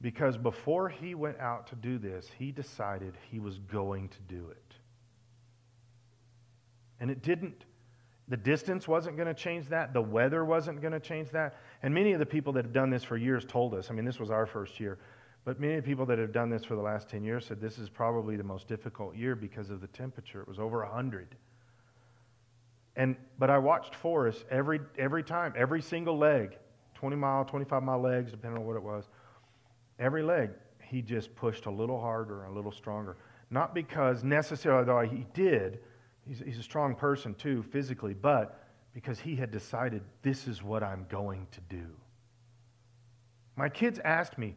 Because 0.00 0.36
before 0.36 0.88
he 0.88 1.14
went 1.14 1.38
out 1.40 1.66
to 1.68 1.76
do 1.76 1.98
this, 1.98 2.28
he 2.38 2.52
decided 2.52 3.14
he 3.30 3.38
was 3.38 3.58
going 3.58 4.08
to 4.08 4.18
do 4.28 4.48
it. 4.50 4.74
And 7.00 7.10
it 7.10 7.22
didn't 7.22 7.64
the 8.28 8.36
distance 8.36 8.88
wasn't 8.88 9.16
going 9.16 9.28
to 9.28 9.34
change 9.34 9.68
that. 9.68 9.92
The 9.92 10.00
weather 10.00 10.44
wasn't 10.44 10.80
going 10.80 10.92
to 10.92 11.00
change 11.00 11.30
that. 11.30 11.56
And 11.82 11.92
many 11.92 12.12
of 12.12 12.18
the 12.18 12.26
people 12.26 12.54
that 12.54 12.64
have 12.64 12.72
done 12.72 12.88
this 12.88 13.04
for 13.04 13.16
years 13.16 13.44
told 13.44 13.74
us, 13.74 13.90
I 13.90 13.94
mean, 13.94 14.06
this 14.06 14.18
was 14.18 14.30
our 14.30 14.46
first 14.46 14.80
year, 14.80 14.98
but 15.44 15.60
many 15.60 15.80
people 15.80 16.06
that 16.06 16.18
have 16.18 16.32
done 16.32 16.50
this 16.50 16.64
for 16.64 16.74
the 16.74 16.82
last 16.82 17.08
10 17.08 17.22
years 17.22 17.46
said 17.46 17.60
this 17.60 17.78
is 17.78 17.88
probably 17.88 18.36
the 18.36 18.44
most 18.44 18.68
difficult 18.68 19.14
year 19.14 19.34
because 19.34 19.70
of 19.70 19.80
the 19.80 19.86
temperature. 19.88 20.40
It 20.40 20.48
was 20.48 20.58
over 20.58 20.78
100. 20.80 21.34
And, 22.96 23.16
but 23.38 23.50
I 23.50 23.58
watched 23.58 23.94
Forrest 23.94 24.44
every, 24.50 24.80
every 24.98 25.22
time, 25.22 25.52
every 25.56 25.82
single 25.82 26.16
leg, 26.16 26.56
20 26.94 27.16
mile, 27.16 27.44
25 27.44 27.82
mile 27.82 28.00
legs, 28.00 28.30
depending 28.30 28.60
on 28.60 28.66
what 28.66 28.76
it 28.76 28.82
was. 28.82 29.04
Every 29.98 30.22
leg, 30.22 30.50
he 30.82 31.02
just 31.02 31.34
pushed 31.34 31.66
a 31.66 31.70
little 31.70 32.00
harder, 32.00 32.44
a 32.44 32.52
little 32.52 32.72
stronger. 32.72 33.16
Not 33.50 33.74
because 33.74 34.24
necessarily, 34.24 34.84
though 34.84 35.00
he 35.00 35.26
did, 35.34 35.80
He's, 36.26 36.42
he's 36.44 36.58
a 36.58 36.62
strong 36.62 36.94
person 36.94 37.34
too, 37.34 37.62
physically, 37.62 38.14
but 38.14 38.60
because 38.94 39.20
he 39.20 39.36
had 39.36 39.50
decided 39.50 40.02
this 40.22 40.46
is 40.46 40.62
what 40.62 40.82
I'm 40.82 41.06
going 41.08 41.46
to 41.52 41.60
do. 41.68 41.86
My 43.56 43.68
kids 43.68 44.00
asked 44.04 44.38
me, 44.38 44.56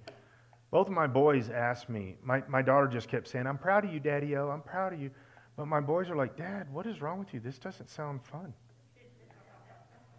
both 0.72 0.88
of 0.88 0.93
my 0.93 1.07
boys 1.07 1.49
asked 1.49 1.89
me, 1.89 2.18
my, 2.24 2.43
my 2.47 2.61
daughter 2.61 2.88
just 2.88 3.07
kept 3.07 3.28
saying, 3.28 3.47
I'm 3.47 3.57
proud 3.57 3.86
of 3.86 3.93
you, 3.93 3.99
Daddy 3.99 4.36
O, 4.36 4.49
I'm 4.49 4.61
proud 4.61 4.93
of 4.93 5.01
you. 5.01 5.11
But 5.55 5.68
my 5.68 5.80
boys 5.80 6.09
are 6.09 6.15
like, 6.15 6.36
Dad, 6.36 6.72
what 6.72 6.86
is 6.86 7.01
wrong 7.01 7.20
with 7.20 7.34
you? 7.34 7.39
This 7.39 7.57
doesn't 7.57 7.89
sound 7.89 8.22
fun. 8.24 8.53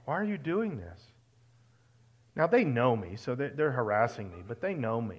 Why 0.04 0.14
are 0.14 0.24
you 0.24 0.38
doing 0.38 0.78
this? 0.78 1.00
Now, 2.34 2.46
they 2.46 2.64
know 2.64 2.96
me, 2.96 3.16
so 3.16 3.34
they're, 3.34 3.50
they're 3.50 3.72
harassing 3.72 4.30
me, 4.30 4.38
but 4.46 4.60
they 4.60 4.72
know 4.72 5.00
me. 5.00 5.18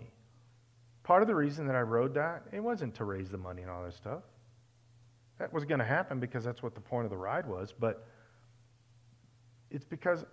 Part 1.03 1.21
of 1.21 1.27
the 1.27 1.35
reason 1.35 1.67
that 1.67 1.75
I 1.75 1.81
rode 1.81 2.15
that, 2.15 2.43
it 2.51 2.59
wasn't 2.59 2.95
to 2.95 3.03
raise 3.03 3.29
the 3.29 3.37
money 3.37 3.61
and 3.61 3.69
all 3.69 3.83
this 3.83 3.95
stuff. 3.95 4.23
That 5.37 5.53
was 5.53 5.63
going 5.63 5.79
to 5.79 5.85
happen 5.85 6.19
because 6.19 6.43
that's 6.43 6.63
what 6.63 6.75
the 6.75 6.81
point 6.81 7.05
of 7.05 7.11
the 7.11 7.17
ride 7.17 7.45
was, 7.45 7.73
but 7.77 8.07
it's 9.69 9.85
because 9.85 10.25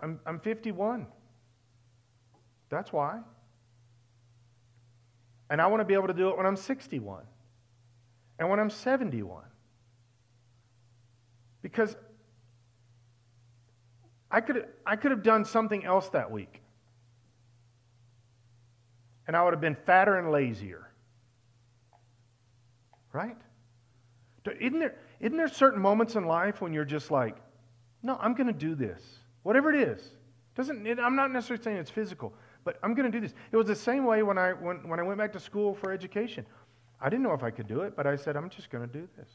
I'm, 0.00 0.20
I'm 0.26 0.38
51. 0.38 1.06
That's 2.70 2.92
why. 2.92 3.20
And 5.54 5.62
I 5.62 5.68
want 5.68 5.82
to 5.82 5.84
be 5.84 5.94
able 5.94 6.08
to 6.08 6.14
do 6.14 6.30
it 6.30 6.36
when 6.36 6.46
I'm 6.46 6.56
61 6.56 7.22
and 8.40 8.50
when 8.50 8.58
I'm 8.58 8.70
71. 8.70 9.44
Because 11.62 11.94
I 14.32 14.40
could, 14.40 14.66
I 14.84 14.96
could 14.96 15.12
have 15.12 15.22
done 15.22 15.44
something 15.44 15.84
else 15.84 16.08
that 16.08 16.32
week. 16.32 16.60
And 19.28 19.36
I 19.36 19.44
would 19.44 19.52
have 19.52 19.60
been 19.60 19.76
fatter 19.76 20.18
and 20.18 20.32
lazier. 20.32 20.90
Right? 23.12 23.36
Isn't 24.60 24.80
there, 24.80 24.96
isn't 25.20 25.36
there 25.36 25.46
certain 25.46 25.80
moments 25.80 26.16
in 26.16 26.24
life 26.24 26.62
when 26.62 26.72
you're 26.72 26.84
just 26.84 27.12
like, 27.12 27.36
no, 28.02 28.18
I'm 28.20 28.34
going 28.34 28.48
to 28.48 28.52
do 28.52 28.74
this, 28.74 29.00
whatever 29.44 29.72
it 29.72 29.88
is? 29.88 30.02
Doesn't 30.56 30.84
it, 30.84 30.98
I'm 30.98 31.14
not 31.14 31.30
necessarily 31.30 31.62
saying 31.62 31.76
it's 31.76 31.92
physical, 31.92 32.34
but 32.64 32.78
I'm 32.82 32.94
going 32.94 33.10
to 33.10 33.16
do 33.16 33.20
this. 33.20 33.34
It 33.52 33.56
was 33.56 33.66
the 33.66 33.76
same 33.76 34.04
way 34.04 34.22
when 34.22 34.38
I, 34.38 34.52
when, 34.52 34.88
when 34.88 34.98
I 34.98 35.02
went 35.02 35.18
back 35.18 35.32
to 35.34 35.40
school 35.40 35.74
for 35.74 35.92
education. 35.92 36.44
I 37.00 37.08
didn't 37.10 37.22
know 37.22 37.34
if 37.34 37.42
I 37.42 37.50
could 37.50 37.68
do 37.68 37.82
it, 37.82 37.94
but 37.94 38.06
I 38.06 38.16
said, 38.16 38.36
I'm 38.36 38.48
just 38.48 38.70
going 38.70 38.86
to 38.86 38.92
do 38.92 39.06
this. 39.16 39.28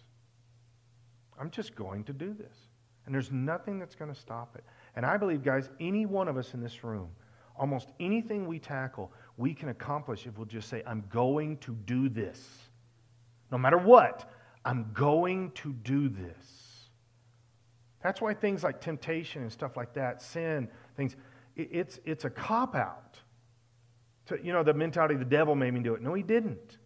I'm 1.39 1.51
just 1.51 1.75
going 1.75 2.03
to 2.05 2.13
do 2.13 2.33
this. 2.33 2.55
And 3.05 3.13
there's 3.13 3.31
nothing 3.31 3.79
that's 3.79 3.95
going 3.95 4.13
to 4.13 4.19
stop 4.19 4.55
it. 4.55 4.63
And 4.95 5.05
I 5.05 5.17
believe, 5.17 5.43
guys, 5.43 5.69
any 5.79 6.05
one 6.05 6.27
of 6.27 6.37
us 6.37 6.53
in 6.53 6.61
this 6.61 6.83
room, 6.83 7.09
almost 7.55 7.89
anything 7.99 8.47
we 8.47 8.59
tackle, 8.59 9.11
we 9.37 9.53
can 9.53 9.69
accomplish 9.69 10.25
if 10.25 10.37
we'll 10.37 10.45
just 10.45 10.69
say, 10.69 10.83
I'm 10.85 11.03
going 11.09 11.57
to 11.57 11.75
do 11.85 12.09
this. 12.09 12.69
No 13.51 13.57
matter 13.57 13.77
what, 13.77 14.29
I'm 14.65 14.91
going 14.93 15.51
to 15.51 15.73
do 15.73 16.09
this. 16.09 16.89
That's 18.01 18.21
why 18.21 18.33
things 18.33 18.63
like 18.63 18.79
temptation 18.79 19.41
and 19.41 19.51
stuff 19.51 19.75
like 19.75 19.93
that, 19.93 20.21
sin, 20.21 20.69
things, 20.95 21.15
it's, 21.63 21.99
it's 22.05 22.25
a 22.25 22.29
cop 22.29 22.75
out. 22.75 23.19
To, 24.27 24.39
you 24.43 24.53
know, 24.53 24.63
the 24.63 24.73
mentality 24.73 25.15
the 25.15 25.25
devil 25.25 25.55
made 25.55 25.73
me 25.73 25.81
do 25.81 25.95
it. 25.95 26.01
No, 26.01 26.13
he 26.13 26.23
didn't. 26.23 26.77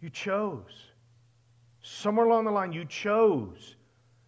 You 0.00 0.10
chose. 0.10 0.90
Somewhere 1.82 2.26
along 2.26 2.44
the 2.44 2.50
line, 2.50 2.72
you 2.72 2.84
chose. 2.84 3.76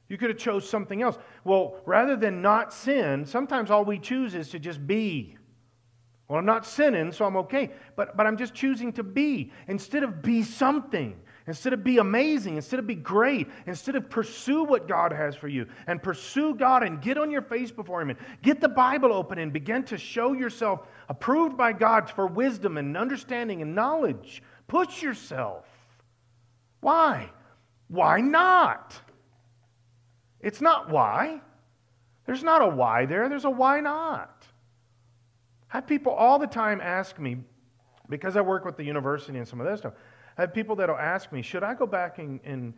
You 0.09 0.17
could 0.17 0.31
have 0.31 0.39
chose 0.39 0.69
something 0.69 1.03
else. 1.03 1.19
Well, 1.45 1.77
rather 1.85 2.17
than 2.17 2.41
not 2.41 2.73
sin, 2.73 3.27
sometimes 3.27 3.71
all 3.71 3.85
we 3.85 3.99
choose 3.99 4.35
is 4.35 4.49
to 4.51 4.59
just 4.59 4.87
be. 4.87 5.37
Well, 6.29 6.39
I'm 6.39 6.47
not 6.47 6.67
sinning, 6.67 7.13
so 7.13 7.25
I'm 7.25 7.37
okay. 7.39 7.71
But, 7.97 8.17
but 8.17 8.27
I'm 8.27 8.37
just 8.37 8.55
choosing 8.55 8.93
to 8.95 9.03
be 9.03 9.51
instead 9.67 10.03
of 10.03 10.23
be 10.23 10.43
something, 10.43 11.19
instead 11.49 11.73
of 11.73 11.83
be 11.83 11.99
amazing, 11.99 12.57
instead 12.57 12.79
of 12.79 12.87
be 12.87 12.95
great, 12.95 13.49
instead 13.67 13.97
of 13.97 14.09
pursue 14.09 14.65
what 14.65 14.87
God 14.87 15.13
has 15.13 15.35
for 15.35 15.49
you 15.49 15.67
and 15.87 16.03
pursue 16.03 16.55
God 16.55 16.83
and 16.83 17.01
get 17.01 17.19
on 17.19 17.31
your 17.31 17.43
face 17.43 17.71
before 17.71 18.01
Him 18.01 18.11
and 18.11 18.19
get 18.43 18.61
the 18.61 18.69
Bible 18.69 19.13
open 19.13 19.39
and 19.39 19.53
begin 19.53 19.83
to 19.85 19.99
show 19.99 20.33
yourself 20.33 20.87
approved 21.09 21.57
by 21.57 21.73
God 21.73 22.11
for 22.11 22.27
wisdom 22.27 22.77
and 22.79 22.97
understanding 22.97 23.63
and 23.63 23.75
knowledge. 23.75 24.43
Push 24.69 25.03
yourself. 25.03 25.67
Why? 26.81 27.31
Why 27.89 28.21
not? 28.21 28.95
It's 30.41 30.61
not 30.61 30.91
why. 30.91 31.41
There's 32.27 32.45
not 32.45 32.63
a 32.63 32.69
why 32.69 33.07
there, 33.07 33.29
there's 33.29 33.47
a 33.47 33.51
why 33.51 33.81
not. 33.81 34.45
I 35.73 35.79
have 35.79 35.87
people 35.87 36.13
all 36.13 36.39
the 36.39 36.47
time 36.47 36.81
ask 36.81 37.19
me, 37.19 37.39
because 38.09 38.37
I 38.37 38.41
work 38.41 38.65
with 38.65 38.77
the 38.77 38.85
university 38.85 39.39
and 39.39 39.47
some 39.47 39.61
of 39.61 39.67
that 39.67 39.79
stuff, 39.79 39.93
I 40.39 40.43
have 40.43 40.55
people 40.55 40.77
that'll 40.77 40.97
ask 40.97 41.33
me, 41.33 41.43
should 41.43 41.65
I 41.65 41.75
go 41.75 41.85
back 41.85 42.19
and, 42.19 42.39
and, 42.45 42.73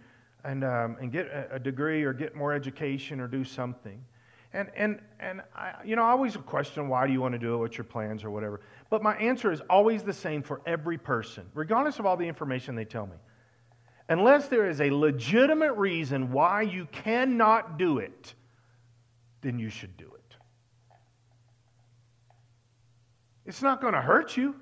and, 0.44 0.64
um, 0.64 0.96
and 0.98 1.12
get 1.12 1.48
a, 1.50 1.58
degree 1.58 2.02
or 2.02 2.14
get 2.14 2.34
more 2.34 2.54
education 2.54 3.20
or 3.20 3.28
do 3.28 3.44
something? 3.44 4.02
And, 4.54 4.70
and, 4.74 5.00
and 5.20 5.42
I, 5.54 5.74
you 5.84 5.94
know, 5.94 6.02
I 6.02 6.10
always 6.10 6.36
question 6.38 6.88
why 6.88 7.06
do 7.06 7.12
you 7.12 7.20
want 7.20 7.34
to 7.34 7.38
do 7.38 7.54
it, 7.54 7.58
what's 7.58 7.76
your 7.76 7.84
plans 7.84 8.24
or 8.24 8.30
whatever. 8.30 8.62
But 8.88 9.02
my 9.02 9.14
answer 9.16 9.52
is 9.52 9.60
always 9.68 10.02
the 10.02 10.12
same 10.12 10.42
for 10.42 10.62
every 10.66 10.96
person, 10.96 11.44
regardless 11.54 11.98
of 11.98 12.06
all 12.06 12.16
the 12.16 12.26
information 12.26 12.74
they 12.74 12.86
tell 12.86 13.06
me. 13.06 13.16
Unless 14.08 14.48
there 14.48 14.68
is 14.68 14.80
a 14.80 14.90
legitimate 14.90 15.74
reason 15.74 16.32
why 16.32 16.62
you 16.62 16.86
cannot 16.86 17.78
do 17.78 17.98
it, 17.98 18.34
then 19.42 19.58
you 19.58 19.68
should 19.68 19.96
do 19.98 20.06
it. 20.06 20.36
It's 23.44 23.62
not 23.62 23.80
going 23.82 23.94
to 23.94 24.00
hurt 24.00 24.36
you. 24.36 24.56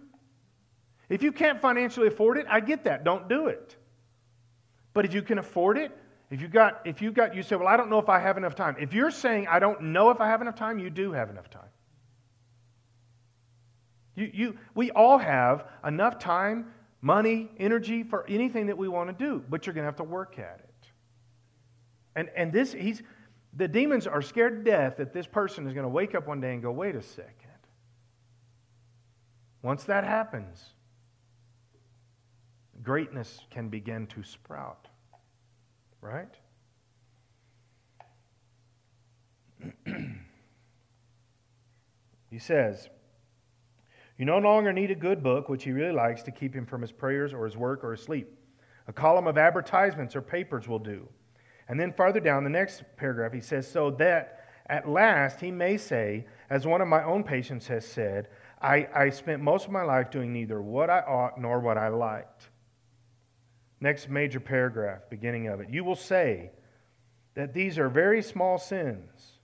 If 1.09 1.23
you 1.23 1.33
can't 1.33 1.61
financially 1.61 2.09
afford 2.09 2.39
it, 2.39 2.47
I 2.49 2.61
get 2.61 2.85
that. 2.85 3.05
Don't 3.05 3.29
do 3.29 3.47
it. 3.47 3.77
But 4.93 5.05
if 5.05 5.15
you 5.15 5.23
can 5.23 5.39
afford 5.39 5.79
it, 5.79 5.97
if 6.31 6.43
you 6.43 6.49
got, 6.49 6.83
if 6.85 7.01
you 7.01 7.11
got, 7.11 7.35
you 7.35 7.43
say, 7.43 7.57
well, 7.57 7.69
I 7.69 7.77
don't 7.77 7.89
know 7.89 7.99
if 7.99 8.09
I 8.09 8.19
have 8.19 8.37
enough 8.37 8.55
time. 8.55 8.77
If 8.79 8.93
you're 8.93 9.11
saying 9.11 9.47
I 9.49 9.59
don't 9.59 9.81
know 9.81 10.11
if 10.11 10.21
I 10.21 10.27
have 10.27 10.43
enough 10.43 10.57
time, 10.57 10.79
you 10.79 10.91
do 10.91 11.13
have 11.13 11.31
enough 11.31 11.49
time. 11.49 11.63
You, 14.15 14.31
you, 14.35 14.59
we 14.75 14.91
all 14.91 15.17
have 15.17 15.65
enough 15.85 16.19
time 16.19 16.73
money, 17.01 17.49
energy 17.59 18.03
for 18.03 18.27
anything 18.29 18.67
that 18.67 18.77
we 18.77 18.89
want 18.89 19.09
to 19.09 19.25
do, 19.25 19.43
but 19.49 19.67
you're 19.67 19.75
going 19.75 19.85
to 19.85 19.87
have 19.87 19.97
to 19.97 20.05
work 20.05 20.39
at 20.39 20.61
it. 20.61 20.91
And, 22.17 22.29
and 22.37 22.53
this, 22.53 22.73
he's, 22.73 23.03
the 23.57 23.69
demons 23.69 24.07
are 24.07 24.21
scared 24.21 24.65
to 24.65 24.71
death 24.71 24.97
that 24.97 25.13
this 25.13 25.27
person 25.27 25.67
is 25.67 25.73
going 25.73 25.85
to 25.85 25.89
wake 25.89 26.15
up 26.15 26.27
one 26.27 26.41
day 26.41 26.53
and 26.53 26.61
go, 26.61 26.73
wait 26.73 26.97
a 26.97 27.03
second. 27.03 27.35
Once 29.63 29.85
that 29.85 30.05
happens, 30.05 30.75
greatness 32.83 33.41
can 33.51 33.69
begin 33.69 34.07
to 34.09 34.23
sprout. 34.23 34.89
Right? 36.01 36.35
he 42.31 42.39
says, 42.39 42.89
you 44.19 44.25
no 44.25 44.39
longer 44.39 44.73
need 44.73 44.91
a 44.91 44.97
good 44.97 45.23
book, 45.23 45.49
which 45.49 45.63
he 45.63 45.71
really 45.71 45.93
likes, 45.93 46.23
to 46.25 46.33
keep 46.33 46.53
him 46.53 46.67
from 46.67 46.83
his 46.83 46.91
prayers 46.91 47.33
or 47.33 47.45
his 47.45 47.57
work 47.57 47.85
or 47.85 47.93
his 47.93 48.03
sleep. 48.03 48.29
A 48.89 48.93
column 48.93 49.29
of 49.29 49.39
advertisements 49.39 50.17
or 50.17 50.23
papers 50.23 50.67
will 50.67 50.81
do. 50.81 51.09
And 51.69 51.79
then 51.79 51.93
farther 51.93 52.19
down, 52.19 52.43
the 52.43 52.51
next 52.51 52.83
paragraph, 52.97 53.33
he 53.33 53.41
says, 53.41 53.71
So 53.71 53.93
that 53.93 54.45
at 54.67 54.89
last 54.89 55.41
he 55.41 55.53
may 55.53 55.77
say, 55.77 56.27
as 56.51 56.67
one 56.67 56.81
of 56.81 56.89
my 56.89 57.05
own 57.05 57.23
patients 57.23 57.69
has 57.69 57.87
said, 57.87 58.29
I, 58.61 58.89
I 58.93 59.11
spent 59.11 59.41
most 59.41 59.67
of 59.67 59.71
my 59.71 59.83
life 59.83 60.11
doing 60.11 60.33
neither 60.33 60.61
what 60.61 60.91
I 60.91 61.01
ought 61.01 61.41
nor 61.41 61.61
what 61.61 61.79
I 61.79 61.89
liked. 61.89 62.49
Next 63.81 64.09
major 64.09 64.41
paragraph, 64.41 65.03
beginning 65.09 65.49
of 65.49 65.61
it. 65.61 65.71
You 65.71 65.85
will 65.85 65.97
say 65.97 66.51
that 67.35 67.55
these 67.55 67.79
are 67.79 67.89
very 67.89 68.23
small 68.23 68.59
sins, 68.59 69.39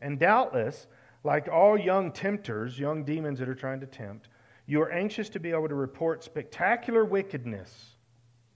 and 0.00 0.18
doubtless 0.18 0.86
like 1.26 1.48
all 1.48 1.76
young 1.78 2.12
tempters, 2.12 2.78
young 2.78 3.04
demons 3.04 3.38
that 3.40 3.48
are 3.48 3.54
trying 3.54 3.80
to 3.80 3.86
tempt, 3.86 4.28
you 4.66 4.80
are 4.80 4.90
anxious 4.90 5.28
to 5.30 5.40
be 5.40 5.50
able 5.50 5.68
to 5.68 5.74
report 5.74 6.24
spectacular 6.24 7.04
wickedness, 7.04 7.96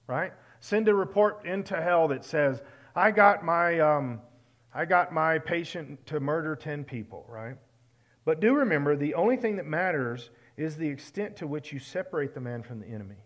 right? 0.07 0.33
Send 0.61 0.89
a 0.89 0.95
report 0.95 1.45
into 1.45 1.81
hell 1.81 2.09
that 2.09 2.25
says, 2.25 2.63
I 2.95 3.11
got 3.11 3.45
my, 3.45 3.81
um, 3.81 4.21
I 4.73 4.85
got 4.85 5.13
my 5.13 5.39
patient 5.39 6.07
to 6.07 6.21
murder 6.21 6.57
10 6.57 6.85
people, 6.85 7.25
right? 7.29 7.57
But 8.25 8.41
do 8.41 8.55
remember, 8.55 8.97
the 8.97 9.15
only 9.15 9.37
thing 9.37 9.57
that 9.57 9.67
matters 9.67 10.31
is 10.57 10.77
the 10.77 10.89
extent 10.89 11.37
to 11.37 11.47
which 11.47 11.73
you 11.73 11.79
separate 11.79 12.35
the 12.35 12.41
man 12.41 12.63
from 12.63 12.81
the 12.81 12.87
enemy. 12.87 13.17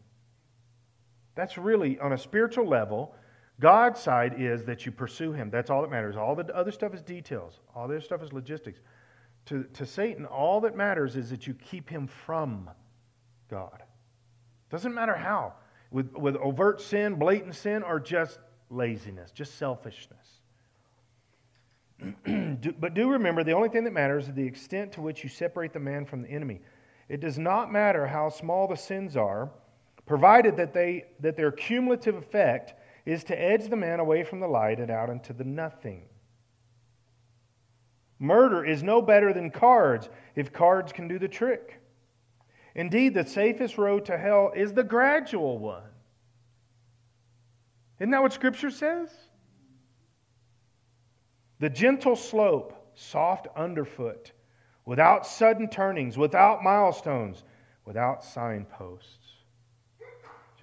That's 1.34 1.58
really, 1.58 1.98
on 1.98 2.12
a 2.12 2.18
spiritual 2.18 2.66
level, 2.66 3.14
God's 3.60 4.00
side 4.00 4.34
is 4.38 4.64
that 4.64 4.84
you 4.84 4.92
pursue 4.92 5.32
him. 5.32 5.50
That's 5.50 5.70
all 5.70 5.82
that 5.82 5.90
matters. 5.90 6.16
All 6.16 6.34
the 6.34 6.54
other 6.54 6.72
stuff 6.72 6.94
is 6.94 7.02
details, 7.02 7.60
all 7.74 7.88
the 7.88 7.94
other 7.96 8.04
stuff 8.04 8.22
is 8.22 8.32
logistics. 8.32 8.80
To, 9.46 9.64
to 9.74 9.84
Satan, 9.84 10.24
all 10.24 10.60
that 10.62 10.74
matters 10.74 11.16
is 11.16 11.28
that 11.30 11.46
you 11.46 11.54
keep 11.54 11.88
him 11.88 12.06
from 12.06 12.70
God. 13.50 13.82
Doesn't 14.70 14.94
matter 14.94 15.14
how. 15.14 15.54
With, 15.90 16.12
with 16.14 16.36
overt 16.36 16.80
sin, 16.80 17.16
blatant 17.16 17.54
sin, 17.54 17.82
or 17.82 18.00
just 18.00 18.38
laziness, 18.70 19.30
just 19.30 19.56
selfishness. 19.58 20.40
but 22.80 22.94
do 22.94 23.10
remember 23.10 23.44
the 23.44 23.52
only 23.52 23.68
thing 23.68 23.84
that 23.84 23.92
matters 23.92 24.28
is 24.28 24.34
the 24.34 24.42
extent 24.42 24.92
to 24.92 25.00
which 25.00 25.22
you 25.22 25.28
separate 25.28 25.72
the 25.72 25.78
man 25.78 26.04
from 26.04 26.22
the 26.22 26.28
enemy. 26.28 26.60
It 27.08 27.20
does 27.20 27.38
not 27.38 27.70
matter 27.70 28.06
how 28.06 28.30
small 28.30 28.66
the 28.66 28.76
sins 28.76 29.16
are, 29.16 29.50
provided 30.06 30.56
that, 30.56 30.74
they, 30.74 31.04
that 31.20 31.36
their 31.36 31.52
cumulative 31.52 32.14
effect 32.14 32.74
is 33.06 33.24
to 33.24 33.40
edge 33.40 33.68
the 33.68 33.76
man 33.76 34.00
away 34.00 34.22
from 34.24 34.40
the 34.40 34.46
light 34.46 34.80
and 34.80 34.90
out 34.90 35.10
into 35.10 35.32
the 35.32 35.44
nothing. 35.44 36.02
Murder 38.18 38.64
is 38.64 38.82
no 38.82 39.02
better 39.02 39.32
than 39.32 39.50
cards 39.50 40.08
if 40.34 40.52
cards 40.52 40.92
can 40.92 41.08
do 41.08 41.18
the 41.18 41.28
trick. 41.28 41.80
Indeed, 42.74 43.14
the 43.14 43.24
safest 43.24 43.78
road 43.78 44.04
to 44.06 44.16
hell 44.18 44.52
is 44.54 44.72
the 44.72 44.82
gradual 44.82 45.58
one. 45.58 45.82
Isn't 48.00 48.10
that 48.10 48.22
what 48.22 48.32
Scripture 48.32 48.70
says? 48.70 49.10
The 51.60 51.70
gentle 51.70 52.16
slope, 52.16 52.90
soft 52.94 53.46
underfoot, 53.56 54.32
without 54.84 55.26
sudden 55.26 55.68
turnings, 55.68 56.18
without 56.18 56.62
milestones, 56.62 57.44
without 57.84 58.24
signposts. 58.24 59.23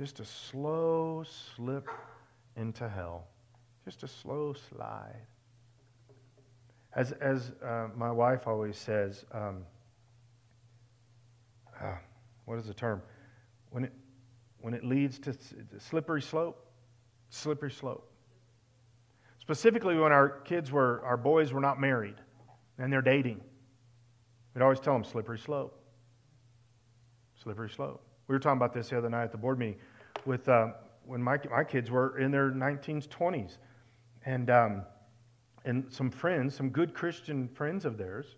Just 0.02 0.20
a 0.20 0.26
slow 0.26 1.24
slip 1.56 1.88
into 2.56 2.90
hell. 2.90 3.28
Just 3.86 4.02
a 4.02 4.08
slow 4.08 4.56
slide. 4.68 5.28
As, 6.96 7.12
as 7.12 7.52
uh, 7.64 7.90
my 7.96 8.10
wife 8.10 8.48
always 8.48 8.80
says, 8.80 9.26
um, 9.32 9.64
uh, 11.80 11.94
what 12.46 12.58
is 12.58 12.66
the 12.66 12.74
term? 12.74 13.04
When 13.70 13.84
it, 13.84 13.94
when 14.62 14.74
it 14.74 14.84
leads 14.84 15.20
to 15.20 15.36
slippery 15.78 16.24
slope, 16.24 16.66
slippery 17.30 17.70
slope. 17.70 18.12
Specifically, 19.38 19.98
when 19.98 20.12
our 20.12 20.30
kids 20.30 20.72
were, 20.72 21.04
our 21.06 21.16
boys 21.16 21.54
were 21.54 21.62
not 21.62 21.80
married 21.80 22.16
and 22.80 22.92
they're 22.92 23.04
dating, 23.04 23.40
we'd 24.56 24.64
always 24.64 24.80
tell 24.80 24.94
them 24.94 25.04
slippery 25.04 25.38
slope. 25.38 25.80
Slippery 27.44 27.70
slope. 27.70 28.04
We 28.28 28.34
were 28.34 28.40
talking 28.40 28.58
about 28.58 28.74
this 28.74 28.90
the 28.90 28.98
other 28.98 29.10
night 29.10 29.26
at 29.26 29.32
the 29.32 29.38
board 29.38 29.60
meeting 29.60 29.78
with 30.26 30.48
uh, 30.50 30.70
when 31.06 31.22
my, 31.22 31.40
my 31.50 31.64
kids 31.64 31.90
were 31.90 32.18
in 32.20 32.32
their 32.32 32.52
19s, 32.52 33.08
20s. 33.08 33.58
And 34.26 34.50
um, 34.50 34.84
and 35.66 35.86
some 35.92 36.10
friends, 36.10 36.56
some 36.56 36.70
good 36.70 36.94
Christian 36.94 37.48
friends 37.50 37.86
of 37.86 37.98
theirs, 37.98 38.36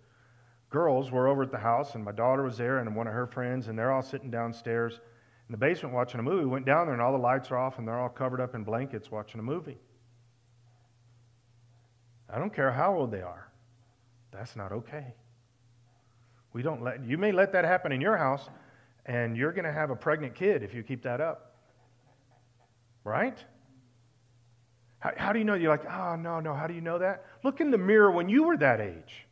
girls 0.69 1.11
were 1.11 1.27
over 1.27 1.43
at 1.43 1.51
the 1.51 1.57
house, 1.57 1.95
and 1.95 2.03
my 2.03 2.11
daughter 2.11 2.43
was 2.43 2.57
there, 2.57 2.79
and 2.79 2.95
one 2.95 3.07
of 3.07 3.13
her 3.13 3.27
friends, 3.27 3.67
and 3.67 3.77
they're 3.77 3.91
all 3.91 4.01
sitting 4.01 4.29
downstairs 4.29 4.99
in 5.47 5.51
the 5.51 5.57
basement 5.57 5.93
watching 5.93 6.19
a 6.19 6.23
movie. 6.23 6.43
We 6.43 6.51
went 6.51 6.65
down 6.65 6.85
there, 6.85 6.93
and 6.93 7.01
all 7.01 7.11
the 7.11 7.17
lights 7.17 7.51
are 7.51 7.57
off, 7.57 7.79
and 7.79 7.87
they're 7.87 7.99
all 7.99 8.09
covered 8.09 8.41
up 8.41 8.55
in 8.55 8.63
blankets 8.63 9.11
watching 9.11 9.39
a 9.39 9.43
movie. 9.43 9.77
I 12.29 12.39
don't 12.39 12.53
care 12.53 12.71
how 12.71 12.95
old 12.95 13.11
they 13.11 13.21
are. 13.21 13.47
That's 14.31 14.55
not 14.55 14.71
okay. 14.71 15.13
We 16.53 16.61
don't 16.61 16.83
let 16.83 17.03
you 17.03 17.17
may 17.17 17.31
let 17.31 17.51
that 17.53 17.65
happen 17.65 17.91
in 17.91 18.01
your 18.01 18.17
house, 18.17 18.49
and 19.05 19.37
you're 19.37 19.51
going 19.51 19.65
to 19.65 19.71
have 19.71 19.91
a 19.91 19.95
pregnant 19.95 20.35
kid 20.35 20.63
if 20.63 20.73
you 20.73 20.83
keep 20.83 21.03
that 21.03 21.21
up. 21.21 21.52
Right? 23.03 23.37
How, 24.99 25.11
how 25.17 25.33
do 25.33 25.39
you 25.39 25.45
know? 25.45 25.55
You're 25.55 25.71
like, 25.71 25.85
oh, 25.89 26.15
no, 26.15 26.39
no. 26.39 26.53
How 26.53 26.67
do 26.67 26.73
you 26.73 26.81
know 26.81 26.99
that? 26.99 27.25
Look 27.43 27.59
in 27.61 27.71
the 27.71 27.77
mirror 27.77 28.11
when 28.11 28.29
you 28.29 28.43
were 28.43 28.57
that 28.57 28.79
age. 28.79 29.25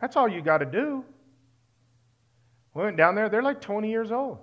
That's 0.00 0.16
all 0.16 0.28
you 0.28 0.42
got 0.42 0.58
to 0.58 0.66
do. 0.66 1.04
We 2.74 2.82
went 2.82 2.96
down 2.96 3.14
there, 3.14 3.28
they're 3.28 3.42
like 3.42 3.60
20 3.60 3.90
years 3.90 4.12
old. 4.12 4.38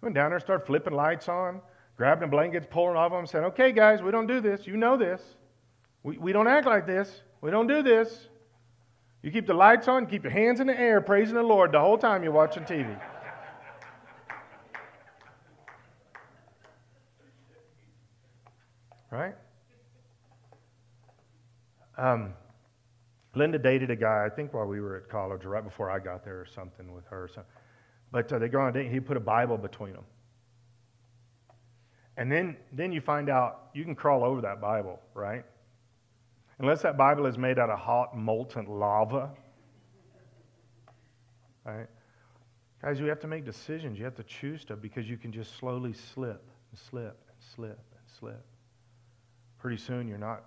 We 0.00 0.06
went 0.06 0.14
down 0.14 0.30
there, 0.30 0.40
started 0.40 0.66
flipping 0.66 0.92
lights 0.92 1.28
on, 1.28 1.60
grabbing 1.96 2.30
blankets, 2.30 2.66
pulling 2.70 2.96
off 2.96 3.12
them, 3.12 3.26
saying, 3.26 3.44
okay, 3.46 3.72
guys, 3.72 4.02
we 4.02 4.10
don't 4.10 4.26
do 4.26 4.40
this. 4.40 4.66
You 4.66 4.76
know 4.76 4.96
this. 4.96 5.22
We, 6.02 6.18
we 6.18 6.32
don't 6.32 6.48
act 6.48 6.66
like 6.66 6.86
this. 6.86 7.22
We 7.40 7.50
don't 7.50 7.66
do 7.66 7.82
this. 7.82 8.28
You 9.22 9.30
keep 9.30 9.46
the 9.46 9.54
lights 9.54 9.86
on, 9.86 10.06
keep 10.06 10.24
your 10.24 10.32
hands 10.32 10.60
in 10.60 10.66
the 10.66 10.78
air, 10.78 11.00
praising 11.00 11.34
the 11.34 11.42
Lord 11.42 11.72
the 11.72 11.80
whole 11.80 11.98
time 11.98 12.22
you're 12.22 12.32
watching 12.32 12.64
TV. 12.64 12.98
Right? 19.10 19.34
Um, 21.98 22.32
Linda 23.34 23.58
dated 23.58 23.90
a 23.90 23.96
guy, 23.96 24.24
I 24.24 24.28
think 24.28 24.54
while 24.54 24.66
we 24.66 24.80
were 24.80 24.96
at 24.96 25.08
college, 25.08 25.44
or 25.44 25.50
right 25.50 25.64
before 25.64 25.90
I 25.90 25.98
got 25.98 26.24
there, 26.24 26.40
or 26.40 26.46
something 26.46 26.92
with 26.92 27.06
her. 27.06 27.28
So, 27.32 27.42
but 28.10 28.32
uh, 28.32 28.38
they 28.38 28.48
go 28.48 28.60
on 28.60 28.68
a 28.68 28.72
date. 28.72 28.90
He 28.90 29.00
put 29.00 29.16
a 29.16 29.20
Bible 29.20 29.56
between 29.56 29.92
them, 29.92 30.04
and 32.16 32.30
then 32.30 32.56
then 32.72 32.90
you 32.90 33.00
find 33.00 33.28
out 33.28 33.70
you 33.74 33.84
can 33.84 33.94
crawl 33.94 34.24
over 34.24 34.40
that 34.40 34.60
Bible, 34.60 35.00
right? 35.14 35.44
Unless 36.58 36.82
that 36.82 36.96
Bible 36.96 37.26
is 37.26 37.38
made 37.38 37.58
out 37.58 37.70
of 37.70 37.78
hot 37.78 38.16
molten 38.16 38.66
lava, 38.66 39.30
right? 41.64 41.86
Guys, 42.82 42.98
you 42.98 43.06
have 43.06 43.20
to 43.20 43.28
make 43.28 43.44
decisions. 43.44 43.98
You 43.98 44.04
have 44.06 44.16
to 44.16 44.24
choose 44.24 44.62
stuff 44.62 44.78
because 44.80 45.08
you 45.08 45.18
can 45.18 45.32
just 45.32 45.56
slowly 45.56 45.92
slip 45.92 46.42
and 46.70 46.78
slip 46.78 47.18
and 47.28 47.36
slip 47.54 47.78
and 47.92 48.18
slip. 48.18 48.44
Pretty 49.60 49.76
soon, 49.76 50.08
you're 50.08 50.18
not 50.18 50.44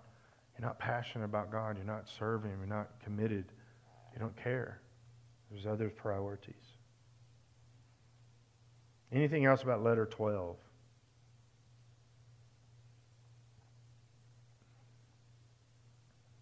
you're 0.57 0.67
not 0.67 0.79
passionate 0.79 1.25
about 1.25 1.51
God. 1.51 1.77
You're 1.77 1.85
not 1.85 2.07
serving 2.07 2.51
Him. 2.51 2.59
You're 2.59 2.75
not 2.75 2.89
committed. 3.03 3.45
You 4.13 4.19
don't 4.19 4.35
care. 4.35 4.81
There's 5.49 5.65
other 5.65 5.89
priorities. 5.89 6.77
Anything 9.11 9.45
else 9.45 9.61
about 9.61 9.83
letter 9.83 10.05
12? 10.05 10.57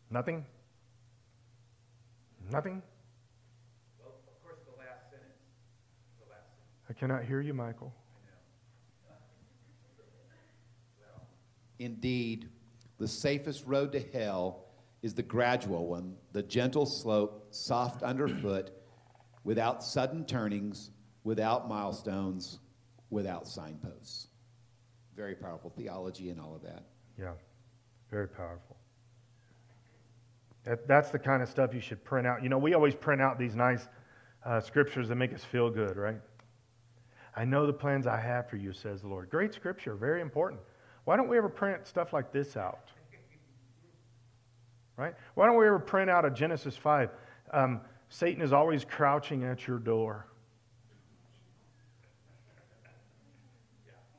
Nothing? 0.09 0.45
Nothing? 2.51 2.81
Well, 3.99 4.15
of 4.27 4.43
course, 4.43 4.59
the 4.65 4.77
last 4.77 5.09
sentence. 5.09 5.39
The 6.19 6.29
last 6.29 6.47
sentence. 6.47 6.89
I 6.89 6.93
cannot 6.93 7.23
hear 7.23 7.39
you, 7.39 7.53
Michael. 7.53 7.93
Indeed, 11.79 12.49
the 13.01 13.07
safest 13.07 13.65
road 13.65 13.91
to 13.91 13.99
hell 14.13 14.65
is 15.01 15.15
the 15.15 15.23
gradual 15.23 15.87
one, 15.87 16.15
the 16.33 16.43
gentle 16.43 16.85
slope, 16.85 17.47
soft 17.49 18.03
underfoot, 18.03 18.69
without 19.43 19.83
sudden 19.83 20.23
turnings, 20.23 20.91
without 21.23 21.67
milestones, 21.67 22.59
without 23.09 23.47
signposts. 23.47 24.27
Very 25.15 25.33
powerful 25.33 25.71
theology 25.75 26.29
and 26.29 26.39
all 26.39 26.55
of 26.55 26.61
that. 26.61 26.83
Yeah, 27.19 27.33
very 28.11 28.27
powerful. 28.27 28.77
That, 30.63 30.87
that's 30.87 31.09
the 31.09 31.17
kind 31.17 31.41
of 31.41 31.49
stuff 31.49 31.73
you 31.73 31.81
should 31.81 32.03
print 32.03 32.27
out. 32.27 32.43
You 32.43 32.49
know, 32.49 32.59
we 32.59 32.75
always 32.75 32.93
print 32.93 33.19
out 33.19 33.39
these 33.39 33.55
nice 33.55 33.87
uh, 34.45 34.59
scriptures 34.59 35.07
that 35.07 35.15
make 35.15 35.33
us 35.33 35.43
feel 35.43 35.71
good, 35.71 35.97
right? 35.97 36.21
I 37.35 37.45
know 37.45 37.65
the 37.65 37.73
plans 37.73 38.05
I 38.05 38.19
have 38.19 38.47
for 38.47 38.57
you, 38.57 38.71
says 38.73 39.01
the 39.01 39.07
Lord. 39.07 39.31
Great 39.31 39.55
scripture, 39.55 39.95
very 39.95 40.21
important. 40.21 40.61
Why 41.05 41.17
don't 41.17 41.27
we 41.27 41.37
ever 41.37 41.49
print 41.49 41.87
stuff 41.87 42.13
like 42.13 42.31
this 42.31 42.57
out? 42.57 42.79
Right? 44.97 45.15
Why 45.33 45.47
don't 45.47 45.55
we 45.57 45.65
ever 45.65 45.79
print 45.79 46.11
out 46.11 46.25
a 46.25 46.29
Genesis 46.29 46.77
5? 46.77 47.09
Um, 47.53 47.81
Satan 48.09 48.43
is 48.43 48.53
always 48.53 48.85
crouching 48.85 49.43
at 49.43 49.67
your 49.67 49.79
door. 49.79 50.27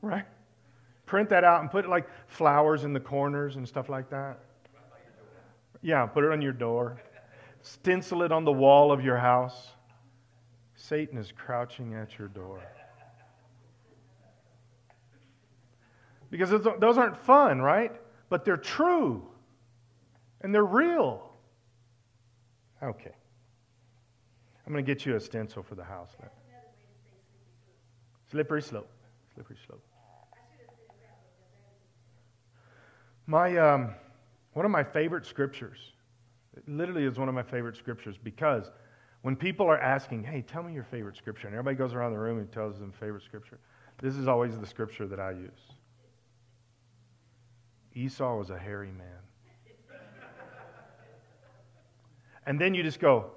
Right? 0.01 0.25
Print 1.05 1.29
that 1.29 1.43
out 1.45 1.61
and 1.61 1.71
put 1.71 1.87
like 1.87 2.07
flowers 2.27 2.83
in 2.83 2.91
the 2.91 2.99
corners 2.99 3.55
and 3.55 3.65
stuff 3.67 3.87
like 3.87 4.09
that. 4.09 4.39
Yeah, 5.81 6.05
put 6.05 6.23
it 6.23 6.31
on 6.31 6.41
your 6.41 6.53
door. 6.53 7.01
Stencil 7.61 8.23
it 8.23 8.31
on 8.31 8.43
the 8.43 8.51
wall 8.51 8.91
of 8.91 9.03
your 9.03 9.17
house. 9.17 9.69
Satan 10.75 11.17
is 11.17 11.31
crouching 11.31 11.93
at 11.93 12.17
your 12.17 12.29
door. 12.29 12.61
Because 16.33 16.49
those 16.79 16.97
aren't 16.97 17.15
fun, 17.15 17.61
right? 17.61 17.91
But 18.29 18.43
they're 18.43 18.57
true. 18.57 19.21
And 20.41 20.51
they're 20.51 20.65
real. 20.65 21.29
Okay. 22.81 23.11
I'm 24.65 24.73
going 24.73 24.83
to 24.83 24.91
get 24.91 25.05
you 25.05 25.15
a 25.15 25.19
stencil 25.19 25.61
for 25.61 25.75
the 25.75 25.83
house 25.83 26.09
then. 26.19 26.31
Slippery 28.31 28.63
slope. 28.63 28.89
Slippery 29.35 29.57
slope. 29.67 29.83
My, 33.27 33.55
um, 33.57 33.93
one 34.53 34.65
of 34.65 34.71
my 34.71 34.83
favorite 34.83 35.27
scriptures, 35.27 35.77
it 36.57 36.67
literally 36.67 37.03
is 37.03 37.19
one 37.19 37.29
of 37.29 37.35
my 37.35 37.43
favorite 37.43 37.77
scriptures 37.77 38.15
because 38.23 38.71
when 39.21 39.35
people 39.35 39.67
are 39.67 39.79
asking, 39.79 40.23
hey, 40.23 40.41
tell 40.41 40.63
me 40.63 40.73
your 40.73 40.85
favorite 40.85 41.15
scripture, 41.15 41.45
and 41.45 41.55
everybody 41.55 41.75
goes 41.75 41.93
around 41.93 42.13
the 42.13 42.17
room 42.17 42.39
and 42.39 42.51
tells 42.51 42.79
them 42.79 42.91
favorite 42.91 43.21
scripture, 43.21 43.59
this 44.01 44.15
is 44.15 44.27
always 44.27 44.57
the 44.57 44.65
scripture 44.65 45.05
that 45.05 45.19
I 45.19 45.29
use. 45.29 45.72
Esau 47.95 48.37
was 48.37 48.49
a 48.49 48.57
hairy 48.57 48.91
man. 48.91 49.07
And 52.45 52.59
then 52.59 52.73
you 52.73 52.83
just 52.83 52.99
go, 52.99 53.31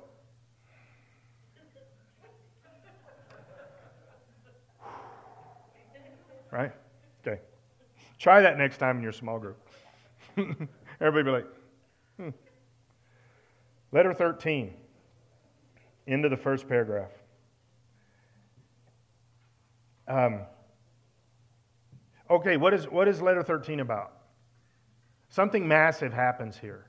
right? 6.50 6.72
Okay. 7.24 7.40
Try 8.18 8.40
that 8.40 8.58
next 8.58 8.78
time 8.78 8.96
in 8.96 9.02
your 9.02 9.12
small 9.12 9.38
group. 9.38 9.58
Everybody 11.00 11.22
be 11.22 11.30
like, 11.30 11.46
hmm. 12.16 12.28
Letter 13.92 14.12
13, 14.12 14.72
into 16.06 16.28
the 16.28 16.36
first 16.36 16.68
paragraph. 16.68 17.10
Um, 20.08 20.40
okay, 22.30 22.56
what 22.56 22.74
is, 22.74 22.88
what 22.88 23.08
is 23.08 23.20
letter 23.20 23.42
13 23.42 23.80
about? 23.80 24.15
Something 25.36 25.68
massive 25.68 26.14
happens 26.14 26.56
here. 26.56 26.86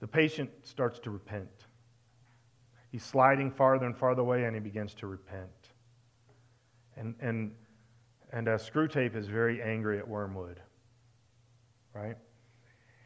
The 0.00 0.08
patient 0.08 0.50
starts 0.64 0.98
to 0.98 1.10
repent. 1.10 1.68
He's 2.90 3.04
sliding 3.04 3.52
farther 3.52 3.86
and 3.86 3.96
farther 3.96 4.22
away, 4.22 4.42
and 4.42 4.52
he 4.52 4.58
begins 4.58 4.94
to 4.94 5.06
repent. 5.06 5.70
And, 6.96 7.14
and, 7.20 7.52
and 8.32 8.48
uh, 8.48 8.58
Screwtape 8.58 9.14
is 9.14 9.28
very 9.28 9.62
angry 9.62 10.00
at 10.00 10.08
Wormwood, 10.08 10.58
right? 11.94 12.16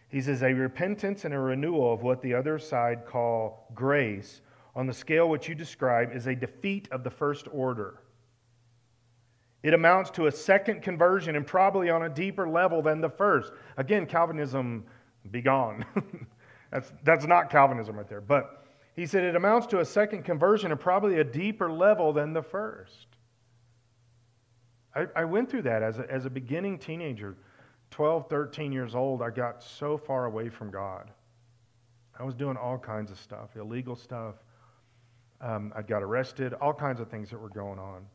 He 0.08 0.22
says, 0.22 0.42
a 0.42 0.54
repentance 0.54 1.26
and 1.26 1.34
a 1.34 1.38
renewal 1.38 1.92
of 1.92 2.02
what 2.02 2.22
the 2.22 2.32
other 2.32 2.58
side 2.58 3.04
call 3.04 3.70
grace 3.74 4.40
on 4.74 4.86
the 4.86 4.94
scale 4.94 5.28
which 5.28 5.50
you 5.50 5.54
describe 5.54 6.16
is 6.16 6.26
a 6.28 6.34
defeat 6.34 6.88
of 6.90 7.04
the 7.04 7.10
first 7.10 7.46
order. 7.52 8.00
It 9.66 9.74
amounts 9.74 10.10
to 10.12 10.28
a 10.28 10.30
second 10.30 10.80
conversion 10.80 11.34
and 11.34 11.44
probably 11.44 11.90
on 11.90 12.04
a 12.04 12.08
deeper 12.08 12.48
level 12.48 12.82
than 12.82 13.00
the 13.00 13.08
first. 13.08 13.52
Again, 13.76 14.06
Calvinism 14.06 14.84
be 15.32 15.42
gone. 15.42 15.84
that's, 16.70 16.92
that's 17.02 17.26
not 17.26 17.50
Calvinism 17.50 17.96
right 17.96 18.08
there. 18.08 18.20
But 18.20 18.64
he 18.94 19.06
said 19.06 19.24
it 19.24 19.34
amounts 19.34 19.66
to 19.66 19.80
a 19.80 19.84
second 19.84 20.22
conversion 20.22 20.70
and 20.70 20.78
probably 20.78 21.18
a 21.18 21.24
deeper 21.24 21.68
level 21.68 22.12
than 22.12 22.32
the 22.32 22.44
first. 22.44 23.08
I, 24.94 25.06
I 25.16 25.24
went 25.24 25.50
through 25.50 25.62
that 25.62 25.82
as 25.82 25.98
a, 25.98 26.08
as 26.08 26.26
a 26.26 26.30
beginning 26.30 26.78
teenager, 26.78 27.36
12, 27.90 28.30
13 28.30 28.70
years 28.70 28.94
old. 28.94 29.20
I 29.20 29.30
got 29.30 29.64
so 29.64 29.98
far 29.98 30.26
away 30.26 30.48
from 30.48 30.70
God. 30.70 31.10
I 32.16 32.22
was 32.22 32.36
doing 32.36 32.56
all 32.56 32.78
kinds 32.78 33.10
of 33.10 33.18
stuff, 33.18 33.56
illegal 33.56 33.96
stuff. 33.96 34.36
Um, 35.40 35.72
I 35.74 35.82
got 35.82 36.04
arrested, 36.04 36.54
all 36.54 36.72
kinds 36.72 37.00
of 37.00 37.10
things 37.10 37.30
that 37.30 37.40
were 37.40 37.48
going 37.48 37.80
on. 37.80 38.06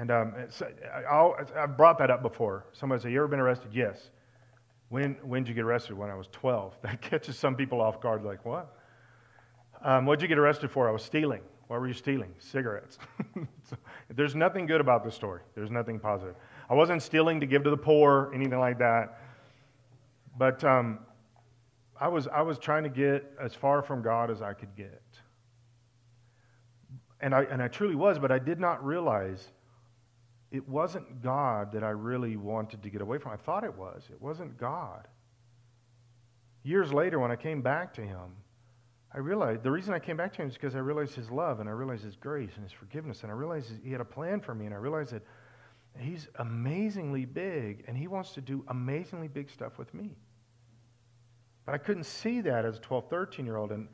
And 0.00 0.10
um, 0.10 0.32
I, 1.10 1.32
have 1.54 1.76
brought 1.76 1.98
that 1.98 2.10
up 2.10 2.22
before. 2.22 2.64
Somebody 2.72 3.02
said, 3.02 3.12
You 3.12 3.18
ever 3.18 3.28
been 3.28 3.38
arrested? 3.38 3.68
Yes. 3.74 4.08
When, 4.88 5.18
when 5.22 5.42
did 5.42 5.50
you 5.50 5.54
get 5.54 5.64
arrested? 5.64 5.92
When 5.94 6.08
I 6.08 6.14
was 6.14 6.26
12. 6.32 6.74
That 6.82 7.02
catches 7.02 7.38
some 7.38 7.54
people 7.54 7.82
off 7.82 8.00
guard, 8.00 8.24
like, 8.24 8.46
What? 8.46 8.74
Um, 9.84 10.06
what'd 10.06 10.22
you 10.22 10.28
get 10.28 10.38
arrested 10.38 10.70
for? 10.70 10.88
I 10.88 10.90
was 10.90 11.02
stealing. 11.02 11.42
What 11.66 11.80
were 11.80 11.86
you 11.86 11.92
stealing? 11.92 12.32
Cigarettes. 12.38 12.98
so, 13.68 13.76
there's 14.08 14.34
nothing 14.34 14.64
good 14.64 14.80
about 14.80 15.04
this 15.04 15.14
story. 15.14 15.42
There's 15.54 15.70
nothing 15.70 16.00
positive. 16.00 16.34
I 16.70 16.74
wasn't 16.74 17.02
stealing 17.02 17.38
to 17.38 17.46
give 17.46 17.62
to 17.64 17.70
the 17.70 17.76
poor, 17.76 18.32
anything 18.34 18.58
like 18.58 18.78
that. 18.78 19.20
But 20.38 20.64
um, 20.64 21.00
I, 22.00 22.08
was, 22.08 22.26
I 22.26 22.40
was 22.40 22.58
trying 22.58 22.84
to 22.84 22.88
get 22.88 23.30
as 23.38 23.54
far 23.54 23.82
from 23.82 24.00
God 24.00 24.30
as 24.30 24.40
I 24.40 24.54
could 24.54 24.74
get. 24.74 25.02
And 27.20 27.34
I, 27.34 27.42
and 27.42 27.62
I 27.62 27.68
truly 27.68 27.96
was, 27.96 28.18
but 28.18 28.32
I 28.32 28.38
did 28.38 28.58
not 28.58 28.82
realize 28.82 29.46
it 30.50 30.68
wasn't 30.68 31.22
God 31.22 31.72
that 31.72 31.84
I 31.84 31.90
really 31.90 32.36
wanted 32.36 32.82
to 32.82 32.90
get 32.90 33.00
away 33.00 33.18
from. 33.18 33.32
I 33.32 33.36
thought 33.36 33.62
it 33.64 33.76
was. 33.76 34.02
It 34.10 34.20
wasn't 34.20 34.58
God. 34.58 35.06
Years 36.62 36.92
later, 36.92 37.18
when 37.18 37.30
I 37.30 37.36
came 37.36 37.62
back 37.62 37.94
to 37.94 38.02
Him, 38.02 38.36
I 39.12 39.18
realized 39.18 39.62
the 39.62 39.70
reason 39.70 39.94
I 39.94 39.98
came 39.98 40.16
back 40.16 40.32
to 40.34 40.42
Him 40.42 40.48
is 40.48 40.54
because 40.54 40.74
I 40.74 40.80
realized 40.80 41.14
His 41.14 41.30
love 41.30 41.60
and 41.60 41.68
I 41.68 41.72
realized 41.72 42.04
His 42.04 42.16
grace 42.16 42.50
and 42.56 42.64
His 42.64 42.72
forgiveness 42.72 43.22
and 43.22 43.30
I 43.30 43.34
realized 43.34 43.70
He 43.84 43.92
had 43.92 44.00
a 44.00 44.04
plan 44.04 44.40
for 44.40 44.54
me 44.54 44.66
and 44.66 44.74
I 44.74 44.78
realized 44.78 45.12
that 45.12 45.22
He's 45.98 46.28
amazingly 46.36 47.24
big 47.24 47.84
and 47.86 47.96
He 47.96 48.08
wants 48.08 48.32
to 48.32 48.40
do 48.40 48.64
amazingly 48.68 49.28
big 49.28 49.50
stuff 49.50 49.78
with 49.78 49.92
me. 49.94 50.10
But 51.64 51.74
I 51.74 51.78
couldn't 51.78 52.04
see 52.04 52.40
that 52.42 52.64
as 52.64 52.78
a 52.78 52.80
12, 52.80 53.08
13 53.08 53.46
year 53.46 53.56
old. 53.56 53.70
And, 53.70 53.88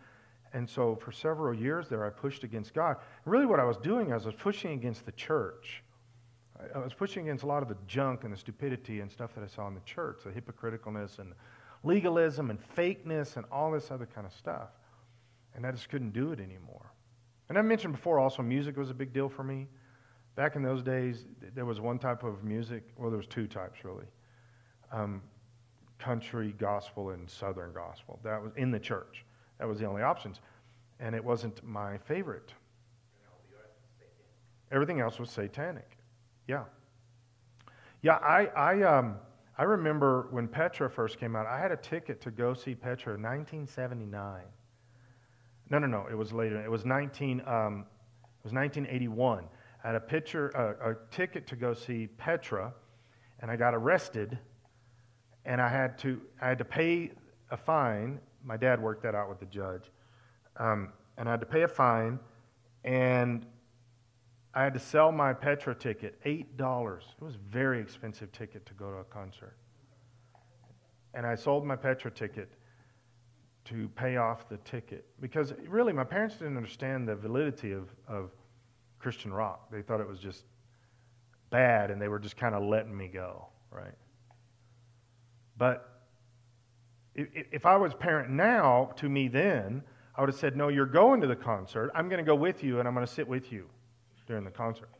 and 0.54 0.68
so 0.68 0.96
for 0.96 1.12
several 1.12 1.54
years 1.54 1.88
there, 1.88 2.06
I 2.06 2.10
pushed 2.10 2.44
against 2.44 2.72
God. 2.72 2.96
Really, 3.26 3.46
what 3.46 3.60
I 3.60 3.64
was 3.64 3.76
doing 3.76 4.12
I 4.12 4.16
was 4.16 4.34
pushing 4.34 4.72
against 4.72 5.04
the 5.04 5.12
church. 5.12 5.82
I 6.74 6.78
was 6.78 6.94
pushing 6.94 7.24
against 7.24 7.44
a 7.44 7.46
lot 7.46 7.62
of 7.62 7.68
the 7.68 7.76
junk 7.86 8.24
and 8.24 8.32
the 8.32 8.36
stupidity 8.36 9.00
and 9.00 9.10
stuff 9.10 9.34
that 9.34 9.44
I 9.44 9.46
saw 9.46 9.68
in 9.68 9.74
the 9.74 9.80
church, 9.80 10.20
the 10.24 10.30
hypocriticalness 10.30 11.18
and 11.18 11.32
legalism 11.82 12.50
and 12.50 12.58
fakeness 12.76 13.36
and 13.36 13.44
all 13.52 13.70
this 13.70 13.90
other 13.90 14.06
kind 14.06 14.26
of 14.26 14.32
stuff. 14.32 14.70
And 15.54 15.66
I 15.66 15.70
just 15.70 15.88
couldn't 15.88 16.12
do 16.12 16.32
it 16.32 16.40
anymore. 16.40 16.92
And 17.48 17.58
I 17.58 17.62
mentioned 17.62 17.94
before 17.94 18.18
also, 18.18 18.42
music 18.42 18.76
was 18.76 18.90
a 18.90 18.94
big 18.94 19.12
deal 19.12 19.28
for 19.28 19.44
me. 19.44 19.68
Back 20.34 20.56
in 20.56 20.62
those 20.62 20.82
days, 20.82 21.24
there 21.54 21.64
was 21.64 21.80
one 21.80 21.98
type 21.98 22.22
of 22.22 22.44
music, 22.44 22.82
well, 22.96 23.10
there 23.10 23.16
was 23.16 23.26
two 23.26 23.46
types 23.46 23.84
really 23.84 24.06
um, 24.92 25.22
country 25.98 26.54
gospel 26.58 27.10
and 27.10 27.28
southern 27.28 27.72
gospel. 27.72 28.20
That 28.22 28.42
was 28.42 28.52
in 28.56 28.70
the 28.70 28.78
church. 28.78 29.24
That 29.58 29.66
was 29.68 29.78
the 29.78 29.86
only 29.86 30.02
options. 30.02 30.40
And 31.00 31.14
it 31.14 31.24
wasn't 31.24 31.64
my 31.64 31.98
favorite. 31.98 32.52
Everything 34.72 35.00
else 35.00 35.18
was 35.18 35.30
satanic. 35.30 35.95
Yeah. 36.46 36.64
Yeah, 38.02 38.16
I, 38.16 38.46
I, 38.56 38.82
um, 38.82 39.16
I 39.58 39.64
remember 39.64 40.28
when 40.30 40.48
Petra 40.48 40.88
first 40.88 41.18
came 41.18 41.34
out, 41.34 41.46
I 41.46 41.58
had 41.58 41.72
a 41.72 41.76
ticket 41.76 42.20
to 42.22 42.30
go 42.30 42.54
see 42.54 42.74
Petra 42.74 43.14
in 43.14 43.22
1979. 43.22 44.42
No, 45.70 45.78
no, 45.78 45.86
no, 45.86 46.06
it 46.10 46.14
was 46.14 46.32
later. 46.32 46.62
It 46.62 46.70
was 46.70 46.84
19, 46.84 47.40
um, 47.46 47.86
it 48.20 48.44
was 48.44 48.52
1981. 48.52 49.44
I 49.82 49.86
had 49.86 49.96
a 49.96 50.00
picture, 50.00 50.56
uh, 50.56 50.90
a 50.90 50.94
ticket 51.10 51.46
to 51.48 51.56
go 51.56 51.74
see 51.74 52.06
Petra, 52.06 52.72
and 53.40 53.50
I 53.50 53.56
got 53.56 53.74
arrested, 53.74 54.38
and 55.44 55.60
I 55.60 55.68
had 55.68 55.98
to, 55.98 56.20
I 56.40 56.48
had 56.48 56.58
to 56.58 56.64
pay 56.64 57.12
a 57.50 57.56
fine. 57.56 58.20
My 58.44 58.56
dad 58.56 58.80
worked 58.80 59.02
that 59.02 59.14
out 59.14 59.28
with 59.28 59.40
the 59.40 59.46
judge, 59.46 59.90
um, 60.58 60.92
and 61.18 61.28
I 61.28 61.32
had 61.32 61.40
to 61.40 61.46
pay 61.46 61.62
a 61.62 61.68
fine, 61.68 62.18
and 62.84 63.46
I 64.56 64.64
had 64.64 64.72
to 64.72 64.80
sell 64.80 65.12
my 65.12 65.34
Petra 65.34 65.74
ticket, 65.74 66.18
$8. 66.24 66.40
It 66.40 67.22
was 67.22 67.34
a 67.34 67.50
very 67.50 67.78
expensive 67.78 68.32
ticket 68.32 68.64
to 68.64 68.72
go 68.72 68.90
to 68.90 68.96
a 69.00 69.04
concert. 69.04 69.54
And 71.12 71.26
I 71.26 71.34
sold 71.34 71.66
my 71.66 71.76
Petra 71.76 72.10
ticket 72.10 72.50
to 73.66 73.90
pay 73.90 74.16
off 74.16 74.48
the 74.48 74.56
ticket. 74.58 75.04
Because 75.20 75.52
really, 75.68 75.92
my 75.92 76.04
parents 76.04 76.36
didn't 76.36 76.56
understand 76.56 77.06
the 77.06 77.14
validity 77.14 77.72
of, 77.72 77.90
of 78.08 78.30
Christian 78.98 79.30
rock. 79.30 79.70
They 79.70 79.82
thought 79.82 80.00
it 80.00 80.08
was 80.08 80.20
just 80.20 80.44
bad, 81.50 81.90
and 81.90 82.00
they 82.00 82.08
were 82.08 82.18
just 82.18 82.38
kind 82.38 82.54
of 82.54 82.62
letting 82.62 82.96
me 82.96 83.08
go, 83.08 83.48
right? 83.70 83.94
But 85.58 86.00
if, 87.14 87.66
I 87.66 87.76
was 87.76 87.92
parent 87.92 88.30
now 88.30 88.92
to 88.96 89.08
me 89.10 89.28
then, 89.28 89.82
I 90.14 90.22
would 90.22 90.30
have 90.30 90.38
said, 90.38 90.56
No, 90.56 90.68
you're 90.68 90.86
going 90.86 91.20
to 91.20 91.26
the 91.26 91.36
concert. 91.36 91.90
I'm 91.94 92.08
going 92.08 92.24
to 92.24 92.26
go 92.26 92.34
with 92.34 92.64
you, 92.64 92.78
and 92.78 92.88
I'm 92.88 92.94
going 92.94 93.06
to 93.06 93.12
sit 93.12 93.28
with 93.28 93.52
you 93.52 93.68
during 94.26 94.44
the 94.44 94.50
concert. 94.50 94.90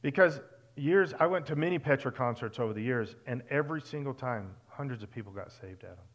Because 0.00 0.40
years, 0.76 1.14
I 1.18 1.26
went 1.26 1.46
to 1.46 1.56
many 1.56 1.78
Petra 1.78 2.10
concerts 2.10 2.58
over 2.58 2.72
the 2.72 2.82
years, 2.82 3.14
and 3.26 3.42
every 3.50 3.80
single 3.80 4.14
time, 4.14 4.54
hundreds 4.68 5.02
of 5.02 5.10
people 5.10 5.32
got 5.32 5.52
saved 5.52 5.84
at 5.84 5.96
them. 5.96 6.06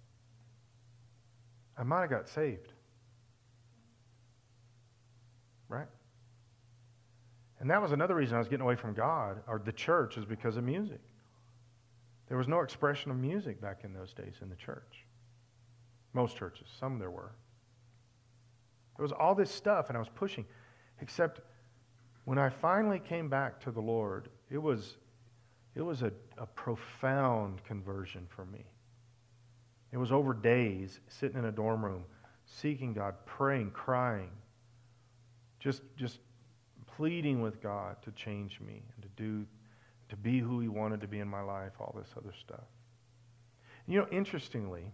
I 1.77 1.83
might 1.83 2.01
have 2.01 2.09
got 2.09 2.27
saved. 2.27 2.73
Right? 5.69 5.87
And 7.59 7.69
that 7.69 7.81
was 7.81 7.91
another 7.91 8.15
reason 8.15 8.35
I 8.35 8.39
was 8.39 8.47
getting 8.47 8.63
away 8.63 8.75
from 8.75 8.93
God 8.93 9.41
or 9.47 9.61
the 9.63 9.71
church 9.71 10.17
is 10.17 10.25
because 10.25 10.57
of 10.57 10.63
music. 10.63 11.01
There 12.27 12.37
was 12.37 12.47
no 12.47 12.59
expression 12.59 13.09
of 13.11 13.17
music 13.17 13.61
back 13.61 13.81
in 13.83 13.93
those 13.93 14.13
days 14.13 14.35
in 14.41 14.49
the 14.49 14.55
church. 14.55 15.05
Most 16.13 16.35
churches, 16.35 16.67
some 16.79 16.99
there 16.99 17.11
were. 17.11 17.31
There 18.97 19.03
was 19.03 19.11
all 19.11 19.35
this 19.35 19.51
stuff, 19.51 19.89
and 19.89 19.97
I 19.97 19.99
was 19.99 20.09
pushing. 20.09 20.45
Except 21.01 21.41
when 22.25 22.37
I 22.37 22.49
finally 22.49 22.99
came 22.99 23.29
back 23.29 23.59
to 23.61 23.71
the 23.71 23.81
Lord, 23.81 24.29
it 24.49 24.57
was, 24.57 24.97
it 25.75 25.81
was 25.81 26.01
a, 26.01 26.11
a 26.37 26.45
profound 26.45 27.63
conversion 27.63 28.25
for 28.29 28.45
me. 28.45 28.65
It 29.91 29.97
was 29.97 30.11
over 30.11 30.33
days, 30.33 30.99
sitting 31.07 31.37
in 31.37 31.45
a 31.45 31.51
dorm 31.51 31.83
room, 31.83 32.03
seeking 32.45 32.93
God, 32.93 33.15
praying, 33.25 33.71
crying, 33.71 34.31
just, 35.59 35.81
just 35.95 36.19
pleading 36.85 37.41
with 37.41 37.61
God 37.61 38.01
to 38.03 38.11
change 38.11 38.59
me 38.59 38.81
and 38.95 39.03
to 39.03 39.09
do, 39.21 39.45
to 40.09 40.15
be 40.15 40.39
who 40.39 40.59
He 40.59 40.67
wanted 40.67 41.01
to 41.01 41.07
be 41.07 41.19
in 41.19 41.27
my 41.27 41.41
life, 41.41 41.73
all 41.79 41.95
this 41.97 42.09
other 42.17 42.33
stuff. 42.37 42.65
You 43.87 43.99
know, 43.99 44.07
interestingly, 44.11 44.91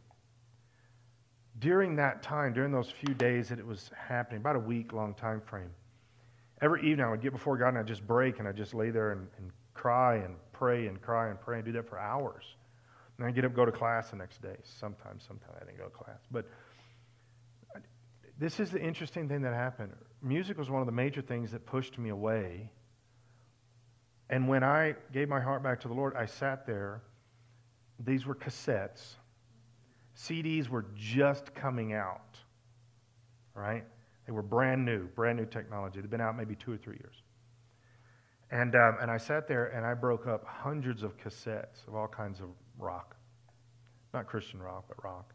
during 1.60 1.96
that 1.96 2.22
time, 2.22 2.54
during 2.54 2.72
those 2.72 2.92
few 2.92 3.14
days 3.16 3.50
that 3.50 3.60
it 3.60 3.66
was 3.66 3.90
happening, 3.96 4.42
about 4.42 4.56
a 4.56 4.60
week 4.60 4.94
long 4.94 5.14
time 5.14 5.42
frame, 5.42 5.72
every 6.64 6.82
evening 6.82 7.06
I 7.06 7.10
would 7.10 7.22
get 7.22 7.34
before 7.34 7.58
God 7.58 7.70
and 7.70 7.78
I'd 7.78 7.88
just 7.88 8.08
break 8.08 8.40
and 8.40 8.48
I'd 8.48 8.56
just 8.56 8.74
lay 8.74 8.90
there 8.90 9.12
and, 9.12 9.28
and 9.38 9.52
cry 9.74 10.16
and 10.16 10.36
pray 10.54 10.88
and 10.88 11.00
cry 11.02 11.30
and 11.30 11.40
pray 11.40 11.58
and 11.58 11.66
do 11.66 11.74
that 11.74 11.90
for 11.90 12.00
hours. 12.00 12.46
And 13.18 13.28
I'd 13.28 13.36
get 13.36 13.44
up 13.44 13.54
go 13.54 13.66
to 13.66 13.72
class 13.72 14.12
the 14.12 14.16
next 14.16 14.42
day. 14.42 14.56
Sometimes, 14.64 15.26
sometimes 15.28 15.58
I 15.62 15.66
didn't 15.66 15.78
go 15.78 15.84
to 15.84 15.90
class. 15.90 16.20
But 16.32 16.48
this 18.40 18.62
is 18.62 18.72
the 18.72 18.82
interesting 18.82 19.28
thing 19.28 19.42
that 19.42 19.54
happened. 19.54 19.92
Music 20.22 20.58
was 20.58 20.70
one 20.70 20.82
of 20.82 20.86
the 20.86 20.94
major 20.94 21.22
things 21.22 21.52
that 21.52 21.66
pushed 21.66 22.00
me 22.00 22.10
away. 22.10 22.72
And 24.30 24.48
when 24.48 24.64
I 24.64 24.96
gave 25.12 25.28
my 25.28 25.42
heart 25.42 25.64
back 25.64 25.82
to 25.82 25.90
the 25.90 25.94
Lord, 25.94 26.16
I 26.16 26.26
sat 26.26 26.66
there. 26.66 27.04
These 28.00 28.26
were 28.26 28.36
cassettes. 28.36 29.16
CDs 30.18 30.70
were 30.70 30.86
just 30.96 31.54
coming 31.54 31.94
out, 31.94 32.38
right? 33.54 33.84
They 34.26 34.32
were 34.32 34.42
brand 34.42 34.86
new, 34.86 35.08
brand 35.08 35.38
new 35.38 35.46
technology. 35.46 36.00
They'd 36.00 36.10
been 36.10 36.22
out 36.22 36.38
maybe 36.38 36.56
two 36.56 36.72
or 36.72 36.78
three 36.78 36.96
years. 36.96 37.16
And, 38.52 38.76
um, 38.76 38.98
and 39.02 39.10
I 39.10 39.18
sat 39.18 39.48
there 39.48 39.66
and 39.68 39.86
I 39.86 39.94
broke 39.94 40.28
up 40.28 40.46
hundreds 40.46 41.04
of 41.04 41.18
cassettes 41.18 41.88
of 41.88 41.96
all 41.96 42.08
kinds 42.08 42.40
of 42.40 42.48
rock. 42.78 43.16
Not 44.14 44.28
Christian 44.28 44.62
rock, 44.62 44.86
but 44.88 45.04
rock. 45.04 45.34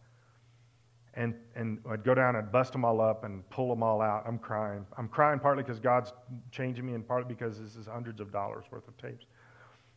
And, 1.15 1.35
and 1.57 1.81
I'd 1.91 2.05
go 2.05 2.15
down 2.15 2.37
and 2.37 2.53
bust 2.53 2.73
them 2.73 2.85
all 2.85 3.01
up 3.01 3.25
and 3.25 3.49
pull 3.51 3.69
them 3.69 3.83
all 3.83 4.01
out. 4.01 4.23
I'm 4.27 4.39
crying. 4.39 4.87
I'm 4.97 5.09
crying 5.09 5.41
partly 5.41 5.65
because 5.65 5.81
God's 5.81 6.13
changing 6.53 6.87
me 6.87 6.95
and 6.95 7.07
partly 7.07 7.35
because 7.35 7.59
this 7.59 7.75
is 7.75 7.87
hundreds 7.87 8.21
of 8.21 8.31
dollars 8.31 8.67
worth 8.71 8.87
of 8.87 8.97
tapes. 8.99 9.27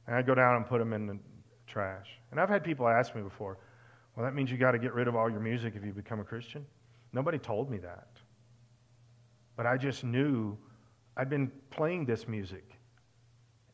And 0.08 0.16
I'd 0.16 0.26
go 0.26 0.34
down 0.34 0.56
and 0.56 0.66
put 0.66 0.80
them 0.80 0.94
in 0.94 1.06
the 1.06 1.20
trash. 1.68 2.08
And 2.32 2.40
I've 2.40 2.50
had 2.50 2.64
people 2.64 2.88
ask 2.88 3.16
me 3.16 3.22
before, 3.22 3.60
well, 4.16 4.26
that 4.26 4.34
means 4.34 4.52
you 4.52 4.58
got 4.58 4.72
to 4.72 4.80
get 4.80 4.94
rid 4.94 5.08
of 5.08 5.16
all 5.16 5.30
your 5.30 5.40
music 5.40 5.74
if 5.76 5.86
you 5.86 5.94
become 5.94 6.20
a 6.20 6.24
Christian. 6.24 6.66
Nobody 7.14 7.38
told 7.38 7.70
me 7.70 7.78
that. 7.78 8.08
But 9.56 9.66
I 9.66 9.78
just 9.78 10.04
knew 10.04 10.58
I'd 11.18 11.30
been 11.30 11.52
playing 11.70 12.06
this 12.06 12.28
music 12.28 12.64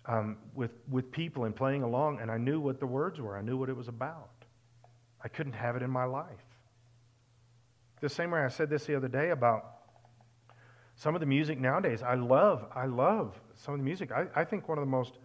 um, 0.05 0.37
with, 0.53 0.71
with 0.89 1.11
people 1.11 1.45
and 1.45 1.55
playing 1.55 1.83
along, 1.83 2.19
and 2.21 2.31
I 2.31 2.37
knew 2.37 2.59
what 2.59 2.79
the 2.79 2.87
words 2.87 3.19
were. 3.19 3.37
I 3.37 3.41
knew 3.41 3.57
what 3.57 3.69
it 3.69 3.75
was 3.75 3.87
about. 3.87 4.29
I 5.23 5.27
couldn't 5.27 5.53
have 5.53 5.75
it 5.75 5.83
in 5.83 5.89
my 5.89 6.05
life. 6.05 6.45
The 7.99 8.09
same 8.09 8.31
way 8.31 8.41
I 8.41 8.47
said 8.47 8.69
this 8.69 8.85
the 8.85 8.95
other 8.95 9.07
day 9.07 9.31
about 9.31 9.77
some 10.95 11.15
of 11.15 11.19
the 11.19 11.27
music 11.27 11.59
nowadays. 11.59 12.01
I 12.03 12.15
love, 12.15 12.65
I 12.73 12.85
love 12.85 13.39
some 13.55 13.73
of 13.73 13.79
the 13.79 13.83
music. 13.83 14.11
I, 14.11 14.25
I 14.35 14.43
think 14.43 14.67
one 14.67 14.77
of 14.77 14.83
the 14.83 14.89
most 14.89 15.19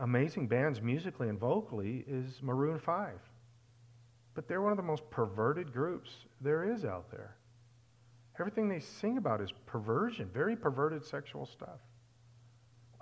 amazing 0.00 0.48
bands 0.48 0.80
musically 0.80 1.28
and 1.28 1.38
vocally 1.38 2.04
is 2.06 2.40
Maroon 2.42 2.78
5. 2.78 3.12
But 4.34 4.48
they're 4.48 4.62
one 4.62 4.72
of 4.72 4.76
the 4.76 4.82
most 4.82 5.08
perverted 5.10 5.72
groups 5.72 6.10
there 6.40 6.72
is 6.72 6.84
out 6.84 7.10
there. 7.10 7.36
Everything 8.38 8.68
they 8.68 8.80
sing 8.80 9.16
about 9.18 9.40
is 9.40 9.52
perversion, 9.66 10.28
very 10.32 10.56
perverted 10.56 11.04
sexual 11.04 11.46
stuff. 11.46 11.80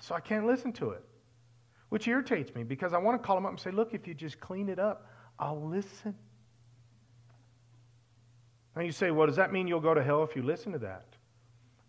So 0.00 0.14
I 0.14 0.20
can't 0.20 0.46
listen 0.46 0.72
to 0.74 0.90
it, 0.90 1.04
which 1.88 2.06
irritates 2.08 2.54
me 2.54 2.64
because 2.64 2.92
I 2.92 2.98
want 2.98 3.20
to 3.20 3.26
call 3.26 3.36
them 3.36 3.46
up 3.46 3.52
and 3.52 3.60
say, 3.60 3.70
look, 3.70 3.94
if 3.94 4.06
you 4.06 4.14
just 4.14 4.40
clean 4.40 4.68
it 4.68 4.78
up, 4.78 5.06
I'll 5.38 5.68
listen. 5.68 6.14
Now 8.76 8.82
you 8.82 8.92
say, 8.92 9.10
well, 9.10 9.26
does 9.26 9.36
that 9.36 9.52
mean 9.52 9.66
you'll 9.66 9.80
go 9.80 9.94
to 9.94 10.02
hell 10.02 10.22
if 10.22 10.36
you 10.36 10.42
listen 10.42 10.72
to 10.72 10.78
that? 10.80 11.06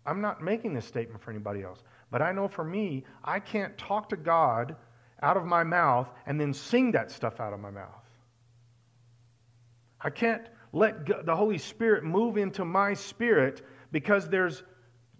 I'm 0.06 0.20
not 0.20 0.42
making 0.42 0.74
this 0.74 0.86
statement 0.86 1.22
for 1.22 1.30
anybody 1.30 1.62
else. 1.62 1.82
But 2.10 2.22
I 2.22 2.32
know 2.32 2.48
for 2.48 2.64
me, 2.64 3.04
I 3.24 3.40
can't 3.40 3.76
talk 3.76 4.10
to 4.10 4.16
God 4.16 4.76
out 5.22 5.36
of 5.36 5.44
my 5.44 5.64
mouth 5.64 6.08
and 6.26 6.40
then 6.40 6.52
sing 6.52 6.92
that 6.92 7.10
stuff 7.10 7.40
out 7.40 7.52
of 7.52 7.60
my 7.60 7.70
mouth. 7.70 8.04
I 10.00 10.10
can't 10.10 10.46
let 10.74 11.24
the 11.24 11.36
Holy 11.36 11.58
Spirit 11.58 12.02
move 12.02 12.36
into 12.36 12.64
my 12.64 12.94
spirit 12.94 13.62
because 13.92 14.28
there's, 14.28 14.64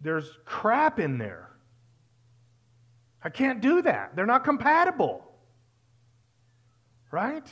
there's 0.03 0.29
crap 0.45 0.99
in 0.99 1.17
there. 1.17 1.49
I 3.23 3.31
can't 3.31 3.61
do 3.61 3.81
that. 3.83 4.17
They're 4.17 4.27
not 4.27 4.43
compatible. 4.43 5.25
Right? 7.13 7.47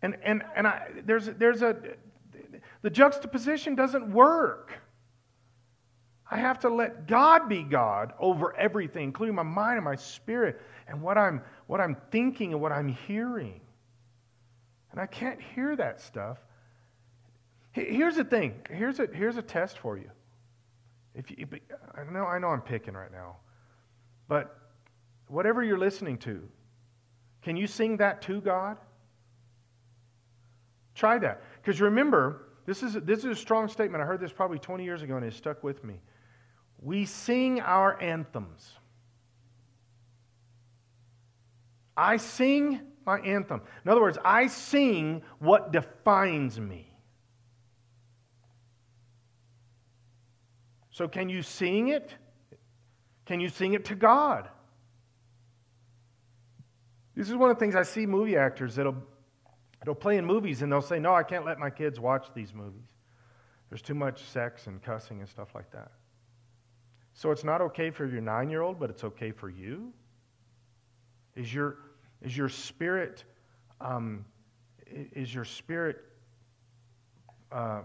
And, 0.00 0.16
and, 0.24 0.42
and 0.56 0.66
I, 0.66 0.88
there's, 1.04 1.26
there's 1.26 1.60
a, 1.60 1.76
the 2.80 2.90
juxtaposition 2.90 3.74
doesn't 3.74 4.10
work. 4.10 4.72
I 6.30 6.38
have 6.38 6.60
to 6.60 6.70
let 6.70 7.06
God 7.06 7.50
be 7.50 7.62
God 7.64 8.14
over 8.18 8.56
everything, 8.56 9.04
including 9.04 9.34
my 9.34 9.42
mind 9.42 9.76
and 9.76 9.84
my 9.84 9.96
spirit 9.96 10.60
and 10.88 11.02
what 11.02 11.18
I'm, 11.18 11.42
what 11.66 11.82
I'm 11.82 11.98
thinking 12.10 12.52
and 12.52 12.62
what 12.62 12.72
I'm 12.72 12.88
hearing. 12.88 13.60
And 14.90 15.00
I 15.00 15.06
can't 15.06 15.40
hear 15.54 15.76
that 15.76 16.00
stuff. 16.00 16.38
Here's 17.76 18.16
the 18.16 18.24
thing. 18.24 18.54
Here's 18.70 19.00
a, 19.00 19.06
here's 19.12 19.36
a 19.36 19.42
test 19.42 19.78
for 19.78 19.98
you. 19.98 20.10
If 21.14 21.30
you, 21.30 21.46
I 21.94 22.10
know, 22.10 22.24
I 22.24 22.38
know 22.38 22.48
I'm 22.48 22.62
picking 22.62 22.94
right 22.94 23.12
now, 23.12 23.36
but 24.28 24.58
whatever 25.28 25.62
you're 25.62 25.78
listening 25.78 26.16
to, 26.18 26.42
can 27.42 27.54
you 27.54 27.66
sing 27.66 27.98
that 27.98 28.22
to 28.22 28.40
God? 28.40 28.78
Try 30.94 31.18
that. 31.18 31.42
Because 31.62 31.82
remember, 31.82 32.48
this 32.64 32.82
is, 32.82 32.94
this 32.94 33.18
is 33.20 33.24
a 33.26 33.34
strong 33.34 33.68
statement. 33.68 34.02
I 34.02 34.06
heard 34.06 34.20
this 34.20 34.32
probably 34.32 34.58
20 34.58 34.82
years 34.82 35.02
ago 35.02 35.16
and 35.16 35.26
it 35.26 35.34
stuck 35.34 35.62
with 35.62 35.84
me. 35.84 36.00
We 36.80 37.04
sing 37.04 37.60
our 37.60 38.00
anthems. 38.00 38.72
I 41.94 42.16
sing 42.16 42.80
my 43.04 43.20
anthem. 43.20 43.60
In 43.84 43.90
other 43.90 44.00
words, 44.00 44.16
I 44.24 44.46
sing 44.46 45.22
what 45.40 45.72
defines 45.72 46.58
me. 46.58 46.90
So, 50.96 51.06
can 51.06 51.28
you 51.28 51.42
sing 51.42 51.88
it? 51.88 52.14
Can 53.26 53.38
you 53.38 53.50
sing 53.50 53.74
it 53.74 53.84
to 53.84 53.94
God? 53.94 54.48
This 57.14 57.28
is 57.28 57.34
one 57.34 57.50
of 57.50 57.56
the 57.58 57.60
things 57.60 57.76
I 57.76 57.82
see 57.82 58.06
movie 58.06 58.34
actors 58.34 58.76
that'll, 58.76 58.96
that'll 59.78 59.94
play 59.94 60.16
in 60.16 60.24
movies 60.24 60.62
and 60.62 60.72
they'll 60.72 60.80
say, 60.80 60.98
No, 60.98 61.14
I 61.14 61.22
can't 61.22 61.44
let 61.44 61.58
my 61.58 61.68
kids 61.68 62.00
watch 62.00 62.28
these 62.34 62.54
movies. 62.54 62.88
There's 63.68 63.82
too 63.82 63.94
much 63.94 64.22
sex 64.22 64.68
and 64.68 64.82
cussing 64.82 65.20
and 65.20 65.28
stuff 65.28 65.54
like 65.54 65.70
that. 65.72 65.92
So 67.12 67.30
it's 67.30 67.44
not 67.44 67.60
okay 67.60 67.90
for 67.90 68.06
your 68.06 68.22
nine 68.22 68.48
year 68.48 68.62
old, 68.62 68.80
but 68.80 68.88
it's 68.88 69.04
okay 69.04 69.32
for 69.32 69.50
you? 69.50 69.92
Is 71.34 71.52
your, 71.52 71.76
is 72.22 72.34
your 72.34 72.48
spirit, 72.48 73.22
um, 73.82 74.24
is 74.86 75.34
your 75.34 75.44
spirit 75.44 76.06
uh, 77.52 77.82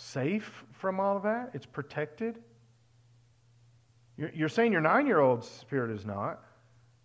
safe 0.00 0.64
from 0.72 0.98
all 1.00 1.16
of 1.16 1.22
that? 1.24 1.50
It's 1.54 1.66
protected? 1.66 2.38
You're, 4.16 4.48
saying 4.48 4.72
your 4.72 4.80
nine 4.82 5.06
year 5.06 5.20
old's 5.20 5.48
spirit 5.48 5.90
is 5.90 6.04
not, 6.04 6.42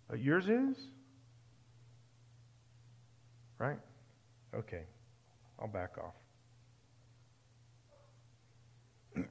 but 0.08 0.20
yours 0.20 0.48
is? 0.48 0.76
Right? 3.58 3.78
Okay. 4.54 4.82
I'll 5.58 5.68
back 5.68 5.96
off. 5.98 6.14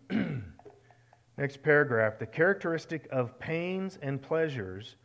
Next 1.38 1.62
paragraph 1.62 2.18
the 2.18 2.26
characteristic 2.26 3.08
of 3.12 3.38
pains 3.38 4.00
and 4.02 4.20
pleasures 4.20 4.96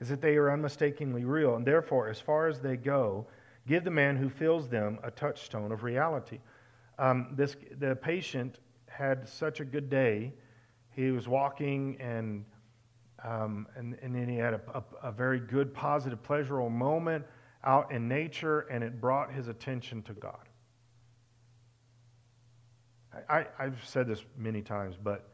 is 0.00 0.08
that 0.08 0.22
they 0.22 0.36
are 0.36 0.50
unmistakably 0.50 1.24
real, 1.24 1.56
and 1.56 1.66
therefore, 1.66 2.08
as 2.08 2.20
far 2.20 2.48
as 2.48 2.60
they 2.60 2.76
go, 2.76 3.26
give 3.66 3.84
the 3.84 3.90
man 3.90 4.16
who 4.16 4.28
feels 4.28 4.68
them 4.68 4.98
a 5.02 5.10
touchstone 5.10 5.72
of 5.72 5.82
reality. 5.82 6.38
Um, 6.98 7.28
this, 7.32 7.56
the 7.78 7.96
patient 7.96 8.58
had 8.88 9.28
such 9.28 9.60
a 9.60 9.64
good 9.64 9.90
day. 9.90 10.32
He 10.90 11.10
was 11.10 11.28
walking, 11.28 11.96
and, 12.00 12.44
um, 13.22 13.66
and, 13.76 13.98
and 14.02 14.14
then 14.14 14.28
he 14.28 14.36
had 14.36 14.54
a, 14.54 14.60
a, 14.74 15.08
a 15.08 15.12
very 15.12 15.40
good, 15.40 15.74
positive, 15.74 16.22
pleasurable 16.22 16.70
moment 16.70 17.24
out 17.64 17.90
in 17.92 18.08
nature, 18.08 18.60
and 18.70 18.82
it 18.82 19.00
brought 19.00 19.32
his 19.32 19.48
attention 19.48 20.02
to 20.04 20.12
God. 20.14 20.48
I, 23.28 23.46
have 23.58 23.82
said 23.84 24.06
this 24.06 24.24
many 24.36 24.62
times, 24.62 24.96
but 25.02 25.28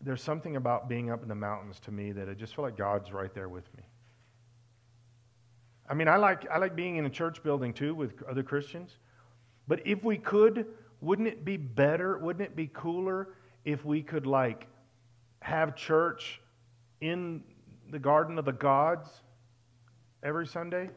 there's 0.00 0.22
something 0.22 0.56
about 0.56 0.88
being 0.88 1.10
up 1.10 1.22
in 1.22 1.28
the 1.28 1.34
mountains 1.34 1.78
to 1.80 1.92
me 1.92 2.12
that 2.12 2.28
I 2.28 2.34
just 2.34 2.54
feel 2.54 2.64
like 2.64 2.76
God's 2.76 3.12
right 3.12 3.32
there 3.32 3.48
with 3.48 3.64
me. 3.76 3.82
I 5.88 5.94
mean, 5.94 6.08
I 6.08 6.16
like, 6.16 6.48
I 6.50 6.58
like 6.58 6.74
being 6.74 6.96
in 6.96 7.06
a 7.06 7.10
church 7.10 7.42
building 7.42 7.72
too 7.72 7.94
with 7.94 8.22
other 8.28 8.42
Christians. 8.42 8.96
But 9.68 9.86
if 9.86 10.02
we 10.02 10.18
could, 10.18 10.66
wouldn't 11.00 11.28
it 11.28 11.44
be 11.44 11.56
better? 11.56 12.18
Wouldn't 12.18 12.44
it 12.44 12.56
be 12.56 12.68
cooler 12.72 13.28
if 13.64 13.84
we 13.84 14.02
could, 14.02 14.26
like, 14.26 14.66
have 15.40 15.76
church 15.76 16.40
in 17.00 17.42
the 17.90 17.98
Garden 17.98 18.38
of 18.38 18.44
the 18.44 18.52
Gods 18.52 19.08
every 20.22 20.46
Sunday? 20.46 20.90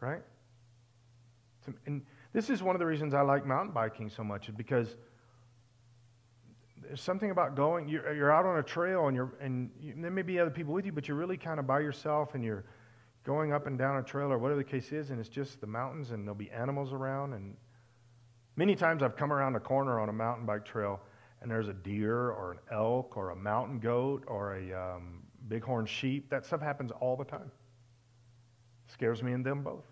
Right? 0.00 0.22
And 1.86 2.02
this 2.32 2.50
is 2.50 2.62
one 2.62 2.74
of 2.74 2.80
the 2.80 2.86
reasons 2.86 3.14
I 3.14 3.20
like 3.20 3.46
mountain 3.46 3.72
biking 3.72 4.08
so 4.08 4.24
much, 4.24 4.48
is 4.48 4.54
because 4.54 4.96
there's 6.82 7.00
something 7.00 7.30
about 7.30 7.54
going, 7.54 7.88
you're, 7.88 8.12
you're 8.14 8.32
out 8.32 8.44
on 8.44 8.58
a 8.58 8.62
trail 8.62 9.06
and, 9.06 9.16
you're, 9.16 9.32
and 9.40 9.70
you, 9.80 9.94
there 9.96 10.10
may 10.10 10.22
be 10.22 10.38
other 10.38 10.50
people 10.50 10.74
with 10.74 10.84
you, 10.84 10.92
but 10.92 11.08
you're 11.08 11.16
really 11.16 11.36
kind 11.36 11.60
of 11.60 11.66
by 11.66 11.80
yourself 11.80 12.34
and 12.34 12.42
you're 12.44 12.64
going 13.24 13.52
up 13.52 13.66
and 13.66 13.78
down 13.78 13.98
a 13.98 14.02
trail 14.02 14.32
or 14.32 14.38
whatever 14.38 14.58
the 14.58 14.68
case 14.68 14.92
is, 14.92 15.10
and 15.10 15.20
it's 15.20 15.28
just 15.28 15.60
the 15.60 15.66
mountains 15.66 16.10
and 16.10 16.24
there'll 16.24 16.34
be 16.34 16.50
animals 16.50 16.92
around. 16.92 17.34
And 17.34 17.56
many 18.56 18.74
times 18.74 19.02
I've 19.02 19.16
come 19.16 19.32
around 19.32 19.56
a 19.56 19.60
corner 19.60 20.00
on 20.00 20.08
a 20.08 20.12
mountain 20.12 20.46
bike 20.46 20.64
trail 20.64 21.00
and 21.42 21.50
there's 21.50 21.68
a 21.68 21.74
deer 21.74 22.30
or 22.30 22.52
an 22.52 22.58
elk 22.70 23.16
or 23.16 23.30
a 23.30 23.36
mountain 23.36 23.80
goat 23.80 24.24
or 24.28 24.56
a 24.56 24.72
um, 24.72 25.24
bighorn 25.48 25.86
sheep. 25.86 26.30
That 26.30 26.46
stuff 26.46 26.60
happens 26.60 26.92
all 27.00 27.16
the 27.16 27.24
time. 27.24 27.50
Scares 28.86 29.22
me 29.22 29.32
and 29.32 29.44
them 29.44 29.62
both. 29.62 29.84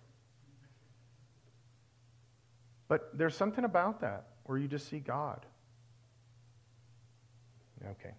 But 2.87 3.17
there's 3.17 3.37
something 3.37 3.65
about 3.65 4.01
that 4.01 4.27
where 4.45 4.59
you 4.59 4.69
just 4.69 4.89
see 4.89 5.01
God. 5.01 5.45
Okay. 7.85 8.15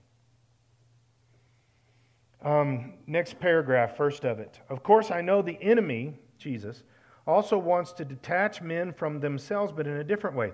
Um, 2.44 2.94
next 3.06 3.40
paragraph, 3.40 3.96
first 3.96 4.26
of 4.26 4.40
it. 4.40 4.60
Of 4.70 4.82
course, 4.84 5.12
I 5.12 5.22
know 5.22 5.42
the 5.42 5.62
enemy, 5.62 6.20
Jesus, 6.38 6.84
also 7.28 7.58
wants 7.58 7.94
to 7.94 8.06
detach 8.06 8.62
men 8.62 8.94
from 8.94 9.20
themselves, 9.20 9.72
but 9.72 9.86
in 9.86 9.98
a 9.98 10.04
different 10.04 10.36
way. 10.36 10.52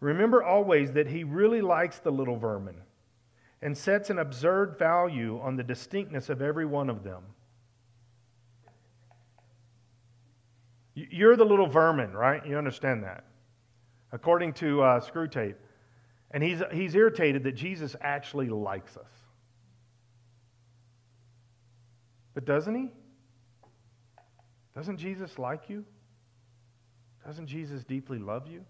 Remember 0.00 0.42
always 0.42 0.92
that 0.92 1.06
he 1.06 1.24
really 1.24 1.62
likes 1.62 1.98
the 1.98 2.12
little 2.12 2.36
vermin 2.36 2.76
and 3.62 3.76
sets 3.76 4.10
an 4.10 4.18
absurd 4.18 4.78
value 4.78 5.40
on 5.42 5.56
the 5.56 5.62
distinctness 5.62 6.28
of 6.28 6.40
every 6.42 6.66
one 6.66 6.88
of 6.88 7.02
them. 7.02 7.22
You're 10.94 11.36
the 11.36 11.44
little 11.44 11.66
vermin, 11.66 12.12
right? 12.12 12.44
You 12.44 12.58
understand 12.58 13.04
that. 13.04 13.24
According 14.12 14.54
to 14.54 14.82
uh, 14.82 15.00
Screwtape. 15.00 15.54
And 16.32 16.42
he's, 16.42 16.62
he's 16.72 16.94
irritated 16.94 17.44
that 17.44 17.52
Jesus 17.52 17.96
actually 18.00 18.48
likes 18.48 18.96
us. 18.96 19.10
But 22.40 22.46
doesn't 22.46 22.74
he? 22.74 22.88
Doesn't 24.74 24.96
Jesus 24.96 25.38
like 25.38 25.68
you? 25.68 25.84
Doesn't 27.26 27.48
Jesus 27.48 27.84
deeply 27.84 28.18
love 28.18 28.48
you? 28.48 28.64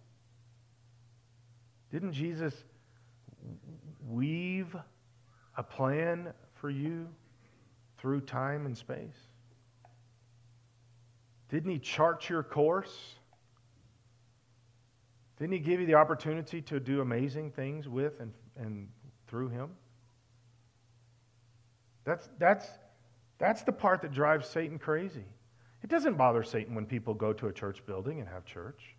Didn't 1.93 2.13
Jesus 2.13 2.53
weave 4.05 4.75
a 5.57 5.63
plan 5.63 6.33
for 6.55 6.69
you 6.69 7.07
through 7.99 8.23
time 8.23 8.67
and 8.67 8.77
space? 8.77 9.29
Didn't 11.49 11.71
he 11.71 11.79
chart 11.79 12.29
your 12.29 12.43
course? 12.43 13.15
Didn't 15.39 15.53
he 15.53 15.61
give 15.61 15.79
you 15.79 15.87
the 15.87 15.95
opportunity 15.95 16.61
to 16.63 16.81
do 16.81 17.03
amazing 17.03 17.53
things 17.53 17.89
with 17.89 18.19
and, 18.19 18.33
and 18.57 18.89
through 19.29 19.51
him? 19.51 19.71
That's, 22.05 22.29
that's, 22.41 22.67
that's 23.41 23.63
the 23.63 23.73
part 23.73 24.03
that 24.03 24.13
drives 24.13 24.47
Satan 24.47 24.79
crazy. 24.79 25.25
It 25.83 25.89
doesn't 25.89 26.17
bother 26.17 26.43
Satan 26.43 26.75
when 26.75 26.85
people 26.85 27.15
go 27.15 27.33
to 27.33 27.49
a 27.49 27.53
church 27.53 27.85
building 27.87 28.21
and 28.21 28.29
have 28.29 28.45
church. 28.45 28.95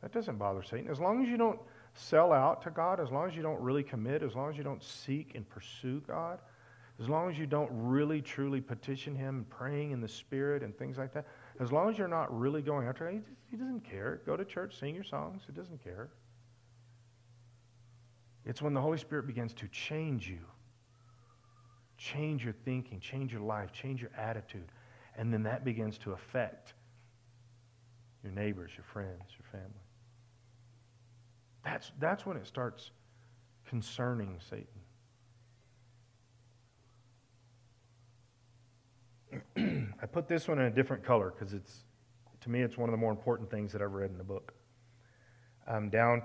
That 0.00 0.12
doesn't 0.12 0.38
bother 0.38 0.62
Satan. 0.62 0.88
As 0.88 1.00
long 1.00 1.22
as 1.22 1.28
you 1.28 1.36
don't 1.36 1.58
sell 1.94 2.32
out 2.32 2.62
to 2.62 2.70
God, 2.70 3.00
as 3.00 3.10
long 3.10 3.28
as 3.28 3.36
you 3.36 3.42
don't 3.42 3.60
really 3.60 3.82
commit, 3.82 4.22
as 4.22 4.34
long 4.34 4.48
as 4.48 4.56
you 4.56 4.62
don't 4.62 4.82
seek 4.82 5.34
and 5.34 5.48
pursue 5.48 6.00
God, 6.06 6.38
as 7.00 7.08
long 7.08 7.28
as 7.28 7.36
you 7.36 7.46
don't 7.46 7.70
really 7.72 8.22
truly 8.22 8.60
petition 8.60 9.14
Him, 9.16 9.38
and 9.38 9.50
praying 9.50 9.90
in 9.90 10.00
the 10.00 10.08
Spirit 10.08 10.62
and 10.62 10.76
things 10.76 10.98
like 10.98 11.12
that, 11.14 11.26
As 11.58 11.72
long 11.72 11.90
as 11.90 11.98
you're 11.98 12.08
not 12.08 12.36
really 12.36 12.62
going 12.62 12.86
after 12.86 13.08
it, 13.08 13.22
he 13.50 13.56
doesn't 13.56 13.84
care. 13.84 14.20
Go 14.24 14.36
to 14.36 14.44
church, 14.44 14.78
sing 14.78 14.94
your 14.94 15.04
songs. 15.04 15.42
He 15.46 15.52
doesn't 15.52 15.82
care. 15.82 16.10
It's 18.44 18.62
when 18.62 18.74
the 18.74 18.80
Holy 18.80 18.98
Spirit 18.98 19.26
begins 19.26 19.52
to 19.54 19.68
change 19.68 20.28
you, 20.28 20.40
change 22.02 22.42
your 22.44 22.54
thinking, 22.64 22.98
change 22.98 23.32
your 23.32 23.42
life, 23.42 23.72
change 23.72 24.00
your 24.00 24.10
attitude, 24.18 24.66
and 25.16 25.32
then 25.32 25.44
that 25.44 25.64
begins 25.64 25.98
to 25.98 26.12
affect 26.12 26.74
your 28.24 28.32
neighbors, 28.32 28.72
your 28.76 28.84
friends, 28.84 29.22
your 29.38 29.46
family. 29.52 29.80
That's, 31.64 31.92
that's 32.00 32.26
when 32.26 32.36
it 32.36 32.46
starts 32.46 32.90
concerning 33.68 34.38
Satan. 34.50 34.66
I 40.02 40.06
put 40.06 40.26
this 40.26 40.48
one 40.48 40.58
in 40.58 40.64
a 40.64 40.70
different 40.70 41.04
color 41.04 41.32
because 41.36 41.54
it's, 41.54 41.84
to 42.40 42.50
me, 42.50 42.62
it's 42.62 42.76
one 42.76 42.88
of 42.88 42.92
the 42.92 42.98
more 42.98 43.12
important 43.12 43.48
things 43.48 43.70
that 43.72 43.80
I've 43.80 43.92
read 43.92 44.10
in 44.10 44.18
the 44.18 44.24
book. 44.24 44.52
Um, 45.68 45.88
down 45.88 46.22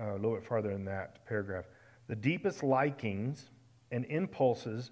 uh, 0.00 0.12
a 0.12 0.14
little 0.14 0.34
bit 0.34 0.46
farther 0.46 0.70
in 0.70 0.86
that 0.86 1.26
paragraph. 1.26 1.66
The 2.08 2.16
deepest 2.16 2.62
likings 2.62 3.50
and 3.90 4.04
impulses 4.06 4.90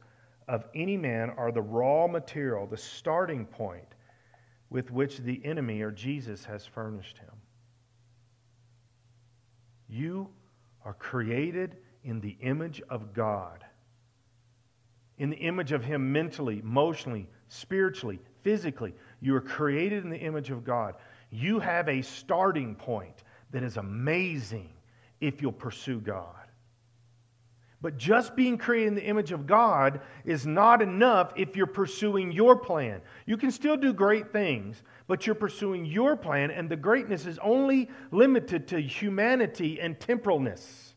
of 0.48 0.64
any 0.74 0.96
man 0.96 1.30
are 1.30 1.52
the 1.52 1.62
raw 1.62 2.06
material, 2.06 2.66
the 2.66 2.76
starting 2.76 3.46
point 3.46 3.88
with 4.70 4.90
which 4.90 5.18
the 5.18 5.40
enemy 5.44 5.80
or 5.82 5.90
Jesus 5.90 6.44
has 6.44 6.66
furnished 6.66 7.18
him. 7.18 7.30
You 9.88 10.28
are 10.84 10.94
created 10.94 11.76
in 12.02 12.20
the 12.20 12.36
image 12.40 12.82
of 12.90 13.14
God, 13.14 13.64
in 15.18 15.30
the 15.30 15.36
image 15.36 15.72
of 15.72 15.84
Him 15.84 16.12
mentally, 16.12 16.58
emotionally, 16.58 17.28
spiritually, 17.48 18.20
physically. 18.42 18.94
You 19.20 19.34
are 19.36 19.40
created 19.40 20.04
in 20.04 20.10
the 20.10 20.18
image 20.18 20.50
of 20.50 20.64
God. 20.64 20.96
You 21.30 21.60
have 21.60 21.88
a 21.88 22.02
starting 22.02 22.74
point 22.74 23.22
that 23.52 23.62
is 23.62 23.76
amazing 23.76 24.70
if 25.20 25.40
you'll 25.40 25.52
pursue 25.52 26.00
God. 26.00 26.43
But 27.84 27.98
just 27.98 28.34
being 28.34 28.56
created 28.56 28.88
in 28.88 28.94
the 28.94 29.04
image 29.04 29.30
of 29.30 29.46
God 29.46 30.00
is 30.24 30.46
not 30.46 30.80
enough 30.80 31.34
if 31.36 31.54
you're 31.54 31.66
pursuing 31.66 32.32
your 32.32 32.56
plan. 32.56 33.02
You 33.26 33.36
can 33.36 33.50
still 33.50 33.76
do 33.76 33.92
great 33.92 34.32
things, 34.32 34.82
but 35.06 35.26
you're 35.26 35.34
pursuing 35.34 35.84
your 35.84 36.16
plan, 36.16 36.50
and 36.50 36.66
the 36.66 36.76
greatness 36.76 37.26
is 37.26 37.38
only 37.42 37.90
limited 38.10 38.68
to 38.68 38.80
humanity 38.80 39.82
and 39.82 39.98
temporalness. 39.98 40.94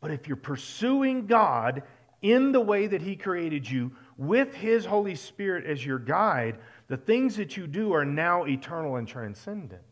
But 0.00 0.10
if 0.10 0.26
you're 0.26 0.36
pursuing 0.36 1.26
God 1.26 1.84
in 2.22 2.50
the 2.50 2.60
way 2.60 2.88
that 2.88 3.00
He 3.00 3.14
created 3.14 3.70
you, 3.70 3.92
with 4.16 4.52
His 4.54 4.84
Holy 4.84 5.14
Spirit 5.14 5.64
as 5.64 5.86
your 5.86 6.00
guide, 6.00 6.58
the 6.88 6.96
things 6.96 7.36
that 7.36 7.56
you 7.56 7.68
do 7.68 7.92
are 7.92 8.04
now 8.04 8.46
eternal 8.46 8.96
and 8.96 9.06
transcendent. 9.06 9.82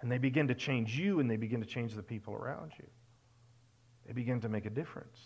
And 0.00 0.10
they 0.10 0.18
begin 0.18 0.48
to 0.48 0.56
change 0.56 0.98
you 0.98 1.20
and 1.20 1.30
they 1.30 1.36
begin 1.36 1.60
to 1.60 1.68
change 1.68 1.94
the 1.94 2.02
people 2.02 2.34
around 2.34 2.72
you. 2.76 2.86
They 4.06 4.12
begin 4.12 4.40
to 4.42 4.48
make 4.48 4.66
a 4.66 4.70
difference. 4.70 5.18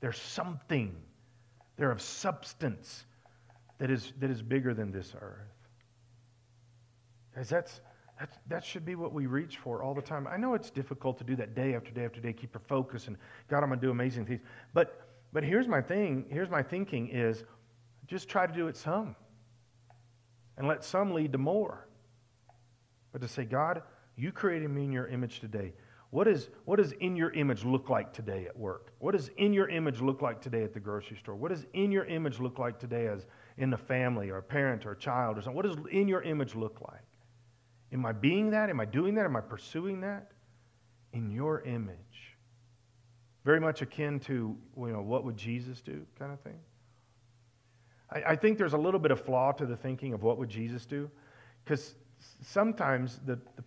There's 0.00 0.18
something, 0.18 0.94
they're 1.76 1.90
of 1.90 2.00
substance 2.00 3.04
that 3.78 3.90
is, 3.90 4.12
that 4.20 4.30
is 4.30 4.42
bigger 4.42 4.74
than 4.74 4.90
this 4.90 5.14
earth. 5.20 5.46
Guys, 7.34 7.48
that's, 7.48 7.80
that's, 8.18 8.36
that 8.48 8.64
should 8.64 8.84
be 8.84 8.94
what 8.94 9.12
we 9.12 9.26
reach 9.26 9.58
for 9.58 9.82
all 9.82 9.94
the 9.94 10.02
time. 10.02 10.26
I 10.26 10.36
know 10.36 10.54
it's 10.54 10.70
difficult 10.70 11.18
to 11.18 11.24
do 11.24 11.36
that 11.36 11.54
day 11.54 11.74
after 11.74 11.90
day 11.90 12.04
after 12.04 12.20
day, 12.20 12.32
keep 12.32 12.54
your 12.54 12.62
focus, 12.66 13.06
and 13.08 13.16
God, 13.48 13.62
I'm 13.62 13.68
going 13.68 13.78
to 13.78 13.86
do 13.86 13.90
amazing 13.90 14.26
things. 14.26 14.40
But, 14.72 15.06
but 15.32 15.44
here's 15.44 15.68
my 15.68 15.82
thing, 15.82 16.24
here's 16.30 16.50
my 16.50 16.62
thinking 16.62 17.08
is 17.08 17.44
just 18.06 18.28
try 18.28 18.46
to 18.46 18.52
do 18.52 18.68
it 18.68 18.76
some. 18.76 19.14
And 20.58 20.66
let 20.66 20.82
some 20.82 21.12
lead 21.12 21.32
to 21.32 21.38
more. 21.38 21.86
But 23.12 23.20
to 23.20 23.28
say, 23.28 23.44
God, 23.44 23.82
you 24.16 24.32
created 24.32 24.70
me 24.70 24.84
in 24.84 24.92
your 24.92 25.06
image 25.06 25.40
today. 25.40 25.74
What, 26.10 26.28
is, 26.28 26.48
what 26.64 26.76
does 26.76 26.92
in 26.92 27.16
your 27.16 27.30
image 27.30 27.64
look 27.64 27.90
like 27.90 28.12
today 28.12 28.46
at 28.46 28.56
work? 28.56 28.92
What 29.00 29.12
does 29.12 29.28
in 29.36 29.52
your 29.52 29.68
image 29.68 30.00
look 30.00 30.22
like 30.22 30.40
today 30.40 30.62
at 30.62 30.72
the 30.72 30.80
grocery 30.80 31.16
store? 31.16 31.34
What 31.34 31.50
does 31.50 31.66
in 31.74 31.90
your 31.90 32.04
image 32.04 32.38
look 32.38 32.58
like 32.58 32.78
today 32.78 33.08
as 33.08 33.26
in 33.58 33.70
the 33.70 33.76
family 33.76 34.30
or 34.30 34.38
a 34.38 34.42
parent 34.42 34.86
or 34.86 34.92
a 34.92 34.96
child 34.96 35.36
or 35.36 35.42
something? 35.42 35.56
What 35.56 35.66
does 35.66 35.76
in 35.90 36.08
your 36.08 36.22
image 36.22 36.54
look 36.54 36.80
like? 36.80 37.02
Am 37.92 38.06
I 38.06 38.12
being 38.12 38.50
that? 38.50 38.70
Am 38.70 38.80
I 38.80 38.84
doing 38.84 39.14
that? 39.16 39.24
Am 39.24 39.36
I 39.36 39.40
pursuing 39.40 40.00
that? 40.00 40.30
In 41.12 41.30
your 41.30 41.62
image. 41.62 42.36
Very 43.44 43.60
much 43.60 43.82
akin 43.82 44.18
to, 44.20 44.56
you 44.76 44.86
know, 44.88 45.02
what 45.02 45.24
would 45.24 45.36
Jesus 45.36 45.80
do 45.80 46.04
kind 46.18 46.32
of 46.32 46.40
thing. 46.40 46.58
I, 48.10 48.22
I 48.32 48.36
think 48.36 48.58
there's 48.58 48.72
a 48.72 48.78
little 48.78 49.00
bit 49.00 49.10
of 49.10 49.20
flaw 49.20 49.52
to 49.52 49.66
the 49.66 49.76
thinking 49.76 50.12
of 50.12 50.22
what 50.22 50.38
would 50.38 50.48
Jesus 50.48 50.84
do. 50.86 51.10
Because 51.64 51.94
sometimes 52.42 53.20
the, 53.24 53.38
the, 53.56 53.62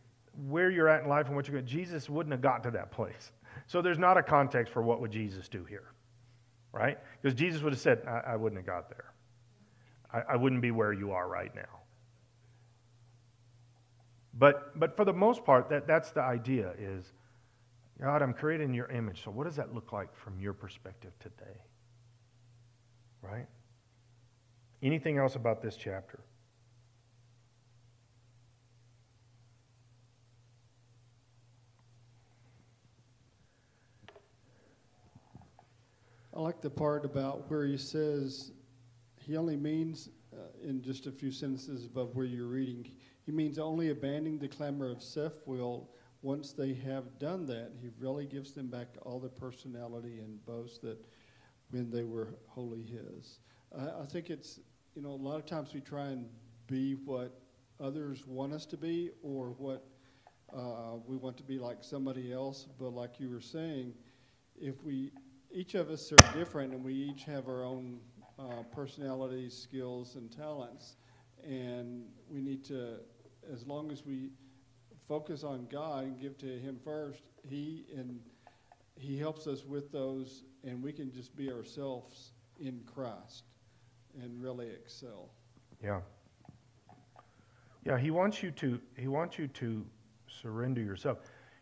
where 0.47 0.69
you're 0.69 0.87
at 0.87 1.03
in 1.03 1.09
life 1.09 1.27
and 1.27 1.35
what 1.35 1.47
you're 1.47 1.55
going 1.55 1.65
Jesus 1.65 2.09
wouldn't 2.09 2.31
have 2.31 2.41
got 2.41 2.63
to 2.63 2.71
that 2.71 2.91
place. 2.91 3.31
So 3.67 3.81
there's 3.81 3.99
not 3.99 4.17
a 4.17 4.23
context 4.23 4.73
for 4.73 4.81
what 4.81 5.01
would 5.01 5.11
Jesus 5.11 5.47
do 5.49 5.65
here. 5.65 5.91
Right? 6.71 6.97
Because 7.21 7.37
Jesus 7.37 7.61
would 7.61 7.73
have 7.73 7.81
said, 7.81 8.03
I, 8.07 8.33
I 8.33 8.35
wouldn't 8.35 8.59
have 8.59 8.65
got 8.65 8.89
there. 8.89 9.13
I, 10.13 10.33
I 10.33 10.35
wouldn't 10.35 10.61
be 10.61 10.71
where 10.71 10.93
you 10.93 11.11
are 11.11 11.27
right 11.27 11.53
now. 11.55 11.79
But, 14.33 14.79
but 14.79 14.95
for 14.95 15.03
the 15.03 15.13
most 15.13 15.43
part, 15.43 15.69
that, 15.69 15.87
that's 15.87 16.11
the 16.11 16.21
idea 16.21 16.73
is, 16.79 17.11
God, 17.99 18.21
I'm 18.21 18.33
created 18.33 18.63
in 18.63 18.73
your 18.73 18.87
image. 18.89 19.23
So 19.23 19.31
what 19.31 19.45
does 19.45 19.57
that 19.57 19.73
look 19.73 19.91
like 19.91 20.15
from 20.15 20.39
your 20.39 20.53
perspective 20.53 21.11
today? 21.19 21.59
Right? 23.21 23.47
Anything 24.81 25.17
else 25.17 25.35
about 25.35 25.61
this 25.61 25.75
chapter? 25.75 26.19
I 36.39 36.41
like 36.41 36.61
the 36.61 36.69
part 36.69 37.03
about 37.03 37.51
where 37.51 37.65
he 37.65 37.75
says 37.75 38.53
he 39.17 39.35
only 39.35 39.57
means, 39.57 40.07
uh, 40.31 40.37
in 40.63 40.81
just 40.81 41.05
a 41.05 41.11
few 41.11 41.33
sentences 41.33 41.83
above 41.83 42.15
where 42.15 42.25
you're 42.25 42.47
reading, 42.47 42.89
he 43.25 43.33
means 43.33 43.59
only 43.59 43.89
abandoning 43.89 44.39
the 44.39 44.47
clamor 44.47 44.89
of 44.89 45.03
self 45.03 45.33
will. 45.45 45.89
Once 46.21 46.53
they 46.53 46.73
have 46.75 47.19
done 47.19 47.45
that, 47.47 47.73
he 47.81 47.89
really 47.99 48.25
gives 48.25 48.53
them 48.53 48.67
back 48.67 48.87
all 49.01 49.19
their 49.19 49.29
personality 49.29 50.19
and 50.19 50.45
boast 50.45 50.81
that 50.83 50.97
when 51.71 51.91
they 51.91 52.05
were 52.05 52.29
wholly 52.47 52.83
his. 52.83 53.39
I 53.77 54.05
think 54.05 54.29
it's, 54.29 54.61
you 54.95 55.01
know, 55.01 55.09
a 55.09 55.21
lot 55.21 55.39
of 55.39 55.45
times 55.45 55.73
we 55.73 55.81
try 55.81 56.05
and 56.05 56.25
be 56.67 56.93
what 56.93 57.37
others 57.81 58.25
want 58.25 58.53
us 58.53 58.65
to 58.67 58.77
be 58.77 59.09
or 59.23 59.49
what 59.57 59.85
uh, 60.55 60.95
we 61.05 61.17
want 61.17 61.35
to 61.35 61.43
be 61.43 61.59
like 61.59 61.79
somebody 61.81 62.31
else. 62.31 62.65
But 62.79 62.91
like 62.91 63.19
you 63.19 63.29
were 63.29 63.41
saying, 63.41 63.93
if 64.55 64.81
we, 64.85 65.11
each 65.51 65.75
of 65.75 65.89
us 65.89 66.11
are 66.11 66.37
different 66.37 66.73
and 66.73 66.83
we 66.83 66.93
each 66.93 67.23
have 67.23 67.47
our 67.47 67.63
own 67.63 67.99
uh, 68.37 68.63
personalities, 68.73 69.57
skills, 69.57 70.15
and 70.15 70.31
talents. 70.31 70.95
And 71.43 72.05
we 72.29 72.41
need 72.41 72.63
to 72.65 72.99
as 73.51 73.65
long 73.65 73.91
as 73.91 74.05
we 74.05 74.29
focus 75.07 75.43
on 75.43 75.67
God 75.71 76.03
and 76.03 76.19
give 76.19 76.37
to 76.39 76.59
Him 76.59 76.79
first, 76.83 77.23
He 77.47 77.85
and 77.95 78.19
He 78.95 79.17
helps 79.17 79.47
us 79.47 79.65
with 79.65 79.91
those, 79.91 80.43
and 80.63 80.83
we 80.83 80.93
can 80.93 81.11
just 81.11 81.35
be 81.35 81.51
ourselves 81.51 82.31
in 82.59 82.81
Christ 82.85 83.43
and 84.21 84.41
really 84.41 84.67
excel. 84.67 85.29
Yeah. 85.83 86.01
Yeah, 87.85 87.97
He 87.97 88.11
wants 88.11 88.43
you 88.43 88.51
to. 88.51 88.79
He 88.97 89.07
wants 89.07 89.39
you 89.39 89.47
to 89.47 89.85
surrender 90.27 90.81
yourself. 90.81 91.19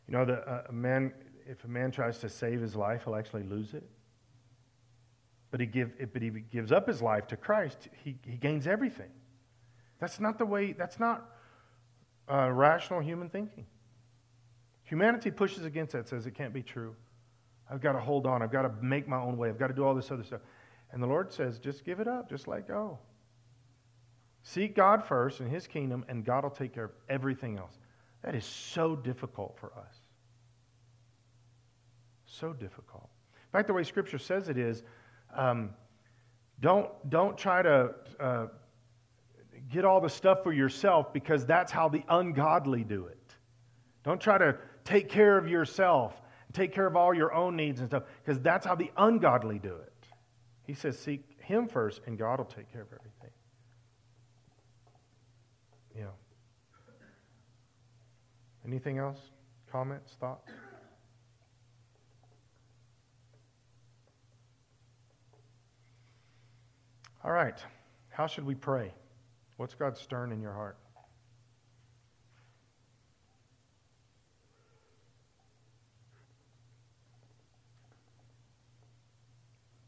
You 0.08 0.18
know, 0.18 0.26
the 0.26 0.48
uh, 0.48 0.64
a 0.70 0.74
man. 0.74 1.14
If 1.50 1.64
a 1.64 1.68
man 1.68 1.92
tries 1.92 2.20
to 2.20 2.30
save 2.30 2.62
his 2.62 2.76
life, 2.76 3.04
he'll 3.06 3.16
actually 3.16 3.44
lose 3.44 3.74
it. 3.74 3.88
But 5.50 5.60
he 5.60 5.66
give, 5.66 5.92
but 6.14 6.22
he 6.22 6.30
gives 6.30 6.72
up 6.72 6.88
his 6.88 7.02
life 7.02 7.28
to 7.28 7.38
Christ. 7.38 7.88
He, 8.04 8.18
he 8.26 8.38
gains 8.38 8.68
everything. 8.68 9.10
That's 10.00 10.20
not 10.20 10.38
the 10.38 10.46
way. 10.46 10.74
That's 10.74 11.00
not 11.00 11.30
uh, 12.32 12.52
rational 12.52 13.00
human 13.00 13.30
thinking. 13.30 13.66
Humanity 14.84 15.32
pushes 15.32 15.66
against 15.66 15.94
that, 15.94 16.08
says 16.08 16.28
it 16.28 16.36
can't 16.36 16.54
be 16.54 16.62
true. 16.62 16.96
I've 17.70 17.82
got 17.82 17.94
to 17.94 18.00
hold 18.00 18.26
on. 18.26 18.42
I've 18.42 18.52
got 18.52 18.62
to 18.64 18.72
make 18.82 19.08
my 19.08 19.18
own 19.18 19.38
way. 19.38 19.50
I've 19.50 19.60
got 19.60 19.68
to 19.68 19.74
do 19.74 19.84
all 19.84 19.96
this 19.96 20.12
other 20.12 20.24
stuff. 20.24 20.42
And 20.92 21.04
the 21.04 21.08
Lord 21.08 21.34
says, 21.34 21.60
just 21.60 21.84
give 21.84 22.00
it 22.00 22.08
up. 22.08 22.30
Just 22.30 22.48
let 22.48 22.68
go. 22.68 22.98
Seek 24.44 24.76
God 24.76 25.04
first 25.04 25.42
and 25.42 25.52
His 25.52 25.68
kingdom, 25.68 26.06
and 26.08 26.24
God 26.24 26.44
will 26.44 26.52
take 26.52 26.74
care 26.74 26.86
of 26.86 26.92
everything 27.10 27.58
else. 27.58 27.78
That 28.24 28.34
is 28.34 28.46
so 28.46 28.96
difficult 28.96 29.58
for 29.60 29.74
us. 29.78 29.97
So 32.40 32.54
difficult. 32.54 33.10
In 33.34 33.52
fact, 33.52 33.68
the 33.68 33.74
way 33.74 33.84
Scripture 33.84 34.20
says 34.20 34.48
it 34.48 34.60
is 34.60 34.84
um, 35.36 35.72
don't, 36.60 36.90
don't 37.10 37.36
try 37.36 37.64
to 37.64 37.96
uh, 38.20 38.48
get 39.72 39.86
all 39.86 40.00
the 40.00 40.10
stuff 40.10 40.44
for 40.44 40.54
yourself 40.54 41.12
because 41.14 41.48
that's 41.48 41.72
how 41.72 41.90
the 41.90 42.04
ungodly 42.10 42.84
do 42.84 43.08
it. 43.08 43.18
Don't 44.04 44.22
try 44.22 44.38
to 44.38 44.56
take 44.84 45.10
care 45.10 45.38
of 45.38 45.48
yourself, 45.48 46.22
take 46.54 46.74
care 46.74 46.86
of 46.86 46.96
all 46.96 47.12
your 47.12 47.34
own 47.34 47.56
needs 47.56 47.80
and 47.80 47.90
stuff 47.90 48.04
because 48.24 48.40
that's 48.42 48.66
how 48.66 48.76
the 48.76 48.92
ungodly 48.98 49.58
do 49.58 49.74
it. 49.76 49.94
He 50.68 50.76
says, 50.76 50.98
Seek 50.98 51.24
Him 51.40 51.68
first, 51.68 52.02
and 52.06 52.20
God 52.20 52.38
will 52.38 52.46
take 52.46 52.72
care 52.72 52.84
of 52.84 52.90
everything. 52.94 53.32
Yeah. 55.98 56.06
Anything 58.66 59.00
else? 59.00 59.20
Comments, 59.72 60.14
thoughts? 60.20 60.52
All 67.28 67.34
right. 67.34 67.62
How 68.08 68.26
should 68.26 68.46
we 68.46 68.56
pray? 68.56 68.94
What's 69.58 69.74
God 69.74 69.98
stirring 69.98 70.32
in 70.32 70.40
your 70.40 70.54
heart? 70.54 70.78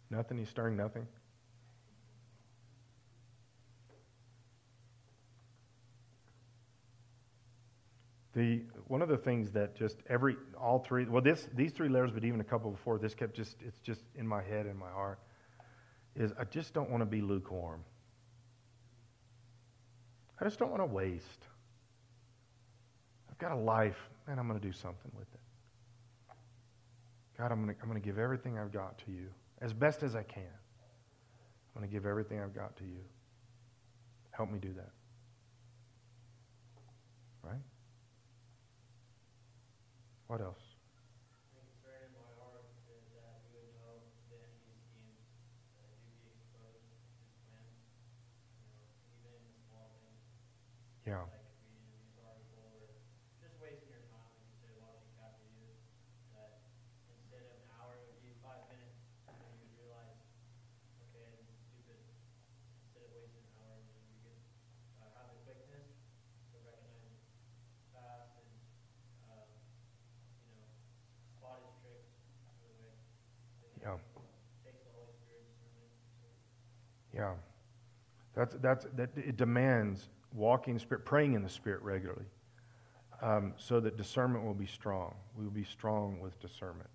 Nothing? 0.10 0.38
He's 0.38 0.50
stirring 0.50 0.76
nothing? 0.76 1.08
The, 8.34 8.64
one 8.88 9.02
of 9.02 9.08
the 9.08 9.16
things 9.16 9.52
that 9.52 9.78
just 9.78 9.96
every, 10.10 10.36
all 10.60 10.80
three, 10.80 11.06
well, 11.06 11.22
this, 11.22 11.48
these 11.56 11.72
three 11.72 11.88
letters, 11.88 12.12
but 12.12 12.26
even 12.26 12.42
a 12.42 12.44
couple 12.44 12.70
before, 12.70 12.98
this 12.98 13.16
kept 13.16 13.34
just, 13.34 13.56
it's 13.66 13.80
just 13.80 14.02
in 14.16 14.28
my 14.28 14.44
head 14.44 14.66
and 14.66 14.78
my 14.78 14.90
heart, 14.90 15.20
is 16.20 16.34
I 16.40 16.44
just 16.44 16.74
don't 16.74 16.90
want 16.90 17.02
to 17.02 17.06
be 17.06 17.22
lukewarm. 17.22 17.84
I 20.40 20.44
just 20.44 20.60
don't 20.60 20.70
want 20.70 20.82
to 20.82 20.86
waste. 20.86 21.48
I've 23.30 23.38
got 23.40 23.52
a 23.52 23.56
life, 23.56 24.10
and 24.28 24.40
I'm 24.40 24.48
going 24.48 24.60
to 24.60 24.66
do 24.66 24.74
something 24.74 25.12
with 25.18 25.28
it. 25.34 25.40
God, 27.38 27.52
I'm 27.52 27.64
going 27.64 27.76
to, 27.76 27.82
I'm 27.82 27.90
going 27.90 28.02
to 28.02 28.06
give 28.06 28.20
everything 28.20 28.58
I've 28.58 28.72
got 28.72 28.98
to 29.00 29.12
you 29.12 29.28
as 29.62 29.74
best 29.74 30.04
as 30.04 30.16
I 30.16 30.24
can. 30.24 30.44
I'm 30.44 31.82
going 31.82 31.90
to 31.90 31.94
give 31.94 32.06
everything 32.06 32.42
I've 32.42 32.54
got 32.54 32.76
to 32.78 32.84
you. 32.84 33.00
Help 34.32 34.52
me 34.52 34.60
do 34.60 34.74
that. 34.74 34.92
Right? 37.44 37.62
What 40.28 40.42
else? 40.42 40.69
Yeah. 51.10 51.24
Yeah. 77.14 77.34
That's, 78.36 78.56
that's, 78.62 78.86
that 78.96 79.10
it 79.18 79.38
demands 79.38 80.10
walking 80.34 80.72
in 80.72 80.78
the 80.78 80.82
Spirit, 80.82 81.06
praying 81.06 81.34
in 81.34 81.44
the 81.44 81.50
Spirit 81.50 81.82
regularly, 81.82 82.26
um, 83.22 83.54
so 83.58 83.80
that 83.80 83.98
discernment 83.98 84.46
will 84.46 84.54
be 84.54 84.66
strong. 84.66 85.16
We 85.38 85.44
will 85.44 85.52
be 85.52 85.64
strong 85.64 86.20
with 86.20 86.40
discernment. 86.40 86.90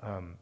Um, 0.00 0.36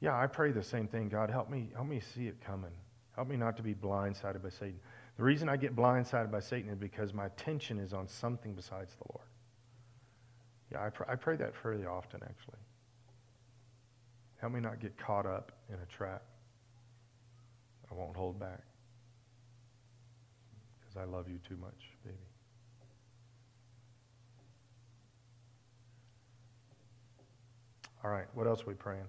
yeah, 0.00 0.16
I 0.16 0.26
pray 0.26 0.52
the 0.52 0.62
same 0.62 0.86
thing. 0.86 1.08
God, 1.08 1.30
help 1.30 1.50
me, 1.50 1.70
help 1.74 1.86
me 1.86 2.00
see 2.00 2.26
it 2.26 2.40
coming. 2.40 2.72
Help 3.14 3.28
me 3.28 3.36
not 3.36 3.56
to 3.56 3.62
be 3.62 3.74
blindsided 3.74 4.42
by 4.42 4.50
Satan. 4.50 4.78
The 5.16 5.24
reason 5.24 5.48
I 5.48 5.56
get 5.56 5.74
blindsided 5.74 6.30
by 6.30 6.38
Satan 6.38 6.70
is 6.70 6.78
because 6.78 7.12
my 7.12 7.26
attention 7.26 7.80
is 7.80 7.92
on 7.92 8.06
something 8.06 8.54
besides 8.54 8.94
the 8.94 9.04
Lord. 9.12 9.26
Yeah, 10.70 10.84
I, 10.84 10.90
pr- 10.90 11.10
I 11.10 11.16
pray 11.16 11.36
that 11.36 11.56
fairly 11.56 11.86
often, 11.86 12.20
actually. 12.22 12.58
Help 14.40 14.52
me 14.52 14.60
not 14.60 14.80
get 14.80 14.96
caught 14.96 15.26
up 15.26 15.50
in 15.68 15.74
a 15.74 15.86
trap. 15.86 16.22
I 17.90 17.94
won't 17.94 18.16
hold 18.16 18.38
back. 18.38 18.62
I 21.00 21.04
love 21.04 21.28
you 21.28 21.38
too 21.46 21.56
much, 21.56 21.92
baby. 22.04 22.16
All 28.04 28.10
right, 28.10 28.26
what 28.34 28.46
else 28.46 28.62
are 28.62 28.66
we 28.66 28.74
praying? 28.74 29.06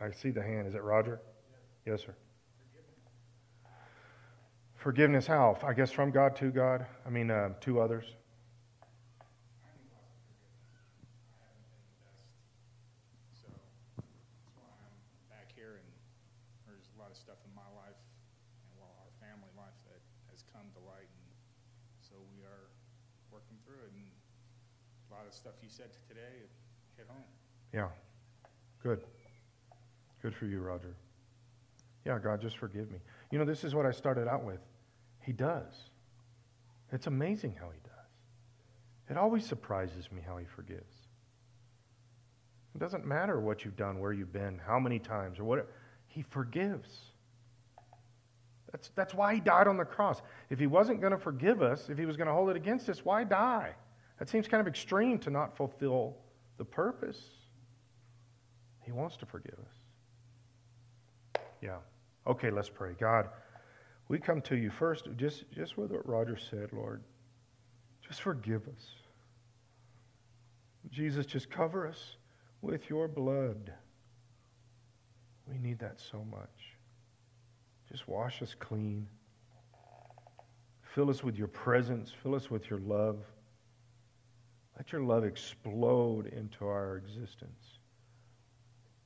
I 0.00 0.10
see 0.10 0.30
the 0.30 0.42
hand. 0.42 0.66
Is 0.66 0.74
it 0.74 0.82
Roger? 0.82 1.20
Yes, 1.86 2.02
sir. 2.02 2.14
Forgiveness, 4.76 5.26
how? 5.26 5.56
I 5.64 5.72
guess 5.72 5.90
from 5.90 6.10
God 6.10 6.36
to 6.36 6.50
God? 6.50 6.84
I 7.06 7.10
mean, 7.10 7.30
uh, 7.30 7.54
to 7.62 7.80
others? 7.80 8.04
So 13.32 13.48
that's 13.96 14.52
why 14.60 14.68
I'm 14.84 14.92
back 15.32 15.48
here, 15.56 15.80
and 15.80 15.88
there's 16.68 16.84
a 16.92 17.00
lot 17.00 17.08
of 17.08 17.16
stuff 17.16 17.40
in 17.48 17.54
my 17.56 17.64
life 17.72 17.96
and 17.96 18.76
well, 18.76 18.92
our 19.00 19.12
family 19.24 19.48
life 19.56 19.72
that 19.88 20.04
has 20.28 20.44
come 20.52 20.68
to 20.76 20.84
light, 20.84 21.08
and 21.08 21.32
so 22.04 22.20
we 22.36 22.44
are 22.44 22.68
working 23.32 23.56
through 23.64 23.88
it. 23.88 23.96
And 23.96 24.04
stuff 25.34 25.54
you 25.62 25.68
said 25.68 25.88
today 26.08 26.20
hit 26.96 27.06
home. 27.08 27.24
Yeah. 27.72 27.88
Good. 28.82 29.00
Good 30.22 30.34
for 30.34 30.46
you, 30.46 30.60
Roger. 30.60 30.94
Yeah, 32.06 32.18
God, 32.22 32.40
just 32.40 32.58
forgive 32.58 32.90
me. 32.90 32.98
You 33.30 33.38
know, 33.38 33.44
this 33.44 33.64
is 33.64 33.74
what 33.74 33.86
I 33.86 33.90
started 33.90 34.28
out 34.28 34.44
with. 34.44 34.60
He 35.20 35.32
does. 35.32 35.72
It's 36.92 37.06
amazing 37.06 37.56
how 37.58 37.66
He 37.70 37.80
does. 37.82 37.90
It 39.10 39.16
always 39.16 39.44
surprises 39.44 40.10
me 40.12 40.22
how 40.24 40.36
He 40.36 40.44
forgives. 40.44 40.94
It 42.74 42.78
doesn't 42.78 43.06
matter 43.06 43.40
what 43.40 43.64
you've 43.64 43.76
done, 43.76 44.00
where 44.00 44.12
you've 44.12 44.32
been, 44.32 44.60
how 44.64 44.78
many 44.78 44.98
times, 44.98 45.38
or 45.38 45.44
what. 45.44 45.70
He 46.06 46.22
forgives. 46.22 46.90
That's, 48.70 48.90
that's 48.94 49.14
why 49.14 49.34
He 49.34 49.40
died 49.40 49.66
on 49.66 49.76
the 49.76 49.84
cross. 49.84 50.22
If 50.50 50.58
He 50.58 50.66
wasn't 50.66 51.00
going 51.00 51.12
to 51.12 51.18
forgive 51.18 51.62
us, 51.62 51.88
if 51.88 51.98
He 51.98 52.06
was 52.06 52.16
going 52.16 52.28
to 52.28 52.34
hold 52.34 52.50
it 52.50 52.56
against 52.56 52.88
us, 52.88 53.04
why 53.04 53.24
die? 53.24 53.74
That 54.18 54.28
seems 54.28 54.46
kind 54.46 54.60
of 54.60 54.66
extreme 54.66 55.18
to 55.20 55.30
not 55.30 55.56
fulfill 55.56 56.16
the 56.56 56.64
purpose. 56.64 57.20
He 58.80 58.92
wants 58.92 59.16
to 59.18 59.26
forgive 59.26 59.54
us. 59.58 61.40
Yeah. 61.60 61.78
Okay, 62.26 62.50
let's 62.50 62.68
pray. 62.68 62.94
God, 62.98 63.28
we 64.08 64.18
come 64.18 64.40
to 64.42 64.56
you 64.56 64.70
first, 64.70 65.08
just, 65.16 65.50
just 65.50 65.76
with 65.76 65.90
what 65.90 66.08
Roger 66.08 66.36
said, 66.36 66.72
Lord. 66.72 67.02
Just 68.06 68.22
forgive 68.22 68.68
us. 68.68 68.84
Jesus, 70.90 71.26
just 71.26 71.50
cover 71.50 71.86
us 71.86 72.16
with 72.60 72.90
your 72.90 73.08
blood. 73.08 73.72
We 75.48 75.58
need 75.58 75.78
that 75.78 76.00
so 76.00 76.24
much. 76.30 76.76
Just 77.90 78.06
wash 78.08 78.42
us 78.42 78.54
clean. 78.58 79.06
Fill 80.94 81.10
us 81.10 81.24
with 81.24 81.36
your 81.36 81.48
presence. 81.48 82.12
Fill 82.22 82.34
us 82.34 82.50
with 82.50 82.70
your 82.70 82.78
love. 82.80 83.18
Let 84.76 84.92
your 84.92 85.02
love 85.02 85.24
explode 85.24 86.26
into 86.26 86.66
our 86.66 86.96
existence. 86.96 87.78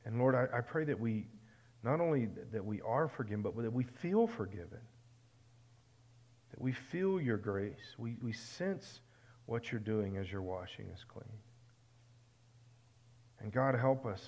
And 0.04 0.18
Lord, 0.18 0.34
I, 0.34 0.58
I 0.58 0.60
pray 0.62 0.84
that 0.84 0.98
we, 0.98 1.26
not 1.82 2.00
only 2.00 2.28
that 2.52 2.64
we 2.64 2.80
are 2.80 3.08
forgiven, 3.08 3.42
but 3.42 3.56
that 3.62 3.72
we 3.72 3.84
feel 3.84 4.26
forgiven. 4.26 4.80
That 6.50 6.60
we 6.60 6.72
feel 6.72 7.20
your 7.20 7.36
grace. 7.36 7.94
We, 7.98 8.16
we 8.22 8.32
sense 8.32 9.00
what 9.46 9.70
you're 9.70 9.80
doing 9.80 10.16
as 10.16 10.32
you're 10.32 10.42
washing 10.42 10.90
us 10.92 11.04
clean. 11.06 11.38
And 13.40 13.52
God, 13.52 13.74
help 13.74 14.06
us. 14.06 14.22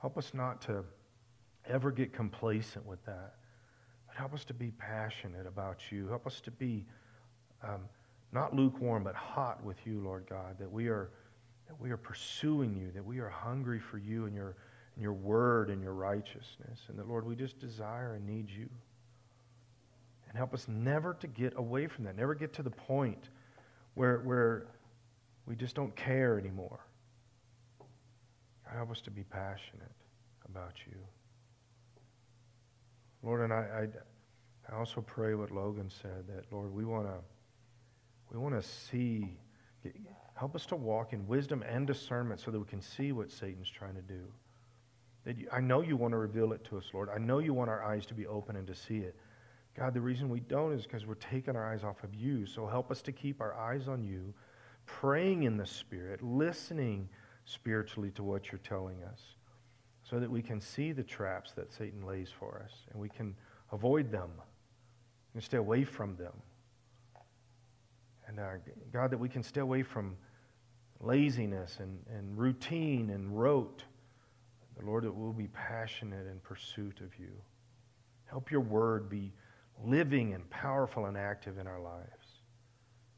Help 0.00 0.18
us 0.18 0.32
not 0.34 0.62
to 0.62 0.84
ever 1.68 1.90
get 1.90 2.12
complacent 2.12 2.86
with 2.86 3.04
that, 3.06 3.34
but 4.06 4.16
help 4.16 4.34
us 4.34 4.44
to 4.46 4.54
be 4.54 4.70
passionate 4.70 5.46
about 5.46 5.80
you. 5.90 6.08
Help 6.08 6.26
us 6.26 6.40
to 6.42 6.50
be 6.50 6.84
um, 7.62 7.82
not 8.32 8.54
lukewarm, 8.54 9.04
but 9.04 9.14
hot 9.14 9.62
with 9.64 9.76
you, 9.86 10.00
Lord 10.00 10.26
God, 10.28 10.58
that 10.58 10.70
we 10.70 10.88
are, 10.88 11.10
that 11.66 11.80
we 11.80 11.90
are 11.90 11.96
pursuing 11.96 12.76
you, 12.76 12.90
that 12.92 13.04
we 13.04 13.18
are 13.18 13.28
hungry 13.28 13.80
for 13.80 13.98
you 13.98 14.26
and 14.26 14.34
your, 14.34 14.56
and 14.94 15.02
your 15.02 15.12
word 15.12 15.70
and 15.70 15.82
your 15.82 15.94
righteousness, 15.94 16.80
and 16.88 16.98
that, 16.98 17.08
Lord, 17.08 17.26
we 17.26 17.36
just 17.36 17.58
desire 17.58 18.14
and 18.14 18.26
need 18.26 18.50
you. 18.50 18.68
And 20.28 20.36
help 20.36 20.52
us 20.52 20.66
never 20.68 21.14
to 21.14 21.26
get 21.26 21.54
away 21.56 21.86
from 21.86 22.04
that, 22.04 22.16
never 22.16 22.34
get 22.34 22.52
to 22.54 22.62
the 22.62 22.70
point 22.70 23.30
where, 23.94 24.18
where 24.18 24.66
we 25.46 25.54
just 25.54 25.74
don't 25.74 25.94
care 25.94 26.38
anymore. 26.38 26.80
Help 28.66 28.90
us 28.90 29.00
to 29.02 29.10
be 29.10 29.22
passionate 29.22 29.92
about 30.48 30.74
you. 30.86 30.98
Lord, 33.22 33.40
and 33.40 33.52
I, 33.52 33.88
I, 34.68 34.72
I 34.72 34.78
also 34.78 35.00
pray 35.00 35.34
what 35.34 35.50
Logan 35.50 35.90
said 36.02 36.26
that, 36.28 36.44
Lord, 36.52 36.74
we 36.74 36.84
want 36.84 37.06
to 37.06 37.14
we 38.30 38.38
want 38.38 38.54
to 38.54 38.62
see, 38.62 39.38
Help 40.36 40.54
us 40.54 40.66
to 40.66 40.76
walk 40.76 41.14
in 41.14 41.26
wisdom 41.26 41.64
and 41.66 41.86
discernment 41.86 42.40
so 42.40 42.50
that 42.50 42.58
we 42.58 42.66
can 42.66 42.82
see 42.82 43.10
what 43.10 43.32
Satan's 43.32 43.70
trying 43.70 43.94
to 43.94 44.02
do. 44.02 44.20
That 45.24 45.38
you, 45.38 45.48
I 45.50 45.60
know 45.60 45.80
you 45.80 45.96
want 45.96 46.12
to 46.12 46.18
reveal 46.18 46.52
it 46.52 46.62
to 46.66 46.76
us, 46.76 46.84
Lord. 46.92 47.08
I 47.08 47.18
know 47.18 47.38
you 47.38 47.54
want 47.54 47.70
our 47.70 47.82
eyes 47.82 48.04
to 48.06 48.14
be 48.14 48.26
open 48.26 48.54
and 48.54 48.66
to 48.66 48.74
see 48.74 48.98
it. 48.98 49.16
God, 49.74 49.94
the 49.94 50.00
reason 50.00 50.28
we 50.28 50.40
don't 50.40 50.72
is 50.72 50.82
because 50.82 51.06
we're 51.06 51.14
taking 51.14 51.56
our 51.56 51.72
eyes 51.72 51.84
off 51.84 52.04
of 52.04 52.14
you. 52.14 52.44
So 52.44 52.66
help 52.66 52.90
us 52.90 53.00
to 53.02 53.12
keep 53.12 53.40
our 53.40 53.54
eyes 53.54 53.88
on 53.88 54.04
you, 54.04 54.34
praying 54.84 55.44
in 55.44 55.56
the 55.56 55.66
Spirit, 55.66 56.22
listening 56.22 57.08
spiritually 57.46 58.10
to 58.12 58.22
what 58.22 58.52
you're 58.52 58.58
telling 58.58 59.02
us, 59.04 59.20
so 60.02 60.20
that 60.20 60.30
we 60.30 60.42
can 60.42 60.60
see 60.60 60.92
the 60.92 61.02
traps 61.02 61.52
that 61.52 61.72
Satan 61.72 62.04
lays 62.06 62.28
for 62.30 62.62
us 62.62 62.72
and 62.92 63.00
we 63.00 63.08
can 63.08 63.34
avoid 63.72 64.12
them 64.12 64.30
and 65.32 65.42
stay 65.42 65.56
away 65.56 65.82
from 65.84 66.14
them. 66.16 66.32
And 68.26 68.40
uh, 68.40 68.44
God, 68.92 69.10
that 69.10 69.18
we 69.18 69.28
can 69.28 69.42
stay 69.42 69.60
away 69.60 69.82
from 69.82 70.16
laziness 71.00 71.78
and, 71.80 71.98
and 72.14 72.36
routine 72.36 73.10
and 73.10 73.38
rote. 73.38 73.84
The 74.78 74.84
Lord, 74.84 75.04
that 75.04 75.12
we'll 75.12 75.32
be 75.32 75.48
passionate 75.48 76.26
in 76.26 76.38
pursuit 76.40 77.00
of 77.00 77.18
you. 77.18 77.32
Help 78.26 78.50
your 78.50 78.60
word 78.60 79.08
be 79.08 79.32
living 79.84 80.34
and 80.34 80.48
powerful 80.50 81.06
and 81.06 81.16
active 81.16 81.58
in 81.58 81.66
our 81.66 81.80
lives. 81.80 82.40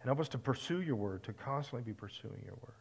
And 0.01 0.09
help 0.09 0.21
us 0.21 0.29
to 0.29 0.39
pursue 0.39 0.83
your 0.83 0.97
word, 0.97 1.25
to 1.25 1.33
constantly 1.33 1.83
be 1.83 1.95
pursuing 1.95 2.43
your 2.45 2.55
word. 2.55 2.75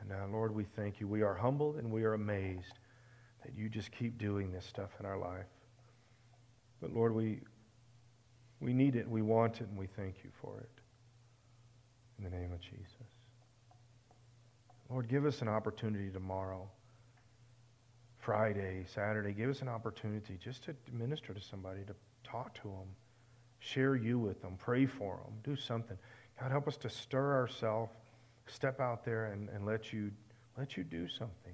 And 0.00 0.12
uh, 0.12 0.26
Lord, 0.30 0.54
we 0.54 0.64
thank 0.76 1.00
you. 1.00 1.08
We 1.08 1.22
are 1.22 1.34
humbled 1.34 1.76
and 1.76 1.90
we 1.90 2.04
are 2.04 2.14
amazed 2.14 2.78
that 3.42 3.54
you 3.56 3.68
just 3.68 3.90
keep 3.92 4.18
doing 4.18 4.52
this 4.52 4.66
stuff 4.66 4.90
in 5.00 5.06
our 5.06 5.18
life. 5.18 5.46
But 6.80 6.92
Lord, 6.92 7.14
we, 7.14 7.40
we 8.64 8.72
need 8.72 8.96
it, 8.96 9.08
we 9.08 9.20
want 9.20 9.60
it, 9.60 9.68
and 9.68 9.76
we 9.76 9.86
thank 9.86 10.24
you 10.24 10.30
for 10.40 10.58
it. 10.58 10.70
In 12.18 12.24
the 12.24 12.30
name 12.30 12.50
of 12.50 12.60
Jesus. 12.60 12.88
Lord, 14.88 15.08
give 15.08 15.26
us 15.26 15.42
an 15.42 15.48
opportunity 15.48 16.10
tomorrow, 16.10 16.66
Friday, 18.18 18.86
Saturday. 18.94 19.32
Give 19.32 19.50
us 19.50 19.60
an 19.60 19.68
opportunity 19.68 20.38
just 20.42 20.64
to 20.64 20.74
minister 20.92 21.34
to 21.34 21.42
somebody, 21.42 21.80
to 21.84 21.94
talk 22.22 22.54
to 22.54 22.62
them, 22.62 22.88
share 23.58 23.96
you 23.96 24.18
with 24.18 24.40
them, 24.40 24.54
pray 24.56 24.86
for 24.86 25.20
them, 25.24 25.34
do 25.42 25.60
something. 25.60 25.98
God, 26.40 26.50
help 26.50 26.66
us 26.66 26.78
to 26.78 26.88
stir 26.88 27.34
ourselves, 27.34 27.92
step 28.46 28.80
out 28.80 29.04
there 29.04 29.26
and, 29.26 29.50
and 29.50 29.66
let 29.66 29.92
you 29.92 30.10
let 30.56 30.76
you 30.76 30.84
do 30.84 31.08
something. 31.08 31.52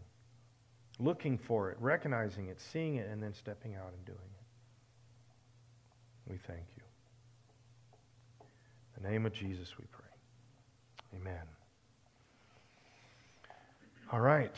Looking 1.01 1.39
for 1.39 1.71
it, 1.71 1.79
recognizing 1.81 2.49
it, 2.49 2.61
seeing 2.61 2.97
it, 2.97 3.09
and 3.09 3.23
then 3.23 3.33
stepping 3.33 3.75
out 3.75 3.93
and 3.97 4.05
doing 4.05 4.19
it. 4.19 6.31
We 6.31 6.37
thank 6.47 6.67
you. 6.77 6.80
The 9.01 9.09
name 9.09 9.27
of 9.27 9.33
Jesus, 9.33 9.77
we 9.79 9.85
pray. 9.91 11.21
Amen. 11.21 11.43
All 14.13 14.21
right. 14.21 14.55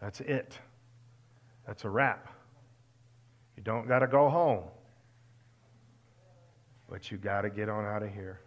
That's 0.00 0.20
it. 0.20 0.58
That's 1.66 1.84
a 1.84 1.88
wrap. 1.88 2.28
You 3.56 3.62
don't 3.62 3.88
got 3.88 4.00
to 4.00 4.06
go 4.06 4.28
home, 4.28 4.64
but 6.90 7.10
you 7.10 7.16
got 7.16 7.42
to 7.42 7.50
get 7.50 7.68
on 7.68 7.84
out 7.84 8.02
of 8.02 8.12
here. 8.12 8.40